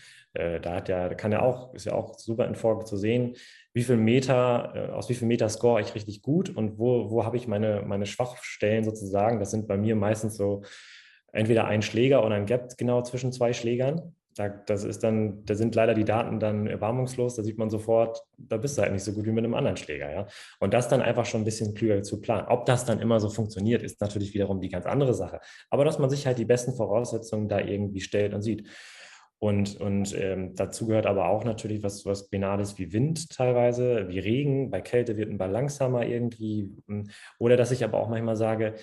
da 0.59 0.75
hat 0.75 0.89
ja, 0.89 1.13
kann 1.13 1.31
ja 1.31 1.41
auch, 1.41 1.73
ist 1.73 1.85
ja 1.85 1.93
auch 1.93 2.17
super 2.19 2.45
in 2.47 2.55
Folge 2.55 2.85
zu 2.85 2.97
sehen, 2.97 3.35
wie 3.73 3.83
viel 3.83 3.97
Meter, 3.97 4.73
äh, 4.75 4.91
aus 4.91 5.09
wie 5.09 5.15
viel 5.15 5.27
Meter 5.27 5.49
score 5.49 5.81
ich 5.81 5.95
richtig 5.95 6.21
gut 6.21 6.49
und 6.49 6.79
wo, 6.79 7.11
wo 7.11 7.25
habe 7.25 7.37
ich 7.37 7.47
meine, 7.47 7.83
meine 7.85 8.05
Schwachstellen 8.05 8.83
sozusagen. 8.83 9.39
Das 9.39 9.51
sind 9.51 9.67
bei 9.67 9.77
mir 9.77 9.95
meistens 9.95 10.37
so 10.37 10.63
entweder 11.33 11.65
ein 11.65 11.81
Schläger 11.81 12.25
oder 12.25 12.35
ein 12.35 12.45
Gap 12.45 12.77
genau 12.77 13.01
zwischen 13.01 13.31
zwei 13.33 13.53
Schlägern. 13.53 14.15
da, 14.35 14.49
das 14.49 14.83
ist 14.83 15.03
dann, 15.03 15.45
da 15.45 15.55
sind 15.55 15.75
leider 15.75 15.93
die 15.93 16.05
Daten 16.05 16.39
dann 16.39 16.67
erbarmungslos, 16.67 17.35
da 17.35 17.43
sieht 17.43 17.57
man 17.57 17.69
sofort, 17.69 18.21
da 18.37 18.57
bist 18.57 18.77
du 18.77 18.81
halt 18.81 18.91
nicht 18.91 19.03
so 19.03 19.13
gut 19.13 19.25
wie 19.25 19.31
mit 19.31 19.43
einem 19.43 19.53
anderen 19.53 19.77
Schläger, 19.77 20.11
ja. 20.11 20.27
Und 20.59 20.73
das 20.73 20.89
dann 20.89 21.01
einfach 21.01 21.25
schon 21.25 21.41
ein 21.41 21.45
bisschen 21.45 21.73
klüger 21.73 22.01
zu 22.03 22.21
planen. 22.21 22.47
Ob 22.49 22.65
das 22.65 22.85
dann 22.85 22.99
immer 22.99 23.19
so 23.19 23.29
funktioniert, 23.29 23.81
ist 23.81 24.01
natürlich 24.01 24.33
wiederum 24.33 24.61
die 24.61 24.69
ganz 24.69 24.85
andere 24.85 25.13
Sache. 25.13 25.39
Aber 25.69 25.85
dass 25.85 25.99
man 25.99 26.09
sich 26.09 26.27
halt 26.27 26.37
die 26.37 26.45
besten 26.45 26.73
Voraussetzungen 26.73 27.47
da 27.47 27.59
irgendwie 27.59 28.01
stellt 28.01 28.33
und 28.33 28.41
sieht. 28.41 28.67
Und, 29.39 29.79
und 29.79 30.17
ähm, 30.17 30.55
dazu 30.55 30.87
gehört 30.87 31.05
aber 31.05 31.27
auch 31.27 31.43
natürlich 31.43 31.83
was, 31.83 32.05
was 32.05 32.29
Benales 32.29 32.77
wie 32.77 32.93
Wind 32.93 33.29
teilweise, 33.29 34.07
wie 34.07 34.19
Regen. 34.19 34.71
Bei 34.71 34.81
Kälte 34.81 35.17
wird 35.17 35.29
ein 35.29 35.37
Ball 35.37 35.51
langsamer 35.51 36.05
irgendwie. 36.05 36.71
Hm, 36.87 37.09
oder 37.37 37.57
dass 37.57 37.71
ich 37.71 37.83
aber 37.83 37.99
auch 37.99 38.09
manchmal 38.09 38.37
sage, 38.37 38.75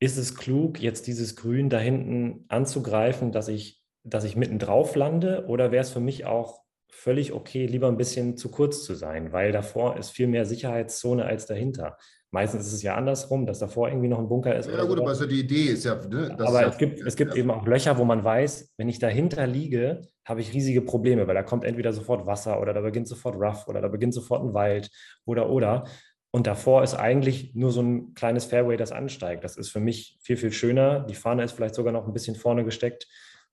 ist 0.00 0.18
es 0.18 0.36
klug, 0.36 0.80
jetzt 0.80 1.06
dieses 1.06 1.36
Grün 1.36 1.70
da 1.70 1.78
hinten 1.78 2.44
anzugreifen, 2.48 3.32
dass 3.32 3.48
ich 3.48 3.84
dass 4.04 4.24
ich 4.24 4.36
mitten 4.36 4.58
drauf 4.58 4.94
lande 4.94 5.46
oder 5.48 5.72
wäre 5.72 5.82
es 5.82 5.90
für 5.90 6.00
mich 6.00 6.26
auch 6.26 6.63
völlig 6.94 7.32
okay, 7.32 7.66
lieber 7.66 7.88
ein 7.88 7.96
bisschen 7.96 8.36
zu 8.36 8.50
kurz 8.50 8.84
zu 8.84 8.94
sein, 8.94 9.32
weil 9.32 9.52
davor 9.52 9.96
ist 9.96 10.10
viel 10.10 10.28
mehr 10.28 10.46
Sicherheitszone 10.46 11.24
als 11.24 11.46
dahinter. 11.46 11.98
Meistens 12.30 12.66
ist 12.66 12.72
es 12.72 12.82
ja 12.82 12.94
andersrum, 12.94 13.46
dass 13.46 13.58
davor 13.58 13.88
irgendwie 13.88 14.08
noch 14.08 14.18
ein 14.18 14.28
Bunker 14.28 14.56
ist. 14.56 14.68
Ja, 14.68 14.84
gut, 14.84 14.98
aber 14.98 15.10
also 15.10 15.26
die 15.26 15.40
Idee 15.40 15.66
ist 15.66 15.84
ja. 15.84 15.94
Ne, 15.94 16.34
aber 16.38 16.62
ja, 16.62 16.68
es 16.68 16.78
gibt, 16.78 17.00
es 17.00 17.16
gibt 17.16 17.32
ja. 17.32 17.40
eben 17.40 17.50
auch 17.50 17.66
Löcher, 17.66 17.98
wo 17.98 18.04
man 18.04 18.24
weiß, 18.24 18.74
wenn 18.76 18.88
ich 18.88 18.98
dahinter 18.98 19.46
liege, 19.46 20.02
habe 20.24 20.40
ich 20.40 20.52
riesige 20.52 20.82
Probleme, 20.82 21.26
weil 21.26 21.34
da 21.34 21.42
kommt 21.42 21.64
entweder 21.64 21.92
sofort 21.92 22.26
Wasser 22.26 22.60
oder 22.60 22.72
da 22.72 22.80
beginnt 22.80 23.06
sofort 23.06 23.36
Rough 23.36 23.68
oder 23.68 23.80
da 23.80 23.88
beginnt 23.88 24.14
sofort 24.14 24.42
ein 24.42 24.54
Wald 24.54 24.90
oder 25.26 25.50
oder. 25.50 25.84
Und 26.30 26.46
davor 26.48 26.82
ist 26.82 26.94
eigentlich 26.94 27.54
nur 27.54 27.70
so 27.70 27.82
ein 27.82 28.14
kleines 28.14 28.46
Fairway, 28.46 28.76
das 28.76 28.90
ansteigt. 28.90 29.44
Das 29.44 29.56
ist 29.56 29.70
für 29.70 29.80
mich 29.80 30.18
viel, 30.20 30.36
viel 30.36 30.50
schöner. 30.52 31.00
Die 31.00 31.14
Fahne 31.14 31.44
ist 31.44 31.52
vielleicht 31.52 31.76
sogar 31.76 31.92
noch 31.92 32.06
ein 32.06 32.12
bisschen 32.12 32.34
vorne 32.34 32.64
gesteckt 32.64 33.06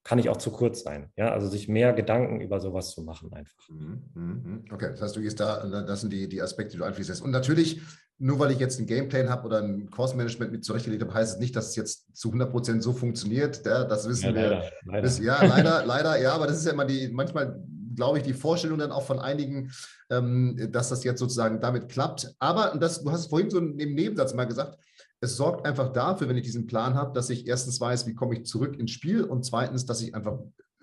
kann 0.03 0.19
ich 0.19 0.29
auch 0.29 0.37
zu 0.37 0.51
kurz 0.51 0.83
sein. 0.83 1.11
Ja, 1.15 1.31
also 1.31 1.47
sich 1.47 1.67
mehr 1.67 1.93
Gedanken 1.93 2.41
über 2.41 2.59
sowas 2.59 2.91
zu 2.91 3.03
machen 3.03 3.31
einfach. 3.33 3.69
Mhm, 3.69 4.01
mhm. 4.13 4.65
Okay, 4.71 4.89
das 4.91 5.01
heißt, 5.01 5.15
du 5.15 5.21
gehst 5.21 5.39
da, 5.39 5.65
das 5.83 6.01
sind 6.01 6.11
die, 6.11 6.27
die 6.27 6.41
Aspekte, 6.41 6.73
die 6.73 6.77
du 6.79 6.83
einfließt. 6.83 7.21
Und 7.21 7.31
natürlich, 7.31 7.81
nur 8.17 8.39
weil 8.39 8.51
ich 8.51 8.59
jetzt 8.59 8.79
einen 8.79 8.87
Gameplan 8.87 9.29
habe 9.29 9.45
oder 9.45 9.61
ein 9.61 9.89
Course-Management 9.91 10.51
mit 10.51 10.65
zurechtgelegt 10.65 11.03
habe, 11.03 11.13
heißt 11.13 11.35
es 11.35 11.39
nicht, 11.39 11.55
dass 11.55 11.69
es 11.69 11.75
jetzt 11.75 12.15
zu 12.15 12.29
100 12.29 12.51
Prozent 12.51 12.83
so 12.83 12.93
funktioniert. 12.93 13.65
Ja, 13.65 13.83
das 13.83 14.07
wissen 14.07 14.25
ja, 14.25 14.31
leider, 14.31 14.49
wir. 14.49 14.71
Leider. 14.85 15.01
Das, 15.01 15.19
ja, 15.19 15.43
leider, 15.43 15.85
leider, 15.85 16.19
ja, 16.19 16.33
aber 16.33 16.47
das 16.47 16.57
ist 16.57 16.65
ja 16.65 16.73
immer 16.73 16.85
die, 16.85 17.09
manchmal 17.09 17.63
glaube 17.95 18.17
ich, 18.17 18.23
die 18.23 18.33
Vorstellung 18.33 18.79
dann 18.79 18.91
auch 18.91 19.03
von 19.03 19.19
einigen, 19.19 19.71
ähm, 20.09 20.69
dass 20.71 20.89
das 20.89 21.03
jetzt 21.03 21.19
sozusagen 21.19 21.59
damit 21.61 21.89
klappt. 21.89 22.33
Aber 22.39 22.77
das, 22.79 23.03
du 23.03 23.11
hast 23.11 23.27
vorhin 23.27 23.49
so 23.49 23.59
im 23.59 23.75
Nebensatz 23.75 24.33
mal 24.33 24.45
gesagt, 24.45 24.77
es 25.21 25.37
sorgt 25.37 25.65
einfach 25.65 25.93
dafür, 25.93 26.27
wenn 26.27 26.37
ich 26.37 26.43
diesen 26.43 26.65
Plan 26.65 26.95
habe, 26.95 27.13
dass 27.13 27.29
ich 27.29 27.47
erstens 27.47 27.79
weiß, 27.79 28.07
wie 28.07 28.15
komme 28.15 28.33
ich 28.33 28.45
zurück 28.45 28.77
ins 28.77 28.91
Spiel 28.91 29.23
und 29.23 29.45
zweitens, 29.45 29.85
dass 29.85 30.01
ich 30.01 30.15
einfach 30.15 30.39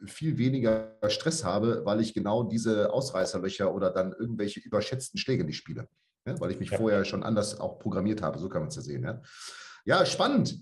viel 0.06 0.38
weniger 0.38 0.96
Stress 1.08 1.44
habe, 1.44 1.82
weil 1.84 2.00
ich 2.00 2.14
genau 2.14 2.44
diese 2.44 2.92
Ausreißerlöcher 2.92 3.74
oder 3.74 3.90
dann 3.90 4.12
irgendwelche 4.12 4.60
überschätzten 4.60 5.18
Schläge 5.18 5.44
nicht 5.44 5.56
spiele. 5.56 5.88
Ja, 6.24 6.38
weil 6.40 6.52
ich 6.52 6.60
mich 6.60 6.70
ja. 6.70 6.78
vorher 6.78 7.04
schon 7.04 7.24
anders 7.24 7.58
auch 7.58 7.80
programmiert 7.80 8.22
habe. 8.22 8.38
So 8.38 8.48
kann 8.48 8.62
man 8.62 8.68
es 8.68 8.76
ja 8.76 8.82
sehen. 8.82 9.02
Ja, 9.02 9.20
ja 9.84 10.06
spannend. 10.06 10.56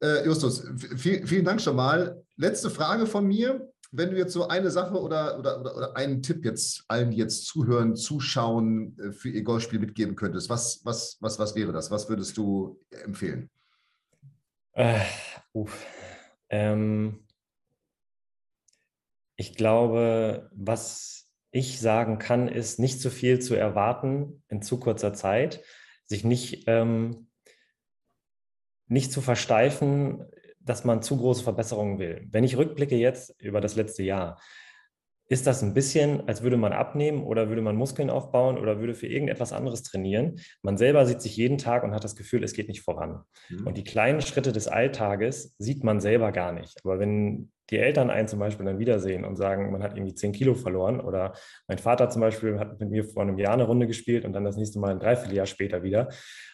Äh, 0.00 0.24
Justus, 0.24 0.64
vielen 0.96 1.44
Dank 1.44 1.60
schon 1.60 1.74
mal. 1.74 2.22
Letzte 2.36 2.70
Frage 2.70 3.06
von 3.06 3.26
mir 3.26 3.72
wenn 3.96 4.10
du 4.10 4.16
jetzt 4.16 4.32
so 4.32 4.48
eine 4.48 4.70
Sache 4.70 5.00
oder, 5.00 5.38
oder, 5.38 5.60
oder, 5.60 5.76
oder 5.76 5.96
einen 5.96 6.22
Tipp 6.22 6.44
jetzt 6.44 6.84
allen, 6.88 7.10
die 7.10 7.16
jetzt 7.16 7.46
zuhören, 7.46 7.96
zuschauen, 7.96 8.98
äh, 8.98 9.12
für 9.12 9.30
ihr 9.30 9.42
Golfspiel 9.42 9.78
mitgeben 9.78 10.16
könntest, 10.16 10.50
was, 10.50 10.84
was, 10.84 11.16
was, 11.20 11.38
was 11.38 11.54
wäre 11.54 11.72
das? 11.72 11.90
Was 11.90 12.08
würdest 12.08 12.36
du 12.36 12.78
empfehlen? 12.90 13.50
Äh, 14.72 15.00
ähm, 16.50 17.24
ich 19.36 19.54
glaube, 19.54 20.50
was 20.52 21.30
ich 21.50 21.80
sagen 21.80 22.18
kann, 22.18 22.48
ist, 22.48 22.78
nicht 22.78 23.00
zu 23.00 23.10
viel 23.10 23.38
zu 23.38 23.54
erwarten 23.54 24.42
in 24.48 24.60
zu 24.60 24.78
kurzer 24.78 25.14
Zeit, 25.14 25.62
sich 26.04 26.22
nicht, 26.22 26.64
ähm, 26.66 27.28
nicht 28.88 29.10
zu 29.10 29.22
versteifen 29.22 30.26
dass 30.66 30.84
man 30.84 31.00
zu 31.00 31.16
große 31.16 31.42
Verbesserungen 31.42 31.98
will. 31.98 32.26
Wenn 32.30 32.44
ich 32.44 32.58
rückblicke 32.58 32.96
jetzt 32.96 33.40
über 33.40 33.60
das 33.60 33.76
letzte 33.76 34.02
Jahr, 34.02 34.38
ist 35.28 35.46
das 35.46 35.62
ein 35.62 35.74
bisschen, 35.74 36.28
als 36.28 36.42
würde 36.42 36.56
man 36.56 36.72
abnehmen 36.72 37.24
oder 37.24 37.48
würde 37.48 37.62
man 37.62 37.76
Muskeln 37.76 38.10
aufbauen 38.10 38.58
oder 38.58 38.78
würde 38.78 38.94
für 38.94 39.06
irgendetwas 39.06 39.52
anderes 39.52 39.82
trainieren. 39.82 40.40
Man 40.62 40.76
selber 40.76 41.04
sieht 41.06 41.20
sich 41.20 41.36
jeden 41.36 41.58
Tag 41.58 41.82
und 41.82 41.94
hat 41.94 42.04
das 42.04 42.14
Gefühl, 42.14 42.44
es 42.44 42.52
geht 42.52 42.68
nicht 42.68 42.82
voran. 42.82 43.22
Mhm. 43.48 43.66
Und 43.66 43.76
die 43.76 43.84
kleinen 43.84 44.20
Schritte 44.20 44.52
des 44.52 44.68
Alltages 44.68 45.54
sieht 45.58 45.82
man 45.82 46.00
selber 46.00 46.30
gar 46.30 46.52
nicht. 46.52 46.78
Aber 46.84 46.98
wenn 46.98 47.50
die 47.70 47.78
Eltern 47.78 48.10
einen 48.10 48.28
zum 48.28 48.38
Beispiel 48.38 48.64
dann 48.64 48.78
wiedersehen 48.78 49.24
und 49.24 49.34
sagen, 49.34 49.72
man 49.72 49.82
hat 49.82 49.96
irgendwie 49.96 50.14
10 50.14 50.30
Kilo 50.30 50.54
verloren 50.54 51.00
oder 51.00 51.32
mein 51.66 51.78
Vater 51.78 52.08
zum 52.08 52.20
Beispiel 52.20 52.60
hat 52.60 52.78
mit 52.78 52.90
mir 52.90 53.04
vor 53.04 53.22
einem 53.22 53.38
Jahr 53.38 53.54
eine 53.54 53.64
Runde 53.64 53.88
gespielt 53.88 54.24
und 54.24 54.32
dann 54.32 54.44
das 54.44 54.56
nächste 54.56 54.78
Mal 54.78 54.92
ein 54.92 55.00
Dreivierteljahr 55.00 55.46
später 55.46 55.82
wieder 55.82 56.08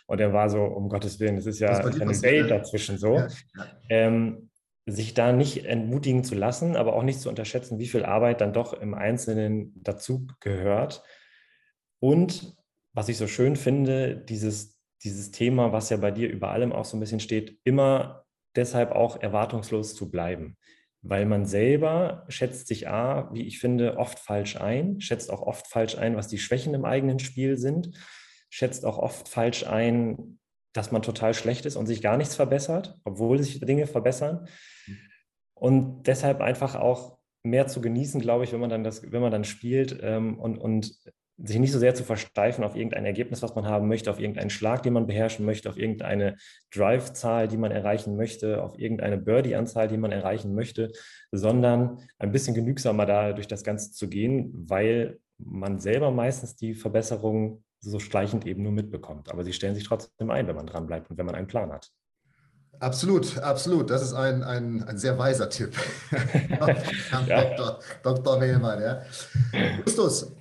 und 0.06 0.20
er 0.20 0.32
war 0.32 0.48
so, 0.48 0.62
um 0.62 0.88
Gottes 0.88 1.20
Willen, 1.20 1.36
das 1.36 1.46
ist 1.46 1.58
ja 1.58 1.68
das 1.68 2.00
eine 2.00 2.22
Welt 2.22 2.50
dazwischen 2.50 2.98
so. 2.98 3.16
Ja, 3.16 3.28
ja. 3.56 3.66
Ähm, 3.88 4.50
sich 4.86 5.14
da 5.14 5.32
nicht 5.32 5.64
entmutigen 5.64 6.24
zu 6.24 6.34
lassen, 6.34 6.76
aber 6.76 6.94
auch 6.94 7.02
nicht 7.02 7.20
zu 7.20 7.28
unterschätzen, 7.28 7.78
wie 7.78 7.86
viel 7.86 8.04
Arbeit 8.04 8.40
dann 8.40 8.52
doch 8.52 8.72
im 8.72 8.94
Einzelnen 8.94 9.72
dazu 9.82 10.26
gehört. 10.40 11.02
Und 12.00 12.56
was 12.92 13.08
ich 13.08 13.16
so 13.16 13.26
schön 13.26 13.56
finde, 13.56 14.16
dieses, 14.16 14.80
dieses 15.04 15.30
Thema, 15.30 15.72
was 15.72 15.90
ja 15.90 15.96
bei 15.96 16.10
dir 16.10 16.28
über 16.28 16.50
allem 16.50 16.72
auch 16.72 16.84
so 16.84 16.96
ein 16.96 17.00
bisschen 17.00 17.20
steht, 17.20 17.58
immer 17.64 18.24
deshalb 18.56 18.90
auch 18.90 19.20
erwartungslos 19.22 19.94
zu 19.94 20.10
bleiben. 20.10 20.56
Weil 21.00 21.26
man 21.26 21.46
selber 21.46 22.24
schätzt 22.28 22.68
sich 22.68 22.88
A, 22.88 23.30
wie 23.32 23.46
ich 23.46 23.58
finde, 23.60 23.96
oft 23.98 24.18
falsch 24.18 24.56
ein, 24.56 25.00
schätzt 25.00 25.30
auch 25.30 25.42
oft 25.42 25.66
falsch 25.68 25.96
ein, 25.96 26.16
was 26.16 26.28
die 26.28 26.38
Schwächen 26.38 26.74
im 26.74 26.84
eigenen 26.84 27.18
Spiel 27.18 27.56
sind, 27.56 27.90
schätzt 28.50 28.84
auch 28.84 28.98
oft 28.98 29.28
falsch 29.28 29.66
ein, 29.66 30.38
dass 30.72 30.92
man 30.92 31.02
total 31.02 31.34
schlecht 31.34 31.66
ist 31.66 31.76
und 31.76 31.86
sich 31.86 32.02
gar 32.02 32.16
nichts 32.16 32.34
verbessert, 32.34 32.98
obwohl 33.04 33.38
sich 33.38 33.60
Dinge 33.60 33.86
verbessern. 33.86 34.48
Und 35.54 36.04
deshalb 36.04 36.40
einfach 36.40 36.74
auch 36.74 37.18
mehr 37.44 37.66
zu 37.66 37.80
genießen, 37.80 38.20
glaube 38.20 38.44
ich, 38.44 38.52
wenn 38.52 38.60
man 38.60 38.70
dann 38.70 38.84
das, 38.84 39.10
wenn 39.10 39.22
man 39.22 39.32
dann 39.32 39.44
spielt 39.44 39.98
ähm, 40.02 40.38
und, 40.38 40.58
und 40.58 40.96
sich 41.38 41.58
nicht 41.58 41.72
so 41.72 41.78
sehr 41.78 41.94
zu 41.94 42.04
versteifen 42.04 42.62
auf 42.62 42.76
irgendein 42.76 43.04
Ergebnis, 43.04 43.42
was 43.42 43.54
man 43.54 43.66
haben 43.66 43.88
möchte, 43.88 44.10
auf 44.10 44.20
irgendeinen 44.20 44.50
Schlag, 44.50 44.82
den 44.82 44.92
man 44.92 45.06
beherrschen 45.06 45.44
möchte, 45.44 45.68
auf 45.68 45.76
irgendeine 45.76 46.36
Drive-Zahl, 46.72 47.48
die 47.48 47.56
man 47.56 47.72
erreichen 47.72 48.16
möchte, 48.16 48.62
auf 48.62 48.78
irgendeine 48.78 49.18
Birdie-Anzahl, 49.18 49.88
die 49.88 49.96
man 49.96 50.12
erreichen 50.12 50.54
möchte, 50.54 50.92
sondern 51.32 51.98
ein 52.18 52.32
bisschen 52.32 52.54
genügsamer 52.54 53.06
da 53.06 53.32
durch 53.32 53.48
das 53.48 53.64
Ganze 53.64 53.92
zu 53.92 54.08
gehen, 54.08 54.52
weil 54.68 55.18
man 55.38 55.80
selber 55.80 56.10
meistens 56.12 56.54
die 56.54 56.74
Verbesserung 56.74 57.64
so 57.82 57.98
schleichend 57.98 58.46
eben 58.46 58.62
nur 58.62 58.72
mitbekommt. 58.72 59.30
Aber 59.30 59.44
sie 59.44 59.52
stellen 59.52 59.74
sich 59.74 59.84
trotzdem 59.84 60.30
ein, 60.30 60.46
wenn 60.46 60.56
man 60.56 60.66
dran 60.66 60.86
bleibt 60.86 61.10
und 61.10 61.18
wenn 61.18 61.26
man 61.26 61.34
einen 61.34 61.48
Plan 61.48 61.72
hat. 61.72 61.90
Absolut, 62.78 63.38
absolut. 63.38 63.90
Das 63.90 64.02
ist 64.02 64.14
ein, 64.14 64.42
ein, 64.42 64.82
ein 64.84 64.98
sehr 64.98 65.18
weiser 65.18 65.48
Tipp. 65.48 65.74
ja. 67.26 67.44
Dr. 67.44 67.78
Dr. 68.02 68.38
Mehlmann, 68.38 68.80
ja. 68.80 69.02
Justus, 69.84 70.32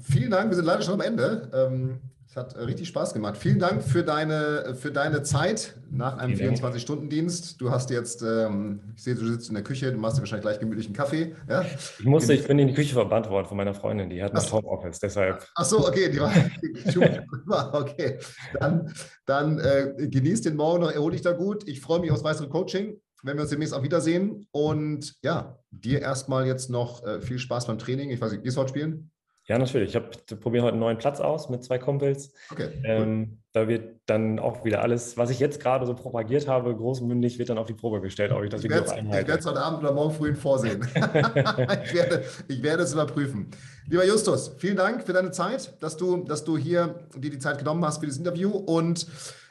vielen 0.00 0.30
Dank. 0.30 0.50
Wir 0.50 0.56
sind 0.56 0.64
leider 0.64 0.82
schon 0.82 0.94
am 0.94 1.00
Ende. 1.00 1.50
Ähm, 1.52 2.00
es 2.30 2.36
hat 2.36 2.54
äh, 2.54 2.60
richtig 2.60 2.86
Spaß 2.86 3.12
gemacht. 3.12 3.36
Vielen 3.36 3.58
Dank 3.58 3.82
für 3.82 4.04
deine, 4.04 4.76
für 4.76 4.92
deine 4.92 5.24
Zeit 5.24 5.74
nach 5.90 6.16
einem 6.16 6.36
24-Stunden-Dienst. 6.36 7.60
Du 7.60 7.72
hast 7.72 7.90
jetzt, 7.90 8.22
ähm, 8.22 8.82
ich 8.94 9.02
sehe, 9.02 9.16
du 9.16 9.26
sitzt 9.26 9.48
in 9.48 9.54
der 9.54 9.64
Küche, 9.64 9.90
du 9.90 9.98
machst 9.98 10.16
dir 10.16 10.20
wahrscheinlich 10.20 10.44
gleich 10.44 10.60
gemütlichen 10.60 10.94
Kaffee. 10.94 11.34
Ja? 11.48 11.64
Ich 11.98 12.04
musste, 12.04 12.32
ich 12.34 12.46
bin 12.46 12.60
in 12.60 12.68
die 12.68 12.74
Küche 12.74 12.94
verbannt 12.94 13.28
worden 13.28 13.46
von 13.46 13.56
meiner 13.56 13.74
Freundin, 13.74 14.10
die 14.10 14.22
hat 14.22 14.32
noch 14.32 14.52
Homeoffice, 14.52 15.00
deshalb. 15.00 15.44
Ach 15.56 15.64
so, 15.64 15.88
okay, 15.88 16.08
die 16.08 16.20
war, 16.20 17.74
okay. 17.74 18.20
Dann, 18.60 18.94
dann 19.26 19.58
äh, 19.58 19.92
genieß 19.98 20.42
den 20.42 20.54
Morgen 20.54 20.84
noch, 20.84 20.92
erhol 20.92 21.10
dich 21.10 21.22
da 21.22 21.32
gut. 21.32 21.66
Ich 21.66 21.80
freue 21.80 21.98
mich 21.98 22.12
aufs 22.12 22.22
weitere 22.24 22.48
Coaching 22.48 23.00
wenn 23.22 23.36
wir 23.36 23.42
uns 23.42 23.50
demnächst 23.50 23.74
auch 23.74 23.82
wiedersehen. 23.82 24.46
Und 24.50 25.14
ja, 25.20 25.58
dir 25.70 26.00
erstmal 26.00 26.46
jetzt 26.46 26.70
noch 26.70 27.04
äh, 27.04 27.20
viel 27.20 27.38
Spaß 27.38 27.66
beim 27.66 27.76
Training. 27.76 28.08
Ich 28.08 28.18
weiß 28.18 28.32
nicht, 28.32 28.44
gehst 28.44 28.56
du 28.56 28.62
heute 28.62 28.70
spielen? 28.70 29.10
Ja, 29.50 29.58
natürlich. 29.58 29.96
Ich 29.96 30.40
probiere 30.40 30.62
heute 30.62 30.74
einen 30.74 30.80
neuen 30.80 30.98
Platz 30.98 31.18
aus 31.18 31.48
mit 31.48 31.64
zwei 31.64 31.76
Kumpels. 31.76 32.32
Okay, 32.52 32.68
ähm, 32.84 33.40
Da 33.52 33.66
wird 33.66 33.96
dann 34.06 34.38
auch 34.38 34.64
wieder 34.64 34.80
alles, 34.80 35.16
was 35.16 35.28
ich 35.28 35.40
jetzt 35.40 35.58
gerade 35.58 35.86
so 35.86 35.94
propagiert 35.94 36.46
habe, 36.46 36.72
großmündig, 36.72 37.36
wird 37.40 37.48
dann 37.48 37.58
auf 37.58 37.66
die 37.66 37.74
Probe 37.74 38.00
gestellt, 38.00 38.30
ob 38.30 38.44
ich 38.44 38.50
das 38.50 38.62
wirklich 38.62 38.80
auch 38.80 38.92
einhalte. 38.92 39.22
Ich 39.22 39.26
werde 39.26 39.40
es 39.40 39.46
heute 39.46 39.60
Abend 39.60 39.80
oder 39.80 39.92
morgen 39.92 40.14
früh 40.14 40.36
vorsehen. 40.36 40.82
ich, 40.94 41.94
werde, 41.94 42.22
ich 42.46 42.62
werde 42.62 42.84
es 42.84 42.92
überprüfen. 42.92 43.50
Lieber 43.88 44.06
Justus, 44.06 44.52
vielen 44.56 44.76
Dank 44.76 45.02
für 45.02 45.14
deine 45.14 45.32
Zeit, 45.32 45.82
dass 45.82 45.96
du, 45.96 46.18
dass 46.18 46.44
du 46.44 46.56
hier 46.56 47.00
dir 47.16 47.30
die 47.30 47.40
Zeit 47.40 47.58
genommen 47.58 47.84
hast 47.84 47.98
für 47.98 48.06
dieses 48.06 48.20
Interview. 48.20 48.50
Und 48.50 49.08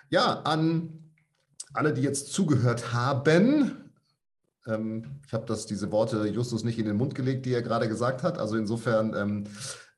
ja, 0.09 0.43
an 0.45 1.11
alle, 1.73 1.93
die 1.93 2.03
jetzt 2.03 2.31
zugehört 2.31 2.93
haben, 2.93 3.91
ähm, 4.65 5.19
ich 5.27 5.33
habe 5.33 5.45
diese 5.45 5.91
Worte 5.91 6.25
Justus 6.27 6.63
nicht 6.63 6.79
in 6.79 6.85
den 6.85 6.95
Mund 6.95 7.15
gelegt, 7.15 7.45
die 7.45 7.53
er 7.53 7.61
gerade 7.61 7.89
gesagt 7.89 8.23
hat. 8.23 8.37
Also 8.37 8.55
insofern 8.55 9.13
ähm, 9.13 9.43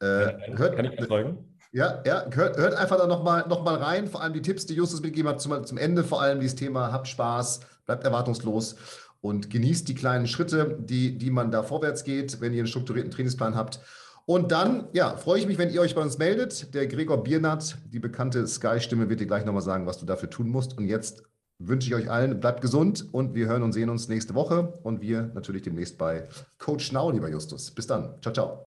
äh, 0.02 0.58
hört, 0.58 0.76
Kann 0.76 0.86
ich 0.86 0.99
erzeugen? 0.99 1.58
Ja, 1.72 2.02
ja 2.06 2.26
hört, 2.32 2.58
hört 2.58 2.74
einfach 2.74 2.97
da 2.97 3.08
nochmal 3.08 3.47
noch 3.47 3.64
mal 3.64 3.76
rein, 3.76 4.08
vor 4.08 4.22
allem 4.22 4.34
die 4.34 4.41
Tipps, 4.41 4.66
die 4.66 4.74
Justus 4.74 5.02
mitgegeben 5.02 5.30
hat, 5.30 5.41
zum, 5.41 5.66
zum 5.66 5.78
Ende, 5.78 6.04
vor 6.04 6.22
allem 6.22 6.39
dieses 6.39 6.56
Thema, 6.56 6.91
habt 6.91 7.08
Spaß, 7.08 7.62
bleibt 7.86 8.04
erwartungslos. 8.04 8.76
und 9.22 9.49
genießt 9.52 9.88
die 9.88 9.95
kleinen 9.95 10.28
Schritte, 10.28 10.78
die, 10.80 11.18
die 11.18 11.30
man 11.30 11.52
da 11.52 11.64
vorwärts 11.64 12.04
geht, 12.04 12.41
wenn 12.41 12.54
ihr 12.54 12.60
einen 12.60 12.68
strukturierten 12.68 13.12
Trainingsplan 13.12 13.56
habt. 13.56 13.80
Und 14.26 14.52
dann, 14.52 14.88
ja, 14.93 15.16
freue 15.16 15.39
ich 15.39 15.47
mich, 15.47 15.58
wenn 15.58 15.70
ihr 15.70 15.82
euch 15.82 15.95
bei 15.95 16.02
uns 16.02 16.18
meldet. 16.18 16.74
Der 16.74 16.88
Gregor 16.88 17.24
Biernat, 17.24 17.78
die 17.91 17.99
bekannte 17.99 18.47
Sky-Stimme, 18.47 19.10
wird 19.10 19.20
dir 19.20 19.28
gleich 19.28 19.45
nochmal 19.45 19.62
sagen, 19.62 19.86
was 19.86 19.99
du 19.99 20.06
dafür 20.06 20.30
tun 20.30 20.49
musst. 20.49 20.78
Und 20.78 20.86
jetzt 20.88 21.24
wünsche 21.60 21.88
ich 21.88 21.95
euch 21.95 22.10
allen, 22.10 22.39
bleibt 22.39 22.62
gesund 22.62 23.08
und 23.12 23.36
wir 23.36 23.47
hören 23.47 23.64
und 23.64 23.74
sehen 23.74 23.89
uns 23.89 24.08
nächste 24.08 24.34
Woche. 24.36 24.80
Und 24.84 25.02
wir 25.02 25.32
natürlich 25.34 25.64
demnächst 25.64 25.97
bei 25.97 26.28
Coach 26.58 26.91
Now, 26.91 27.12
lieber 27.12 27.30
Justus. 27.30 27.72
Bis 27.72 27.88
dann. 27.88 28.16
Ciao, 28.22 28.34
ciao. 28.34 28.70